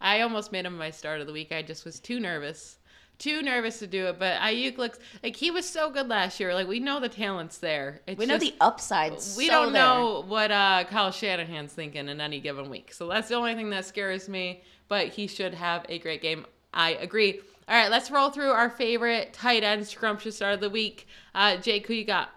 I 0.00 0.22
almost 0.22 0.52
made 0.52 0.66
him 0.66 0.76
my 0.76 0.90
start 0.90 1.20
of 1.20 1.26
the 1.26 1.32
week. 1.32 1.52
I 1.52 1.62
just 1.62 1.84
was 1.84 2.00
too 2.00 2.20
nervous, 2.20 2.78
too 3.18 3.42
nervous 3.42 3.78
to 3.80 3.86
do 3.86 4.06
it. 4.06 4.18
But 4.18 4.40
Aiyuk 4.40 4.78
looks 4.78 4.98
like 5.22 5.36
he 5.36 5.50
was 5.50 5.68
so 5.68 5.90
good 5.90 6.08
last 6.08 6.40
year. 6.40 6.54
Like 6.54 6.68
we 6.68 6.80
know 6.80 7.00
the 7.00 7.08
talent's 7.08 7.58
there. 7.58 8.00
It's 8.06 8.18
we 8.18 8.26
know 8.26 8.38
just, 8.38 8.52
the 8.52 8.64
upsides. 8.64 9.36
We 9.36 9.46
so 9.46 9.52
don't 9.52 9.72
there. 9.72 9.82
know 9.82 10.24
what 10.26 10.50
uh, 10.50 10.84
Kyle 10.84 11.10
Shanahan's 11.10 11.72
thinking 11.72 12.08
in 12.08 12.20
any 12.20 12.40
given 12.40 12.70
week. 12.70 12.92
So 12.92 13.08
that's 13.08 13.28
the 13.28 13.34
only 13.34 13.54
thing 13.54 13.70
that 13.70 13.84
scares 13.84 14.28
me 14.28 14.62
but 14.90 15.06
he 15.06 15.28
should 15.28 15.54
have 15.54 15.86
a 15.88 15.98
great 16.00 16.20
game. 16.20 16.44
I 16.74 16.90
agree. 16.94 17.40
All 17.68 17.76
right, 17.76 17.90
let's 17.90 18.10
roll 18.10 18.30
through 18.30 18.50
our 18.50 18.68
favorite 18.68 19.32
tight 19.32 19.62
end 19.62 19.86
scrumptious 19.86 20.36
start 20.36 20.54
of 20.54 20.60
the 20.60 20.68
week. 20.68 21.06
Uh, 21.32 21.56
Jake, 21.56 21.86
who 21.86 21.94
you 21.94 22.04
got? 22.04 22.30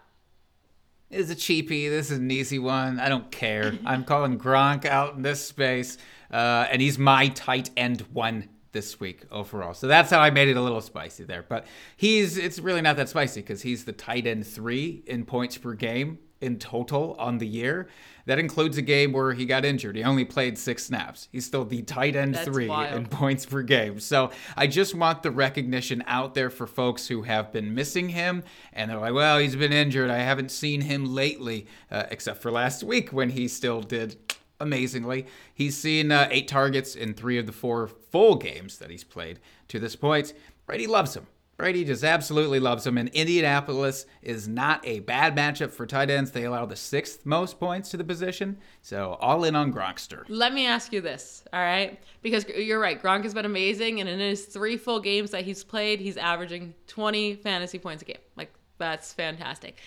It's 1.13 1.29
a 1.29 1.35
cheapie. 1.35 1.89
This 1.89 2.09
is 2.09 2.17
an 2.17 2.31
easy 2.31 2.57
one. 2.57 2.99
I 2.99 3.07
don't 3.07 3.29
care. 3.31 3.77
I'm 3.85 4.03
calling 4.03 4.39
Gronk 4.39 4.85
out 4.85 5.15
in 5.15 5.21
this 5.21 5.45
space, 5.45 5.97
uh, 6.31 6.67
and 6.71 6.81
he's 6.81 6.97
my 6.97 7.27
tight 7.29 7.69
end 7.77 8.01
one 8.11 8.49
this 8.71 8.99
week 8.99 9.21
overall. 9.31 9.75
So 9.75 9.87
that's 9.87 10.09
how 10.09 10.19
I 10.19 10.31
made 10.31 10.47
it 10.47 10.57
a 10.57 10.61
little 10.61 10.81
spicy 10.81 11.23
there. 11.23 11.45
But 11.47 11.67
he's 11.95 12.37
it's 12.37 12.57
really 12.57 12.81
not 12.81 12.97
that 12.97 13.09
spicy 13.09 13.41
because 13.41 13.61
he's 13.61 13.85
the 13.85 13.93
tight 13.93 14.25
end 14.25 14.47
three 14.47 15.03
in 15.05 15.25
points 15.25 15.57
per 15.57 15.73
game 15.75 16.17
in 16.43 16.59
total 16.59 17.15
on 17.17 17.37
the 17.39 17.47
year. 17.47 17.87
That 18.25 18.39
includes 18.39 18.77
a 18.77 18.81
game 18.81 19.11
where 19.11 19.33
he 19.33 19.45
got 19.45 19.65
injured. 19.65 19.97
He 19.97 20.03
only 20.03 20.23
played 20.23 20.57
six 20.57 20.85
snaps. 20.85 21.27
He's 21.31 21.45
still 21.45 21.65
the 21.65 21.81
tight 21.81 22.15
end 22.15 22.35
That's 22.35 22.45
three 22.45 22.69
wild. 22.69 22.95
in 22.95 23.05
points 23.07 23.45
per 23.45 23.63
game. 23.63 23.99
So 23.99 24.31
I 24.55 24.67
just 24.67 24.95
want 24.95 25.23
the 25.23 25.31
recognition 25.31 26.03
out 26.07 26.33
there 26.33 26.49
for 26.49 26.65
folks 26.65 27.07
who 27.07 27.23
have 27.23 27.51
been 27.51 27.73
missing 27.75 28.07
him 28.09 28.43
and 28.71 28.89
they're 28.89 28.99
like, 28.99 29.13
well, 29.13 29.39
he's 29.39 29.57
been 29.57 29.73
injured. 29.73 30.09
I 30.09 30.19
haven't 30.19 30.51
seen 30.51 30.81
him 30.81 31.05
lately, 31.05 31.67
uh, 31.91 32.03
except 32.11 32.41
for 32.41 32.49
last 32.49 32.81
week 32.83 33.11
when 33.11 33.29
he 33.29 33.49
still 33.49 33.81
did 33.81 34.15
amazingly. 34.61 35.25
He's 35.53 35.75
seen 35.75 36.11
uh, 36.11 36.29
eight 36.31 36.47
targets 36.47 36.95
in 36.95 37.13
three 37.15 37.37
of 37.37 37.45
the 37.45 37.51
four 37.51 37.87
full 37.87 38.35
games 38.35 38.77
that 38.77 38.89
he's 38.89 39.03
played 39.03 39.39
to 39.67 39.79
this 39.79 39.97
point. 39.97 40.33
Brady 40.65 40.87
loves 40.87 41.13
him. 41.13 41.27
Brady 41.55 41.83
just 41.85 42.03
absolutely 42.03 42.59
loves 42.59 42.85
him, 42.85 42.97
and 42.97 43.09
Indianapolis 43.09 44.07
is 44.23 44.47
not 44.47 44.85
a 44.85 45.01
bad 45.01 45.35
matchup 45.35 45.71
for 45.71 45.85
tight 45.85 46.09
ends. 46.09 46.31
They 46.31 46.45
allow 46.45 46.65
the 46.65 46.75
sixth 46.75 47.25
most 47.25 47.59
points 47.59 47.89
to 47.89 47.97
the 47.97 48.03
position, 48.03 48.57
so 48.81 49.17
all 49.21 49.43
in 49.43 49.55
on 49.55 49.71
Gronkster. 49.71 50.25
Let 50.29 50.53
me 50.53 50.65
ask 50.65 50.91
you 50.91 50.99
this, 50.99 51.43
all 51.53 51.59
right? 51.59 51.99
Because 52.23 52.47
you're 52.47 52.79
right, 52.79 53.01
Gronk 53.01 53.23
has 53.23 53.35
been 53.35 53.45
amazing, 53.45 53.99
and 53.99 54.09
in 54.09 54.19
his 54.19 54.45
three 54.45 54.77
full 54.77 54.99
games 54.99 55.29
that 55.31 55.43
he's 55.43 55.63
played, 55.63 55.99
he's 55.99 56.17
averaging 56.17 56.73
20 56.87 57.35
fantasy 57.35 57.77
points 57.77 58.01
a 58.01 58.05
game. 58.05 58.17
Like, 58.35 58.51
that's 58.79 59.13
fantastic. 59.13 59.79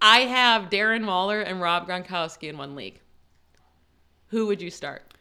I 0.00 0.20
have 0.20 0.70
Darren 0.70 1.06
Waller 1.06 1.40
and 1.40 1.60
Rob 1.60 1.88
Gronkowski 1.88 2.48
in 2.48 2.56
one 2.56 2.76
league. 2.76 3.00
Who 4.28 4.46
would 4.46 4.62
you 4.62 4.70
start? 4.70 5.11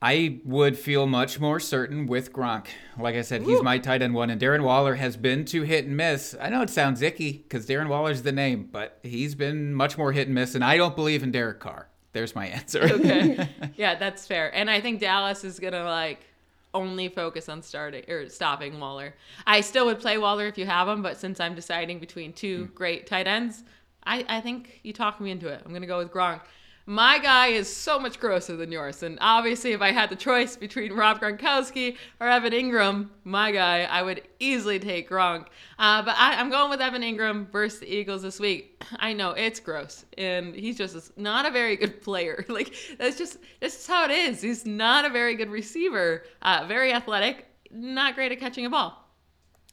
I 0.00 0.38
would 0.44 0.78
feel 0.78 1.06
much 1.06 1.40
more 1.40 1.58
certain 1.58 2.06
with 2.06 2.32
Gronk. 2.32 2.66
Like 2.96 3.16
I 3.16 3.22
said, 3.22 3.42
he's 3.42 3.62
my 3.62 3.78
tight 3.78 4.00
end 4.00 4.14
one, 4.14 4.30
and 4.30 4.40
Darren 4.40 4.62
Waller 4.62 4.94
has 4.94 5.16
been 5.16 5.44
too 5.44 5.62
hit 5.62 5.86
and 5.86 5.96
miss. 5.96 6.36
I 6.40 6.50
know 6.50 6.62
it 6.62 6.70
sounds 6.70 7.02
icky 7.02 7.32
because 7.32 7.66
Darren 7.66 7.88
Waller's 7.88 8.22
the 8.22 8.30
name, 8.30 8.68
but 8.70 9.00
he's 9.02 9.34
been 9.34 9.74
much 9.74 9.98
more 9.98 10.12
hit 10.12 10.28
and 10.28 10.34
miss, 10.36 10.54
and 10.54 10.64
I 10.64 10.76
don't 10.76 10.94
believe 10.94 11.24
in 11.24 11.32
Derek 11.32 11.58
Carr. 11.58 11.88
There's 12.12 12.34
my 12.34 12.46
answer. 12.46 12.84
Okay. 12.84 13.48
yeah, 13.76 13.96
that's 13.96 14.26
fair. 14.26 14.54
And 14.54 14.70
I 14.70 14.80
think 14.80 15.00
Dallas 15.00 15.42
is 15.42 15.58
going 15.58 15.72
to 15.72 15.84
like 15.84 16.20
only 16.74 17.08
focus 17.08 17.48
on 17.48 17.62
starting 17.62 18.08
or 18.08 18.28
stopping 18.28 18.78
Waller. 18.78 19.14
I 19.46 19.62
still 19.62 19.86
would 19.86 19.98
play 19.98 20.16
Waller 20.16 20.46
if 20.46 20.56
you 20.56 20.66
have 20.66 20.86
him, 20.86 21.02
but 21.02 21.18
since 21.18 21.40
I'm 21.40 21.54
deciding 21.54 21.98
between 21.98 22.32
two 22.32 22.66
hmm. 22.66 22.74
great 22.74 23.06
tight 23.06 23.26
ends, 23.26 23.64
I, 24.04 24.24
I 24.28 24.40
think 24.40 24.80
you 24.84 24.92
talk 24.92 25.20
me 25.20 25.30
into 25.30 25.48
it. 25.48 25.60
I'm 25.64 25.70
going 25.70 25.82
to 25.82 25.88
go 25.88 25.98
with 25.98 26.12
Gronk. 26.12 26.40
My 26.88 27.18
guy 27.18 27.48
is 27.48 27.68
so 27.68 27.98
much 27.98 28.18
grosser 28.18 28.56
than 28.56 28.72
yours. 28.72 29.02
And 29.02 29.18
obviously, 29.20 29.72
if 29.72 29.82
I 29.82 29.92
had 29.92 30.08
the 30.08 30.16
choice 30.16 30.56
between 30.56 30.94
Rob 30.94 31.20
Gronkowski 31.20 31.98
or 32.18 32.28
Evan 32.28 32.54
Engram, 32.54 33.10
my 33.24 33.52
guy, 33.52 33.82
I 33.82 34.00
would 34.00 34.22
easily 34.38 34.78
take 34.78 35.10
Gronk. 35.10 35.48
Uh, 35.78 36.00
but 36.00 36.16
I, 36.16 36.40
am 36.40 36.48
going 36.48 36.70
with 36.70 36.80
Evan 36.80 37.02
Engram 37.02 37.52
versus 37.52 37.80
the 37.80 37.94
Eagles 37.94 38.22
this 38.22 38.40
week. 38.40 38.82
I 39.00 39.12
know 39.12 39.32
it's 39.32 39.60
gross, 39.60 40.06
and 40.16 40.54
he's 40.54 40.78
just 40.78 41.18
not 41.18 41.44
a 41.44 41.50
very 41.50 41.76
good 41.76 42.00
player. 42.02 42.46
Like 42.58 42.74
that's 42.98 43.18
just 43.18 43.36
that's 43.60 43.74
just 43.74 43.86
how 43.86 44.06
it 44.06 44.10
is. 44.10 44.40
He's 44.40 44.64
not 44.64 45.04
a 45.04 45.10
very 45.10 45.34
good 45.34 45.50
receiver. 45.50 46.24
Uh, 46.40 46.64
very 46.66 46.94
athletic, 46.94 47.48
not 47.70 48.14
great 48.14 48.32
at 48.32 48.40
catching 48.40 48.64
a 48.64 48.70
ball, 48.70 49.10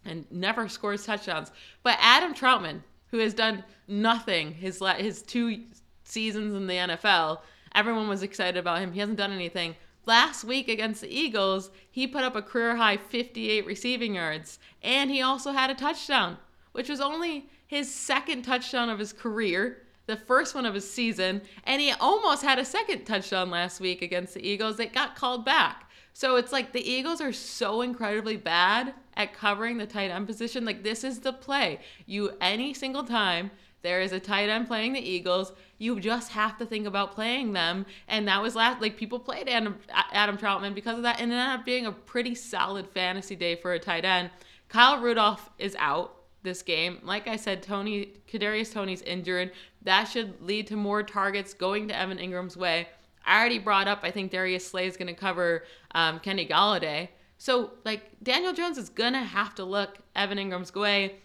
and 0.03 0.29
never 0.31 0.67
scores 0.67 1.05
touchdowns. 1.05 1.53
But 1.81 1.97
Adam 2.01 2.33
Trautman, 2.33 2.81
who 3.07 3.19
has 3.19 3.33
done 3.33 3.63
nothing 3.87 4.51
his 4.53 4.83
his 4.97 5.21
two 5.21 5.61
seasons 6.07 6.53
in 6.55 6.67
the 6.67 6.73
NFL. 6.73 7.39
Everyone 7.73 8.07
was 8.07 8.23
excited 8.23 8.57
about 8.57 8.79
him. 8.79 8.93
He 8.93 8.99
hasn't 8.99 9.17
done 9.17 9.31
anything. 9.31 9.75
Last 10.05 10.43
week 10.43 10.69
against 10.69 11.01
the 11.01 11.13
Eagles, 11.13 11.71
he 11.89 12.07
put 12.07 12.23
up 12.23 12.35
a 12.35 12.41
career 12.41 12.75
high 12.75 12.97
58 12.97 13.65
receiving 13.65 14.15
yards, 14.15 14.59
and 14.83 15.09
he 15.09 15.21
also 15.21 15.51
had 15.51 15.69
a 15.69 15.75
touchdown, 15.75 16.37
which 16.73 16.89
was 16.89 17.01
only 17.01 17.49
his 17.65 17.93
second 17.93 18.43
touchdown 18.43 18.89
of 18.89 18.99
his 18.99 19.11
career, 19.11 19.81
the 20.05 20.15
first 20.15 20.53
one 20.53 20.65
of 20.65 20.75
his 20.75 20.89
season, 20.89 21.41
and 21.63 21.81
he 21.81 21.91
almost 21.91 22.43
had 22.43 22.59
a 22.59 22.65
second 22.65 23.05
touchdown 23.05 23.49
last 23.49 23.79
week 23.79 24.03
against 24.03 24.35
the 24.35 24.47
Eagles 24.47 24.77
that 24.77 24.93
got 24.93 25.15
called 25.15 25.43
back. 25.43 25.89
So 26.13 26.37
it's 26.37 26.53
like 26.53 26.71
the 26.71 26.87
Eagles 26.87 27.19
are 27.19 27.33
so 27.33 27.81
incredibly 27.81 28.37
bad 28.37 28.93
at 29.17 29.33
covering 29.33 29.77
the 29.77 29.85
tight 29.85 30.11
end 30.11 30.27
position. 30.27 30.63
Like 30.63 30.83
this 30.83 31.03
is 31.03 31.19
the 31.19 31.33
play. 31.33 31.79
You 32.05 32.31
any 32.39 32.73
single 32.73 33.03
time 33.03 33.51
there 33.85 34.01
is 34.01 34.11
a 34.11 34.19
tight 34.19 34.49
end 34.49 34.67
playing 34.67 34.93
the 34.93 34.99
Eagles. 34.99 35.53
You 35.77 35.99
just 35.99 36.31
have 36.31 36.57
to 36.57 36.65
think 36.65 36.87
about 36.87 37.13
playing 37.13 37.53
them. 37.53 37.85
And 38.07 38.27
that 38.27 38.41
was 38.41 38.55
last, 38.55 38.81
like, 38.81 38.97
people 38.97 39.19
played 39.19 39.47
Adam, 39.47 39.77
Adam 40.11 40.37
Trautman 40.37 40.73
because 40.73 40.97
of 40.97 41.03
that. 41.03 41.21
And 41.21 41.31
it 41.31 41.35
ended 41.35 41.59
up 41.59 41.65
being 41.65 41.85
a 41.85 41.91
pretty 41.91 42.33
solid 42.33 42.87
fantasy 42.87 43.35
day 43.35 43.55
for 43.55 43.73
a 43.73 43.79
tight 43.79 44.03
end. 44.03 44.31
Kyle 44.69 44.99
Rudolph 44.99 45.49
is 45.59 45.75
out 45.77 46.15
this 46.41 46.61
game. 46.61 46.99
Like 47.03 47.27
I 47.27 47.35
said, 47.35 47.61
Toney, 47.61 48.13
Kadarius 48.27 48.73
Toney's 48.73 49.01
injured. 49.03 49.51
That 49.83 50.05
should 50.05 50.41
lead 50.41 50.67
to 50.67 50.75
more 50.75 51.03
targets 51.03 51.53
going 51.53 51.87
to 51.89 51.97
Evan 51.97 52.17
Engram's 52.17 52.57
way. 52.57 52.87
I 53.25 53.39
already 53.39 53.59
brought 53.59 53.87
up, 53.87 53.99
I 54.03 54.11
think 54.11 54.31
Darius 54.31 54.65
Slay 54.65 54.87
is 54.87 54.97
going 54.97 55.07
to 55.07 55.13
cover 55.13 55.63
um, 55.93 56.19
Kenny 56.19 56.47
Golladay. 56.47 57.09
So, 57.37 57.71
like, 57.83 58.03
Daniel 58.23 58.53
Jones 58.53 58.77
is 58.77 58.89
going 58.89 59.13
to 59.13 59.19
have 59.19 59.55
to 59.55 59.63
look 59.63 59.97
Evan 60.15 60.37
Engram's 60.37 60.73
way. 60.73 61.19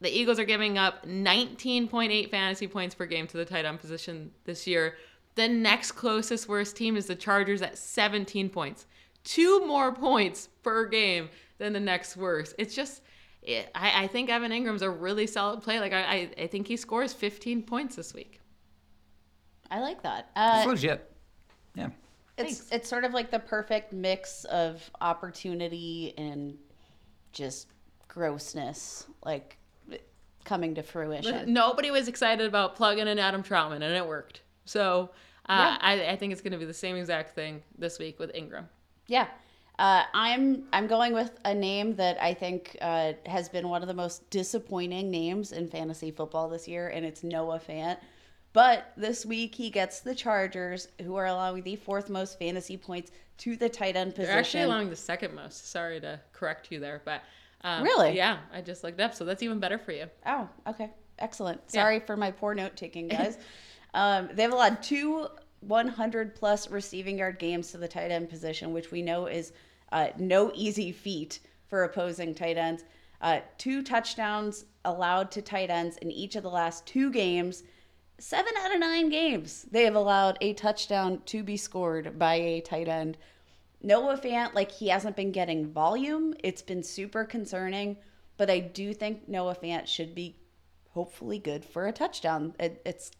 The 0.00 0.10
Eagles 0.10 0.38
are 0.38 0.44
giving 0.44 0.76
up 0.76 1.06
19.8 1.06 2.30
fantasy 2.30 2.66
points 2.66 2.94
per 2.94 3.06
game 3.06 3.26
to 3.28 3.36
the 3.36 3.44
tight 3.44 3.64
end 3.64 3.80
position 3.80 4.30
this 4.44 4.66
year. 4.66 4.96
The 5.36 5.48
next 5.48 5.92
closest 5.92 6.48
worst 6.48 6.76
team 6.76 6.96
is 6.96 7.06
the 7.06 7.14
Chargers 7.14 7.62
at 7.62 7.78
17 7.78 8.50
points. 8.50 8.86
Two 9.24 9.66
more 9.66 9.92
points 9.92 10.48
per 10.62 10.86
game 10.86 11.28
than 11.58 11.72
the 11.72 11.80
next 11.80 12.16
worst. 12.16 12.54
It's 12.58 12.74
just, 12.74 13.02
it, 13.42 13.70
I, 13.74 14.04
I, 14.04 14.06
think 14.06 14.30
Evan 14.30 14.50
Engram's 14.50 14.82
a 14.82 14.90
really 14.90 15.26
solid 15.26 15.62
play. 15.62 15.80
Like, 15.80 15.92
I, 15.92 16.30
I, 16.38 16.46
think 16.46 16.66
he 16.66 16.76
scores 16.76 17.12
15 17.12 17.62
points 17.62 17.96
this 17.96 18.14
week. 18.14 18.40
I 19.70 19.80
like 19.80 20.02
that. 20.02 20.30
Uh, 20.36 20.56
it's 20.58 20.66
legit. 20.66 21.12
Yeah. 21.74 21.88
It's, 22.38 22.58
Thanks. 22.58 22.68
it's 22.72 22.88
sort 22.88 23.04
of 23.04 23.12
like 23.12 23.30
the 23.30 23.38
perfect 23.38 23.92
mix 23.92 24.44
of 24.44 24.88
opportunity 25.00 26.14
and 26.16 26.56
just 27.32 27.68
grossness. 28.08 29.06
Like, 29.24 29.58
coming 30.46 30.74
to 30.76 30.82
fruition. 30.82 31.52
Nobody 31.52 31.90
was 31.90 32.08
excited 32.08 32.46
about 32.46 32.76
plugging 32.76 33.06
in 33.06 33.18
Adam 33.18 33.42
Trautman, 33.42 33.82
and 33.82 33.94
it 33.94 34.06
worked. 34.06 34.40
So 34.64 35.10
uh, 35.48 35.76
yeah. 35.78 35.78
I, 35.80 36.12
I, 36.12 36.16
think 36.16 36.32
it's 36.32 36.40
going 36.40 36.52
to 36.52 36.58
be 36.58 36.64
the 36.64 36.74
same 36.74 36.96
exact 36.96 37.34
thing 37.34 37.62
this 37.76 37.98
week 37.98 38.18
with 38.18 38.32
Engram. 38.32 38.64
Yeah. 39.06 39.26
Uh, 39.78 40.04
I'm 40.14 40.64
I'm 40.72 40.86
going 40.86 41.12
with 41.12 41.38
a 41.44 41.54
name 41.54 41.96
that 41.96 42.16
I 42.20 42.32
think 42.32 42.78
uh, 42.80 43.12
has 43.26 43.50
been 43.50 43.68
one 43.68 43.82
of 43.82 43.88
the 43.88 43.94
most 43.94 44.28
disappointing 44.30 45.10
names 45.10 45.52
in 45.52 45.68
fantasy 45.68 46.10
football 46.10 46.48
this 46.48 46.66
year, 46.66 46.88
and 46.88 47.04
it's 47.04 47.22
Noah 47.22 47.60
Fant. 47.60 47.98
But 48.54 48.92
this 48.96 49.26
week 49.26 49.54
he 49.54 49.68
gets 49.68 50.00
the 50.00 50.14
Chargers, 50.14 50.88
who 51.02 51.14
are 51.16 51.26
allowing 51.26 51.62
the 51.62 51.76
fourth 51.76 52.08
most 52.08 52.38
fantasy 52.38 52.78
points 52.78 53.10
to 53.38 53.54
the 53.54 53.68
tight 53.68 53.96
end 53.96 54.14
position. 54.14 54.30
They're 54.30 54.38
actually 54.38 54.62
allowing 54.62 54.88
the 54.88 54.96
second 54.96 55.34
most. 55.34 55.70
Sorry 55.70 56.00
to 56.00 56.18
correct 56.32 56.72
you 56.72 56.80
there, 56.80 57.02
but 57.04 57.22
um, 57.62 57.82
really? 57.82 58.16
Yeah, 58.16 58.38
I 58.52 58.60
just 58.60 58.84
looked 58.84 59.00
up, 59.00 59.14
so 59.14 59.24
that's 59.24 59.42
even 59.42 59.58
better 59.58 59.78
for 59.78 59.92
you. 59.92 60.06
Oh, 60.24 60.48
okay, 60.68 60.90
excellent. 61.18 61.70
Sorry 61.70 61.96
yeah. 61.96 62.04
for 62.04 62.16
my 62.16 62.30
poor 62.30 62.54
note 62.54 62.76
taking, 62.76 63.08
guys. 63.08 63.38
um, 63.94 64.28
they've 64.32 64.52
allowed 64.52 64.82
two 64.82 65.28
100 65.60 66.34
plus 66.34 66.70
receiving 66.70 67.18
yard 67.18 67.38
games 67.38 67.70
to 67.72 67.78
the 67.78 67.88
tight 67.88 68.10
end 68.10 68.28
position, 68.28 68.72
which 68.72 68.90
we 68.90 69.02
know 69.02 69.26
is 69.26 69.52
uh, 69.92 70.08
no 70.18 70.52
easy 70.54 70.92
feat 70.92 71.40
for 71.66 71.84
opposing 71.84 72.34
tight 72.34 72.56
ends. 72.56 72.84
Uh, 73.20 73.40
two 73.58 73.82
touchdowns 73.82 74.66
allowed 74.84 75.30
to 75.30 75.42
tight 75.42 75.70
ends 75.70 75.96
in 75.98 76.10
each 76.10 76.36
of 76.36 76.42
the 76.42 76.50
last 76.50 76.86
two 76.86 77.10
games. 77.10 77.64
Seven 78.18 78.52
out 78.58 78.72
of 78.72 78.80
nine 78.80 79.08
games, 79.08 79.66
they 79.70 79.84
have 79.84 79.94
allowed 79.94 80.38
a 80.40 80.54
touchdown 80.54 81.20
to 81.26 81.42
be 81.42 81.56
scored 81.56 82.18
by 82.18 82.34
a 82.34 82.60
tight 82.60 82.88
end 82.88 83.18
Noah 83.86 84.18
Fant, 84.18 84.52
like 84.52 84.72
he 84.72 84.88
hasn't 84.88 85.14
been 85.14 85.30
getting 85.30 85.72
volume. 85.72 86.34
It's 86.42 86.60
been 86.60 86.82
super 86.82 87.24
concerning, 87.24 87.96
but 88.36 88.50
I 88.50 88.58
do 88.58 88.92
think 88.92 89.28
Noah 89.28 89.54
Fant 89.54 89.86
should 89.86 90.12
be 90.12 90.34
hopefully 90.90 91.38
good 91.38 91.64
for 91.64 91.86
a 91.86 91.92
touchdown. 91.92 92.52
It, 92.58 92.82
it's 92.84 93.12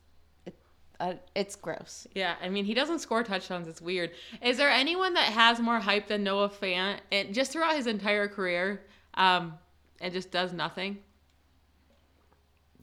it, 0.45 0.59
uh, 0.99 1.15
it's 1.37 1.55
gross. 1.55 2.09
Yeah, 2.17 2.35
I 2.43 2.49
mean 2.49 2.65
he 2.65 2.75
doesn't 2.75 2.99
score 2.99 3.23
touchdowns. 3.23 3.69
It's 3.69 3.81
weird. 3.81 4.11
Is 4.43 4.57
there 4.57 4.69
anyone 4.69 5.15
that 5.15 5.33
has 5.33 5.61
more 5.61 5.79
hype 5.79 6.09
than 6.09 6.25
Noah 6.25 6.49
Fant? 6.49 6.99
And 7.13 7.33
just 7.33 7.53
throughout 7.53 7.77
his 7.77 7.87
entire 7.87 8.27
career, 8.27 8.83
um, 9.15 9.55
and 10.01 10.13
just 10.13 10.33
does 10.33 10.53
nothing. 10.53 10.99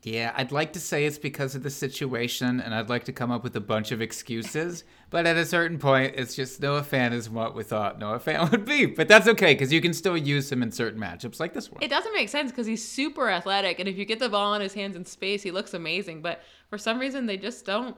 Yeah, 0.03 0.33
I'd 0.35 0.51
like 0.51 0.73
to 0.73 0.81
say 0.81 1.05
it's 1.05 1.17
because 1.17 1.55
of 1.55 1.63
the 1.63 1.69
situation, 1.69 2.59
and 2.59 2.75
I'd 2.75 2.89
like 2.89 3.05
to 3.05 3.13
come 3.13 3.31
up 3.31 3.41
with 3.43 3.55
a 3.55 3.61
bunch 3.61 3.91
of 3.91 4.01
excuses. 4.01 4.83
but 5.09 5.25
at 5.25 5.37
a 5.37 5.45
certain 5.45 5.77
point, 5.77 6.15
it's 6.17 6.35
just 6.35 6.61
Noah 6.61 6.81
Fant 6.81 7.13
is 7.13 7.29
what 7.29 7.55
we 7.55 7.63
thought 7.63 7.99
Noah 7.99 8.19
Fant 8.19 8.51
would 8.51 8.65
be. 8.65 8.85
But 8.85 9.07
that's 9.07 9.27
okay 9.27 9.53
because 9.53 9.71
you 9.71 9.81
can 9.81 9.93
still 9.93 10.17
use 10.17 10.51
him 10.51 10.61
in 10.61 10.71
certain 10.71 10.99
matchups 10.99 11.39
like 11.39 11.53
this 11.53 11.71
one. 11.71 11.81
It 11.81 11.89
doesn't 11.89 12.13
make 12.13 12.29
sense 12.29 12.51
because 12.51 12.67
he's 12.67 12.85
super 12.85 13.29
athletic, 13.29 13.79
and 13.79 13.87
if 13.87 13.97
you 13.97 14.03
get 14.03 14.19
the 14.19 14.29
ball 14.29 14.53
in 14.55 14.61
his 14.61 14.73
hands 14.73 14.95
in 14.95 15.05
space, 15.05 15.41
he 15.41 15.51
looks 15.51 15.73
amazing. 15.73 16.21
But 16.21 16.41
for 16.69 16.77
some 16.77 16.99
reason, 16.99 17.25
they 17.25 17.37
just 17.37 17.65
don't 17.65 17.95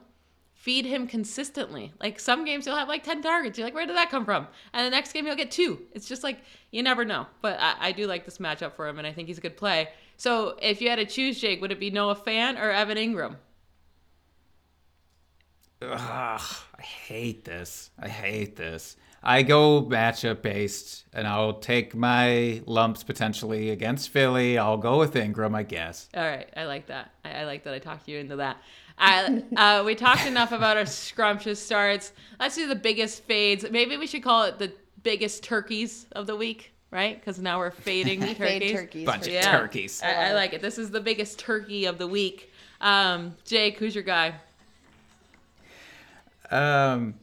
feed 0.65 0.85
him 0.85 1.05
consistently. 1.05 1.93
Like 2.01 2.19
some 2.19 2.43
games 2.43 2.65
he'll 2.65 2.75
have 2.75 2.87
like 2.87 3.03
10 3.03 3.21
targets. 3.21 3.55
You're 3.55 3.67
like, 3.67 3.75
where 3.75 3.85
did 3.85 3.95
that 3.97 4.09
come 4.09 4.25
from? 4.25 4.47
And 4.73 4.83
the 4.83 4.89
next 4.89 5.13
game 5.13 5.25
he'll 5.25 5.35
get 5.35 5.51
two. 5.51 5.79
It's 5.93 6.07
just 6.07 6.23
like, 6.23 6.39
you 6.71 6.81
never 6.81 7.05
know. 7.05 7.27
But 7.41 7.59
I, 7.59 7.75
I 7.79 7.91
do 7.91 8.07
like 8.07 8.25
this 8.25 8.39
matchup 8.39 8.73
for 8.73 8.87
him, 8.87 8.97
and 8.97 9.07
I 9.07 9.11
think 9.11 9.27
he's 9.27 9.37
a 9.37 9.41
good 9.41 9.57
play. 9.57 9.89
So 10.17 10.57
if 10.61 10.81
you 10.81 10.89
had 10.89 10.97
to 10.97 11.05
choose, 11.05 11.39
Jake, 11.39 11.61
would 11.61 11.71
it 11.71 11.79
be 11.79 11.89
Noah 11.89 12.15
Fant 12.15 12.59
or 12.59 12.71
Evan 12.71 12.97
Engram? 12.97 13.35
Ugh, 15.81 16.55
I 16.77 16.81
hate 16.81 17.43
this. 17.43 17.91
I 17.99 18.07
hate 18.07 18.55
this. 18.55 18.95
I 19.27 19.41
go 19.41 19.81
matchup 19.81 20.43
based, 20.43 21.05
and 21.11 21.27
I'll 21.27 21.53
take 21.53 21.95
my 21.95 22.61
lumps 22.67 23.03
potentially 23.03 23.71
against 23.71 24.09
Philly. 24.09 24.59
I'll 24.59 24.77
go 24.77 24.99
with 24.99 25.15
Engram, 25.15 25.55
I 25.55 25.63
guess. 25.63 26.09
All 26.15 26.23
right, 26.23 26.47
I 26.55 26.65
like 26.65 26.85
that. 26.87 27.11
I, 27.25 27.31
I 27.31 27.45
like 27.45 27.63
that. 27.63 27.73
I 27.73 27.79
talked 27.79 28.07
you 28.07 28.19
into 28.19 28.35
that. 28.35 28.57
I, 28.99 29.43
uh, 29.57 29.83
we 29.83 29.95
talked 29.95 30.27
enough 30.27 30.51
about 30.51 30.77
our 30.77 30.85
scrumptious 30.85 31.59
starts. 31.61 32.13
Let's 32.39 32.55
do 32.55 32.67
the 32.67 32.75
biggest 32.75 33.23
fades. 33.23 33.65
Maybe 33.69 33.97
we 33.97 34.05
should 34.05 34.23
call 34.23 34.43
it 34.43 34.59
the 34.59 34.71
biggest 35.01 35.43
turkeys 35.43 36.05
of 36.11 36.27
the 36.27 36.35
week. 36.35 36.74
Right? 36.91 37.19
Because 37.19 37.39
now 37.39 37.59
we're 37.59 37.71
fading 37.71 38.21
turkeys. 38.21 38.37
Fade 38.37 38.75
turkeys. 38.75 39.05
Bunch 39.05 39.27
of 39.27 39.33
Yeah. 39.33 39.57
turkeys. 39.57 40.01
I, 40.03 40.29
I 40.29 40.33
like 40.33 40.53
it. 40.53 40.61
This 40.61 40.77
is 40.77 40.91
the 40.91 41.01
biggest 41.01 41.39
turkey 41.39 41.85
of 41.85 41.97
the 41.97 42.07
week. 42.07 42.51
Um, 42.81 43.35
Jake, 43.45 43.77
who's 43.77 43.95
your 43.95 44.03
guy? 44.03 44.35
Um, 46.51 47.15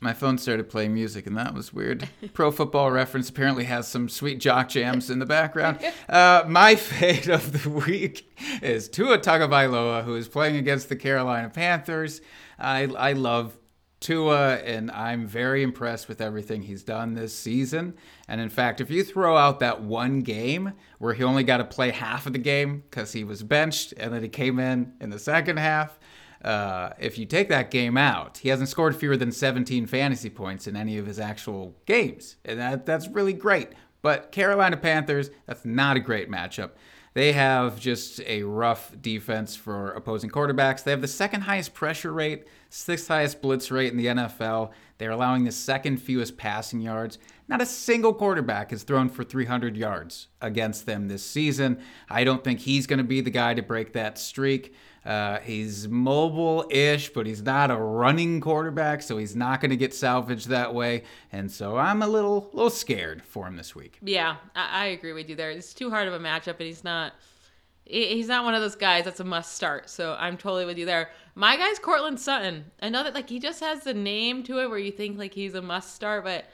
my 0.00 0.12
phone 0.12 0.36
started 0.36 0.68
playing 0.68 0.94
music, 0.94 1.26
and 1.26 1.36
that 1.36 1.54
was 1.54 1.72
weird. 1.72 2.08
Pro 2.32 2.50
Football 2.50 2.90
Reference 2.90 3.28
apparently 3.28 3.64
has 3.64 3.86
some 3.86 4.08
sweet 4.08 4.40
jock 4.40 4.68
jams 4.68 5.10
in 5.10 5.18
the 5.18 5.26
background. 5.26 5.78
Uh, 6.08 6.44
my 6.46 6.74
fate 6.74 7.26
of 7.28 7.62
the 7.62 7.70
week 7.70 8.30
is 8.60 8.86
Tua 8.88 9.18
Tagovailoa, 9.18 10.04
who 10.04 10.14
is 10.14 10.28
playing 10.28 10.56
against 10.56 10.90
the 10.90 10.96
Carolina 10.96 11.48
Panthers. 11.48 12.20
I 12.58 12.82
I 12.82 13.12
love 13.14 13.56
Tua, 14.02 14.56
and 14.56 14.90
I'm 14.90 15.26
very 15.26 15.62
impressed 15.62 16.08
with 16.08 16.20
everything 16.20 16.62
he's 16.62 16.82
done 16.82 17.14
this 17.14 17.34
season. 17.34 17.94
And 18.28 18.40
in 18.40 18.50
fact, 18.50 18.80
if 18.80 18.90
you 18.90 19.02
throw 19.04 19.36
out 19.36 19.60
that 19.60 19.82
one 19.82 20.20
game 20.20 20.74
where 20.98 21.14
he 21.14 21.24
only 21.24 21.44
got 21.44 21.58
to 21.58 21.64
play 21.64 21.90
half 21.90 22.26
of 22.26 22.32
the 22.32 22.38
game 22.38 22.82
because 22.90 23.12
he 23.12 23.24
was 23.24 23.42
benched 23.42 23.94
and 23.96 24.12
then 24.12 24.22
he 24.22 24.28
came 24.28 24.58
in 24.58 24.92
in 25.00 25.10
the 25.10 25.18
second 25.18 25.58
half, 25.58 25.98
uh, 26.44 26.90
if 26.98 27.16
you 27.18 27.24
take 27.24 27.48
that 27.48 27.70
game 27.70 27.96
out, 27.96 28.38
he 28.38 28.48
hasn't 28.48 28.68
scored 28.68 28.96
fewer 28.96 29.16
than 29.16 29.30
17 29.30 29.86
fantasy 29.86 30.28
points 30.28 30.66
in 30.66 30.76
any 30.76 30.98
of 30.98 31.06
his 31.06 31.20
actual 31.20 31.74
games. 31.86 32.36
And 32.44 32.58
that, 32.58 32.84
that's 32.84 33.08
really 33.08 33.32
great. 33.32 33.68
But 34.02 34.32
Carolina 34.32 34.76
Panthers, 34.76 35.30
that's 35.46 35.64
not 35.64 35.96
a 35.96 36.00
great 36.00 36.28
matchup. 36.28 36.72
They 37.14 37.32
have 37.32 37.78
just 37.78 38.20
a 38.20 38.42
rough 38.42 38.92
defense 39.00 39.54
for 39.54 39.92
opposing 39.92 40.30
quarterbacks. 40.30 40.82
They 40.82 40.90
have 40.90 41.02
the 41.02 41.08
second 41.08 41.42
highest 41.42 41.74
pressure 41.74 42.12
rate, 42.12 42.46
sixth 42.72 43.08
highest 43.08 43.42
blitz 43.42 43.70
rate 43.70 43.92
in 43.92 43.98
the 43.98 44.06
NFL. 44.06 44.70
They're 44.98 45.10
allowing 45.10 45.44
the 45.44 45.52
second 45.52 45.98
fewest 45.98 46.36
passing 46.36 46.80
yards. 46.80 47.18
Not 47.48 47.60
a 47.60 47.66
single 47.66 48.14
quarterback 48.14 48.70
has 48.70 48.82
thrown 48.82 49.08
for 49.08 49.24
300 49.24 49.76
yards 49.76 50.28
against 50.40 50.86
them 50.86 51.08
this 51.08 51.24
season. 51.24 51.80
I 52.08 52.24
don't 52.24 52.42
think 52.42 52.60
he's 52.60 52.86
going 52.86 52.98
to 52.98 53.04
be 53.04 53.20
the 53.20 53.30
guy 53.30 53.54
to 53.54 53.62
break 53.62 53.92
that 53.92 54.16
streak. 54.16 54.74
Uh, 55.04 55.40
he's 55.40 55.88
mobile 55.88 56.64
ish, 56.70 57.12
but 57.12 57.26
he's 57.26 57.42
not 57.42 57.70
a 57.70 57.76
running 57.76 58.40
quarterback, 58.40 59.02
so 59.02 59.18
he's 59.18 59.36
not 59.36 59.60
going 59.60 59.70
to 59.70 59.76
get 59.76 59.92
salvaged 59.92 60.48
that 60.48 60.72
way. 60.72 61.02
And 61.32 61.50
so 61.50 61.76
I'm 61.76 62.00
a 62.02 62.06
little, 62.06 62.48
little 62.52 62.70
scared 62.70 63.22
for 63.24 63.46
him 63.46 63.56
this 63.56 63.74
week. 63.74 63.98
Yeah, 64.00 64.36
I, 64.54 64.84
I 64.84 64.86
agree 64.86 65.12
with 65.12 65.28
you 65.28 65.36
there. 65.36 65.50
It's 65.50 65.74
too 65.74 65.90
hard 65.90 66.08
of 66.08 66.14
a 66.14 66.20
matchup, 66.20 66.58
and 66.58 66.66
he's 66.66 66.84
not 66.84 67.12
he's 67.84 68.28
not 68.28 68.44
one 68.44 68.54
of 68.54 68.60
those 68.60 68.76
guys 68.76 69.04
that's 69.04 69.20
a 69.20 69.24
must 69.24 69.54
start. 69.54 69.90
So 69.90 70.16
I'm 70.18 70.36
totally 70.36 70.64
with 70.64 70.78
you 70.78 70.86
there. 70.86 71.10
My 71.34 71.56
guy's 71.56 71.78
Courtland 71.78 72.20
Sutton. 72.20 72.66
I 72.82 72.90
know 72.90 73.02
that 73.04 73.14
like 73.14 73.30
he 73.30 73.38
just 73.38 73.60
has 73.60 73.84
the 73.84 73.94
name 73.94 74.42
to 74.44 74.60
it 74.60 74.68
where 74.68 74.78
you 74.78 74.92
think 74.92 75.18
like 75.18 75.32
he's 75.32 75.54
a 75.54 75.62
must 75.62 75.94
start, 75.94 76.24
but 76.24 76.44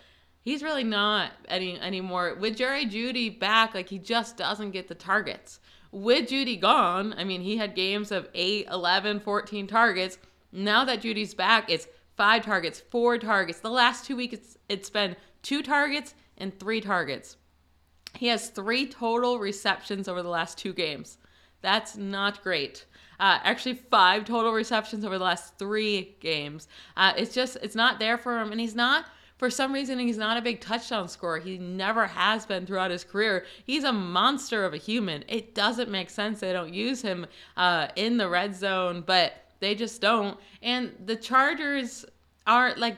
he's 0.40 0.62
really 0.62 0.84
not 0.84 1.32
any 1.48 1.78
anymore. 1.80 2.36
With 2.38 2.56
Jerry 2.56 2.86
Jeudy 2.86 3.28
back, 3.38 3.74
like 3.74 3.88
he 3.88 3.98
just 3.98 4.36
doesn't 4.36 4.70
get 4.70 4.86
the 4.86 4.94
targets. 4.94 5.58
With 5.90 6.28
Jeudy 6.28 6.60
gone, 6.60 7.14
I 7.16 7.24
mean, 7.24 7.40
he 7.40 7.56
had 7.56 7.74
games 7.74 8.12
of 8.12 8.28
8, 8.34 8.68
11, 8.70 9.20
14 9.20 9.66
targets. 9.66 10.18
Now 10.52 10.84
that 10.84 11.02
Jeudy's 11.02 11.34
back, 11.34 11.68
it's 11.70 11.88
five 12.16 12.44
targets, 12.44 12.78
four 12.78 13.18
targets. 13.18 13.60
The 13.60 13.70
last 13.70 14.04
two 14.04 14.16
weeks, 14.16 14.34
it's, 14.34 14.58
it's 14.68 14.90
been 14.90 15.16
two 15.42 15.62
targets 15.62 16.14
and 16.36 16.56
three 16.58 16.80
targets. 16.80 17.36
He 18.14 18.28
has 18.28 18.50
three 18.50 18.86
total 18.86 19.38
receptions 19.38 20.08
over 20.08 20.22
the 20.22 20.28
last 20.28 20.56
two 20.56 20.72
games. 20.72 21.18
That's 21.62 21.96
not 21.96 22.42
great. 22.42 22.86
Uh, 23.20 23.38
actually, 23.42 23.74
five 23.74 24.24
total 24.24 24.52
receptions 24.52 25.04
over 25.04 25.18
the 25.18 25.24
last 25.24 25.58
three 25.58 26.16
games. 26.20 26.68
Uh, 26.96 27.12
it's 27.16 27.34
just, 27.34 27.56
it's 27.62 27.74
not 27.74 27.98
there 27.98 28.16
for 28.16 28.40
him. 28.40 28.52
And 28.52 28.60
he's 28.60 28.74
not, 28.74 29.06
for 29.38 29.50
some 29.50 29.72
reason, 29.72 29.98
he's 29.98 30.18
not 30.18 30.36
a 30.36 30.42
big 30.42 30.60
touchdown 30.60 31.08
scorer. 31.08 31.38
He 31.38 31.58
never 31.58 32.06
has 32.06 32.46
been 32.46 32.66
throughout 32.66 32.90
his 32.90 33.04
career. 33.04 33.44
He's 33.64 33.84
a 33.84 33.92
monster 33.92 34.64
of 34.64 34.74
a 34.74 34.78
human. 34.78 35.24
It 35.28 35.54
doesn't 35.54 35.90
make 35.90 36.10
sense 36.10 36.40
they 36.40 36.52
don't 36.52 36.74
use 36.74 37.02
him 37.02 37.26
uh, 37.56 37.88
in 37.96 38.16
the 38.16 38.28
red 38.28 38.54
zone, 38.54 39.02
but 39.06 39.32
they 39.60 39.74
just 39.74 40.00
don't. 40.00 40.38
And 40.62 40.92
the 41.06 41.16
Chargers 41.16 42.04
are 42.46 42.74
like, 42.76 42.96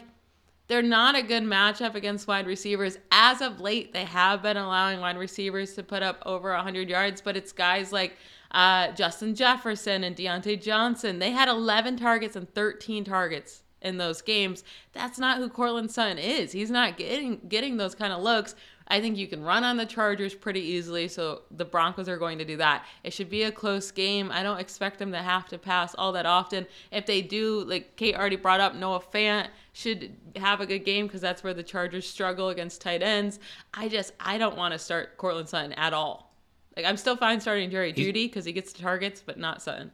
they're 0.68 0.82
not 0.82 1.16
a 1.16 1.22
good 1.22 1.42
matchup 1.42 1.94
against 1.96 2.28
wide 2.28 2.46
receivers. 2.46 2.96
As 3.10 3.40
of 3.40 3.60
late, 3.60 3.92
they 3.92 4.04
have 4.04 4.40
been 4.40 4.56
allowing 4.56 5.00
wide 5.00 5.18
receivers 5.18 5.74
to 5.74 5.82
put 5.82 6.02
up 6.02 6.22
over 6.24 6.52
100 6.52 6.88
yards, 6.88 7.20
but 7.20 7.36
it's 7.36 7.50
guys 7.50 7.92
like 7.92 8.16
uh, 8.50 8.92
Justin 8.92 9.34
Jefferson 9.34 10.04
and 10.04 10.16
Diontae 10.16 10.60
Johnson. 10.60 11.18
They 11.18 11.30
had 11.30 11.48
11 11.48 11.96
targets 11.96 12.36
and 12.36 12.52
13 12.54 13.04
targets 13.04 13.62
in 13.82 13.96
those 13.96 14.22
games. 14.22 14.64
That's 14.92 15.18
not 15.18 15.38
who 15.38 15.48
Courtland 15.48 15.90
Sutton 15.90 16.18
is. 16.18 16.52
He's 16.52 16.70
not 16.70 16.96
getting 16.96 17.40
getting 17.48 17.76
those 17.76 17.94
kind 17.94 18.12
of 18.12 18.22
looks. 18.22 18.54
I 18.90 19.00
think 19.00 19.16
you 19.16 19.28
can 19.28 19.44
run 19.44 19.62
on 19.62 19.76
the 19.76 19.86
Chargers 19.86 20.34
pretty 20.34 20.60
easily, 20.60 21.06
so 21.06 21.42
the 21.52 21.64
Broncos 21.64 22.08
are 22.08 22.18
going 22.18 22.38
to 22.38 22.44
do 22.44 22.56
that. 22.56 22.84
It 23.04 23.12
should 23.12 23.30
be 23.30 23.44
a 23.44 23.52
close 23.52 23.92
game. 23.92 24.32
I 24.32 24.42
don't 24.42 24.58
expect 24.58 24.98
them 24.98 25.12
to 25.12 25.18
have 25.18 25.46
to 25.50 25.58
pass 25.58 25.94
all 25.94 26.10
that 26.12 26.26
often. 26.26 26.66
If 26.90 27.06
they 27.06 27.22
do, 27.22 27.62
like 27.64 27.94
Kate 27.94 28.16
already 28.16 28.34
brought 28.34 28.58
up, 28.58 28.74
Noah 28.74 29.00
Fant 29.00 29.46
should 29.72 30.16
have 30.34 30.60
a 30.60 30.66
good 30.66 30.80
game 30.80 31.06
because 31.06 31.20
that's 31.20 31.44
where 31.44 31.54
the 31.54 31.62
Chargers 31.62 32.08
struggle 32.08 32.48
against 32.48 32.80
tight 32.80 33.00
ends. 33.00 33.38
I 33.72 33.88
just 33.88 34.12
I 34.18 34.38
don't 34.38 34.56
want 34.56 34.72
to 34.72 34.78
start 34.78 35.16
Courtland 35.16 35.48
Sutton 35.48 35.72
at 35.74 35.92
all. 35.92 36.29
Like 36.76 36.86
I'm 36.86 36.96
still 36.96 37.16
fine 37.16 37.40
starting 37.40 37.70
Jerry 37.70 37.92
Jeudy 37.92 38.26
because 38.26 38.44
he 38.44 38.52
gets 38.52 38.72
the 38.72 38.82
targets, 38.82 39.22
but 39.24 39.38
not 39.38 39.62
Sutton. 39.62 39.92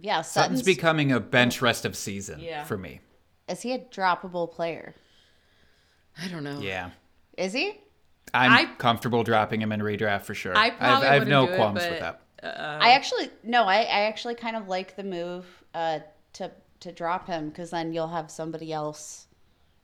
Yeah, 0.00 0.22
Sutton's 0.22 0.60
Sutton's 0.60 0.62
becoming 0.62 1.12
a 1.12 1.20
bench 1.20 1.60
rest 1.60 1.84
of 1.84 1.96
season 1.96 2.40
Yeah. 2.40 2.64
for 2.64 2.78
me. 2.78 3.00
Is 3.48 3.60
he 3.60 3.72
a 3.72 3.78
droppable 3.78 4.50
player? 4.50 4.94
I 6.22 6.28
don't 6.28 6.44
know. 6.44 6.60
Yeah. 6.60 6.90
Is 7.36 7.52
he? 7.52 7.80
I'm 8.32 8.52
I- 8.52 8.74
comfortable 8.76 9.24
dropping 9.24 9.60
him 9.60 9.72
in 9.72 9.80
redraft 9.80 10.22
for 10.22 10.34
sure. 10.34 10.56
I 10.56 10.66
I've- 10.66 10.76
I 10.80 11.14
have 11.14 11.28
no 11.28 11.46
do 11.46 11.52
it, 11.52 11.56
qualms 11.56 11.80
but, 11.80 11.90
with 11.90 12.00
that. 12.00 12.20
Uh, 12.42 12.78
I 12.80 12.92
actually 12.92 13.30
no, 13.42 13.64
I, 13.64 13.78
I 13.82 14.00
actually 14.02 14.34
kind 14.34 14.56
of 14.56 14.68
like 14.68 14.96
the 14.96 15.04
move 15.04 15.46
uh, 15.74 16.00
to 16.34 16.50
to 16.80 16.92
drop 16.92 17.26
him 17.26 17.48
because 17.48 17.70
then 17.70 17.92
you'll 17.92 18.08
have 18.08 18.30
somebody 18.30 18.72
else. 18.72 19.26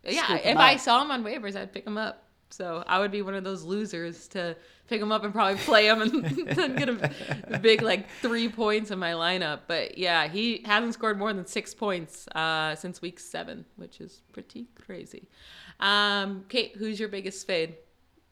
yeah, 0.04 0.24
scoop 0.24 0.40
him 0.40 0.56
if 0.56 0.58
I 0.58 0.76
saw 0.76 1.02
him 1.02 1.10
on 1.10 1.22
waivers, 1.22 1.54
I'd 1.56 1.72
pick 1.72 1.86
him 1.86 1.98
up. 1.98 2.24
So 2.50 2.82
I 2.86 2.98
would 2.98 3.10
be 3.12 3.22
one 3.22 3.34
of 3.34 3.44
those 3.44 3.62
losers 3.62 4.26
to 4.28 4.56
pick 4.88 5.00
him 5.00 5.12
up 5.12 5.22
and 5.22 5.32
probably 5.32 5.58
play 5.58 5.86
him 5.86 6.02
and 6.02 6.24
then 6.48 6.76
get 6.76 6.88
a 6.88 7.58
big 7.60 7.82
like 7.82 8.08
three 8.20 8.48
points 8.48 8.90
in 8.90 8.98
my 8.98 9.12
lineup. 9.12 9.60
But 9.66 9.98
yeah, 9.98 10.28
he 10.28 10.62
hasn't 10.64 10.94
scored 10.94 11.18
more 11.18 11.32
than 11.32 11.46
six 11.46 11.74
points 11.74 12.26
uh, 12.28 12.74
since 12.74 13.02
week 13.02 13.20
seven, 13.20 13.64
which 13.76 14.00
is 14.00 14.22
pretty 14.32 14.66
crazy. 14.74 15.28
Um, 15.80 16.44
Kate, 16.48 16.74
who's 16.76 16.98
your 16.98 17.08
biggest 17.08 17.46
fade? 17.46 17.76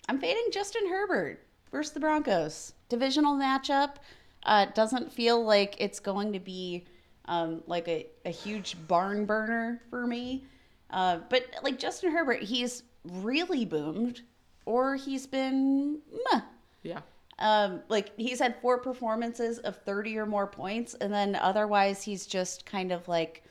I'm 0.08 0.18
fading 0.18 0.48
Justin 0.52 0.88
Herbert 0.88 1.44
versus 1.70 1.92
the 1.92 2.00
Broncos. 2.00 2.72
Divisional 2.88 3.36
matchup. 3.36 3.96
Uh, 4.44 4.66
doesn't 4.74 5.12
feel 5.12 5.44
like 5.44 5.74
it's 5.78 5.98
going 5.98 6.32
to 6.32 6.38
be 6.40 6.84
um, 7.26 7.62
like 7.66 7.88
a, 7.88 8.06
a 8.24 8.30
huge 8.30 8.76
barn 8.86 9.26
burner 9.26 9.82
for 9.90 10.06
me. 10.06 10.44
Uh, 10.90 11.18
but 11.28 11.44
like 11.62 11.78
Justin 11.78 12.12
Herbert, 12.12 12.42
he's 12.42 12.84
really 13.04 13.64
boomed 13.64 14.22
or 14.66 14.96
he's 14.96 15.26
been 15.26 16.00
meh. 16.32 16.40
Yeah. 16.82 17.00
Um, 17.38 17.80
like 17.88 18.12
he's 18.18 18.38
had 18.40 18.60
four 18.60 18.78
performances 18.78 19.58
of 19.58 19.76
30 19.82 20.18
or 20.18 20.26
more 20.26 20.46
points, 20.46 20.94
and 20.94 21.12
then 21.12 21.34
otherwise 21.36 22.02
he's 22.02 22.26
just 22.26 22.64
kind 22.66 22.92
of 22.92 23.08
like 23.08 23.42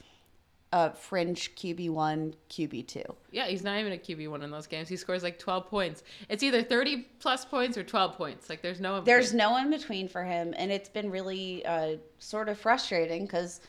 a 0.74 0.94
fringe 0.94 1.56
QB1, 1.56 2.34
QB2. 2.50 3.16
Yeah, 3.32 3.46
he's 3.46 3.64
not 3.64 3.78
even 3.80 3.94
a 3.94 3.98
QB 3.98 4.28
one 4.30 4.42
in 4.42 4.50
those 4.52 4.68
games. 4.68 4.90
He 4.90 4.98
scores 4.98 5.24
like 5.24 5.38
12 5.40 5.68
points. 5.68 6.04
It's 6.28 6.44
either 6.44 6.64
30 6.64 7.08
plus 7.20 7.46
points 7.46 7.78
or 7.78 7.84
12 7.84 8.18
points. 8.18 8.50
Like 8.50 8.62
there's 8.62 8.82
no. 8.82 8.98
in 8.98 9.04
There's 9.04 9.32
between. 9.32 9.38
no 9.38 9.58
in 9.58 9.70
between 9.70 10.08
for 10.10 10.24
him, 10.24 10.54
and 10.58 10.72
it's 10.72 10.90
been 10.90 11.10
really 11.12 11.66
uh, 11.66 11.98
sort 12.20 12.50
of 12.50 12.60
frustrating 12.60 13.26
because 13.26 13.62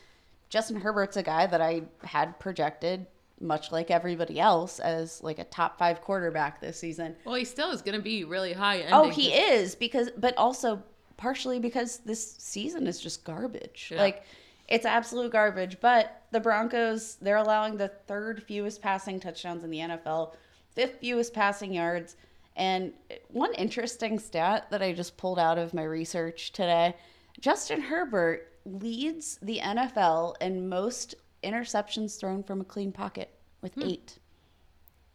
Justin 0.49 0.81
Herbert's 0.81 1.17
a 1.17 1.23
guy 1.23 1.45
that 1.45 1.61
I 1.61 1.83
had 2.03 2.39
projected, 2.39 3.05
much 3.39 3.71
like 3.71 3.91
everybody 3.91 4.39
else, 4.39 4.79
as 4.79 5.21
like 5.23 5.39
a 5.39 5.43
top 5.45 5.77
five 5.77 6.01
quarterback 6.01 6.59
this 6.59 6.79
season. 6.79 7.15
Well, 7.25 7.35
he 7.35 7.45
still 7.45 7.71
is 7.71 7.81
going 7.81 7.95
to 7.95 8.01
be 8.01 8.23
really 8.23 8.53
high. 8.53 8.85
Oh, 8.91 9.09
he 9.09 9.29
his- 9.29 9.71
is 9.71 9.75
because, 9.75 10.09
but 10.17 10.35
also 10.37 10.81
partially 11.17 11.59
because 11.59 11.99
this 11.99 12.35
season 12.37 12.87
is 12.87 12.99
just 12.99 13.23
garbage. 13.23 13.89
Yeah. 13.91 14.01
Like 14.01 14.23
it's 14.67 14.85
absolute 14.85 15.31
garbage. 15.31 15.79
But 15.79 16.23
the 16.31 16.39
Broncos, 16.39 17.15
they're 17.21 17.37
allowing 17.37 17.77
the 17.77 17.87
third 17.87 18.43
fewest 18.43 18.81
passing 18.81 19.19
touchdowns 19.19 19.63
in 19.63 19.71
the 19.71 19.79
NFL, 19.79 20.33
fifth 20.75 20.99
fewest 20.99 21.33
passing 21.33 21.73
yards. 21.73 22.15
And 22.55 22.93
one 23.29 23.53
interesting 23.53 24.17
stat 24.17 24.67
that 24.71 24.81
I 24.81 24.91
just 24.91 25.15
pulled 25.17 25.37
out 25.37 25.59
of 25.59 25.73
my 25.73 25.83
research 25.83 26.51
today 26.53 26.95
Justin 27.39 27.81
Herbert 27.81 28.51
leads 28.65 29.37
the 29.41 29.59
NFL 29.59 30.35
in 30.41 30.67
most 30.67 31.15
interceptions 31.43 32.19
thrown 32.19 32.43
from 32.43 32.61
a 32.61 32.63
clean 32.63 32.91
pocket 32.91 33.29
with 33.61 33.77
eight. 33.79 34.19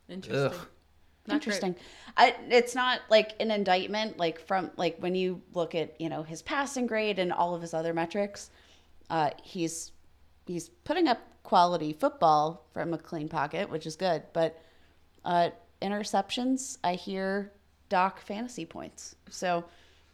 Interesting. 0.08 0.58
Ugh. 0.58 0.66
Not. 1.26 1.34
Interesting. 1.34 1.76
I, 2.16 2.34
it's 2.48 2.74
not 2.74 3.00
like 3.08 3.40
an 3.40 3.52
indictment, 3.52 4.18
like 4.18 4.44
from 4.44 4.72
like 4.76 4.96
when 4.98 5.14
you 5.14 5.40
look 5.54 5.74
at 5.74 6.00
you 6.00 6.08
know 6.08 6.24
his 6.24 6.42
passing 6.42 6.86
grade 6.86 7.20
and 7.20 7.32
all 7.32 7.54
of 7.54 7.62
his 7.62 7.74
other 7.74 7.94
metrics, 7.94 8.50
uh, 9.08 9.30
he's 9.42 9.92
he's 10.46 10.68
putting 10.84 11.06
up 11.06 11.20
quality 11.44 11.92
football 11.92 12.66
from 12.72 12.92
a 12.92 12.98
clean 12.98 13.28
pocket, 13.28 13.70
which 13.70 13.86
is 13.86 13.94
good. 13.94 14.24
But 14.32 14.60
uh, 15.24 15.50
interceptions, 15.80 16.78
I 16.82 16.94
hear, 16.94 17.52
dock 17.88 18.20
fantasy 18.20 18.64
points. 18.64 19.14
So 19.30 19.64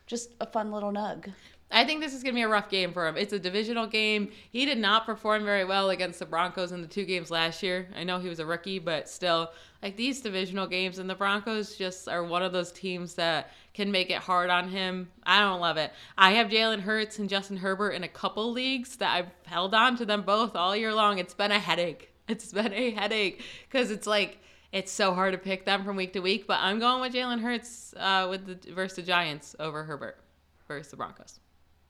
just 0.07 0.35
a 0.41 0.47
fun 0.47 0.71
little 0.73 0.93
nug. 0.93 1.33
I 1.71 1.85
think 1.85 2.01
this 2.01 2.15
is 2.15 2.23
going 2.23 2.35
to 2.35 2.39
be 2.39 2.43
a 2.43 2.49
rough 2.49 2.71
game 2.71 2.93
for 2.95 3.07
him. 3.07 3.17
It's 3.19 3.35
a 3.35 3.39
divisional 3.39 3.87
game. 3.87 4.31
He 4.51 4.65
did 4.65 4.79
not 4.79 5.05
perform 5.05 5.45
very 5.45 5.67
well 5.67 5.91
against 5.91 6.19
the 6.19 6.25
Broncos 6.25 6.73
in 6.73 6.81
the 6.81 6.89
two 6.89 7.05
games 7.05 7.31
last 7.31 7.63
year. 7.63 7.89
I 7.95 8.05
know 8.05 8.19
he 8.19 8.29
was 8.29 8.39
a 8.39 8.47
rookie, 8.47 8.79
but 8.79 9.07
still, 9.07 9.51
like 9.83 9.95
these 9.95 10.23
divisional 10.23 10.67
games, 10.67 10.99
and 10.99 11.11
the 11.11 11.15
Broncos 11.15 11.77
just 11.77 12.09
are 12.09 12.25
one 12.25 12.43
of 12.43 12.53
those 12.53 12.73
teams 12.73 13.15
that 13.15 13.53
can 13.75 13.93
make 13.93 14.11
it 14.11 14.19
hard 14.19 14.49
on 14.49 14.69
him. 14.69 15.11
I 15.25 15.41
don't 15.41 15.61
love 15.61 15.77
it. 15.77 15.93
I 16.17 16.33
have 16.33 16.49
Jalen 16.49 16.81
Hurts 16.81 17.19
and 17.19 17.29
Justin 17.29 17.59
Herbert 17.59 17.91
in 17.91 18.03
a 18.03 18.09
couple 18.09 18.51
leagues 18.51 18.97
that 18.97 19.15
I've 19.15 19.31
held 19.45 19.75
on 19.75 19.97
to 19.99 20.07
them 20.07 20.23
both 20.23 20.57
all 20.57 20.75
year 20.75 20.95
long. 20.95 21.19
It's 21.19 21.35
been 21.35 21.53
a 21.53 21.59
headache. 21.59 22.13
It's 22.29 22.53
been 22.53 22.73
a 22.73 22.91
headache 22.91 23.43
because 23.71 23.91
it's 23.91 24.07
like, 24.07 24.39
it's 24.73 24.93
so 24.93 25.15
hard 25.15 25.33
to 25.33 25.39
pick 25.39 25.65
them 25.65 25.85
from 25.85 25.97
week 25.97 26.13
to 26.15 26.21
week, 26.21 26.47
but 26.47 26.59
I'm 26.61 26.79
going 26.79 27.01
with 27.01 27.15
Jalen 27.15 27.41
Hurts 27.41 27.95
uh, 27.97 28.27
with 28.29 28.47
the 28.47 28.73
versus 28.73 28.97
the 28.97 29.03
Giants 29.03 29.57
over 29.59 29.85
Herbert 29.85 30.19
versus 30.67 30.91
the 30.91 30.97
Broncos. 30.97 31.41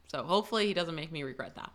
So 0.09 0.23
hopefully 0.23 0.67
he 0.67 0.75
doesn't 0.75 0.95
make 0.95 1.13
me 1.13 1.23
regret 1.23 1.55
that. 1.55 1.71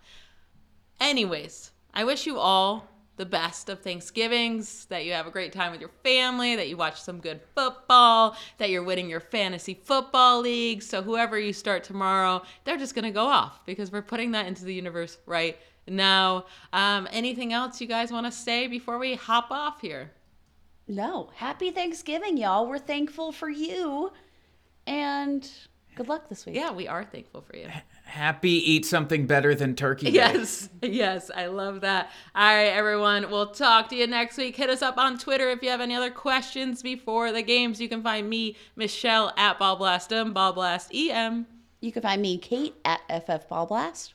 Anyways, 1.00 1.72
I 1.94 2.04
wish 2.04 2.26
you 2.26 2.38
all 2.38 2.90
the 3.16 3.26
best 3.26 3.70
of 3.70 3.80
Thanksgivings, 3.82 4.86
that 4.86 5.06
you 5.06 5.14
have 5.14 5.28
a 5.28 5.32
great 5.32 5.54
time 5.54 5.72
with 5.72 5.80
your 5.80 5.92
family, 6.04 6.56
that 6.56 6.68
you 6.68 6.76
watch 6.76 7.00
some 7.00 7.20
good 7.20 7.40
football, 7.54 8.36
that 8.58 8.72
you're 8.72 8.84
winning 8.84 9.08
your 9.08 9.20
fantasy 9.20 9.76
football 9.76 10.42
league. 10.42 10.82
So 10.82 11.04
whoever 11.04 11.38
you 11.38 11.54
start 11.54 11.84
tomorrow, 11.84 12.42
they're 12.64 12.78
just 12.78 12.96
going 12.96 13.06
to 13.06 13.12
go 13.12 13.26
off 13.26 13.64
because 13.66 13.92
we're 13.92 14.02
putting 14.02 14.32
that 14.32 14.48
into 14.48 14.66
the 14.66 14.74
universe 14.74 15.20
right 15.28 15.60
now. 15.88 16.46
Um, 16.72 17.08
anything 17.12 17.54
else 17.54 17.80
you 17.80 17.88
guys 17.88 18.12
want 18.12 18.26
to 18.26 18.32
say 18.32 18.66
before 18.68 18.98
we 18.98 19.14
hop 19.14 19.52
off 19.52 19.82
here? 19.82 20.12
No. 20.88 21.30
Happy 21.36 21.70
Thanksgiving, 21.70 22.38
y'all. 22.38 22.68
We're 22.68 22.80
thankful 22.80 23.32
for 23.32 23.50
you. 23.50 24.12
And 24.88 25.48
good 25.96 26.10
luck 26.10 26.30
this 26.30 26.48
week. 26.48 26.56
Yeah, 26.56 26.72
we 26.72 26.88
are 26.88 27.06
thankful 27.06 27.42
for 27.42 27.56
you. 27.56 27.68
Happy 28.04 28.72
eat 28.72 28.86
something 28.86 29.26
better 29.26 29.56
than 29.56 29.76
turkey. 29.76 30.06
Day. 30.12 30.12
Yes, 30.12 30.70
yes, 30.82 31.32
I 31.36 31.48
love 31.48 31.82
that. 31.82 32.12
All 32.36 32.54
right, 32.54 32.68
everyone, 32.68 33.32
we'll 33.32 33.48
talk 33.52 33.90
to 33.90 33.96
you 33.96 34.06
next 34.08 34.38
week. 34.38 34.56
Hit 34.56 34.70
us 34.70 34.82
up 34.82 34.98
on 34.98 35.18
Twitter 35.18 35.50
if 35.50 35.64
you 35.64 35.70
have 35.70 35.82
any 35.82 35.96
other 35.96 36.12
questions 36.12 36.84
before 36.84 37.32
the 37.32 37.42
games. 37.42 37.82
You 37.82 37.90
can 37.90 38.04
find 38.04 38.30
me, 38.30 38.56
Michelle, 38.76 39.34
at 39.38 39.58
Ballblastem, 39.60 40.34
Ballblast 40.34 40.90
EM. 40.94 41.48
You 41.82 41.92
can 41.92 42.02
find 42.02 42.22
me, 42.22 42.38
Kate, 42.38 42.76
at 42.86 43.02
FF 43.10 43.50
Ballblast. 43.50 44.14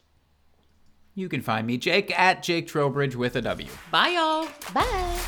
You 1.15 1.29
can 1.29 1.43
find 1.43 1.67
me, 1.67 1.77
Jake, 1.79 2.17
at 2.17 2.45
Jake 2.45 2.69
Trowbridge 2.69 3.17
with 3.17 3.35
a 3.35 3.43
W. 3.43 3.69
Bye, 3.91 4.11
y'all. 4.11 4.47
Bye. 4.73 5.19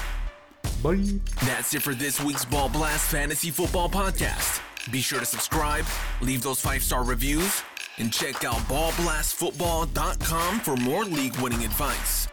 Bye. 0.83 1.05
That's 1.43 1.75
it 1.75 1.83
for 1.83 1.95
this 1.95 2.21
week's 2.21 2.45
Ball 2.45 2.69
Blast 2.69 3.11
Fantasy 3.11 3.51
Football 3.51 3.91
Podcast. 3.91 4.63
Be 4.91 5.01
sure 5.01 5.19
to 5.19 5.27
subscribe, 5.27 5.85
leave 6.23 6.43
those 6.43 6.61
five 6.61 6.83
star 6.83 7.05
reviews, 7.05 7.63
and 8.01 8.13
check 8.13 8.45
out 8.45 8.57
ballblastfootball.com 8.69 10.61
for 10.61 10.77
more 10.77 11.05
league 11.05 11.37
winning 11.37 11.65
advice. 11.65 12.27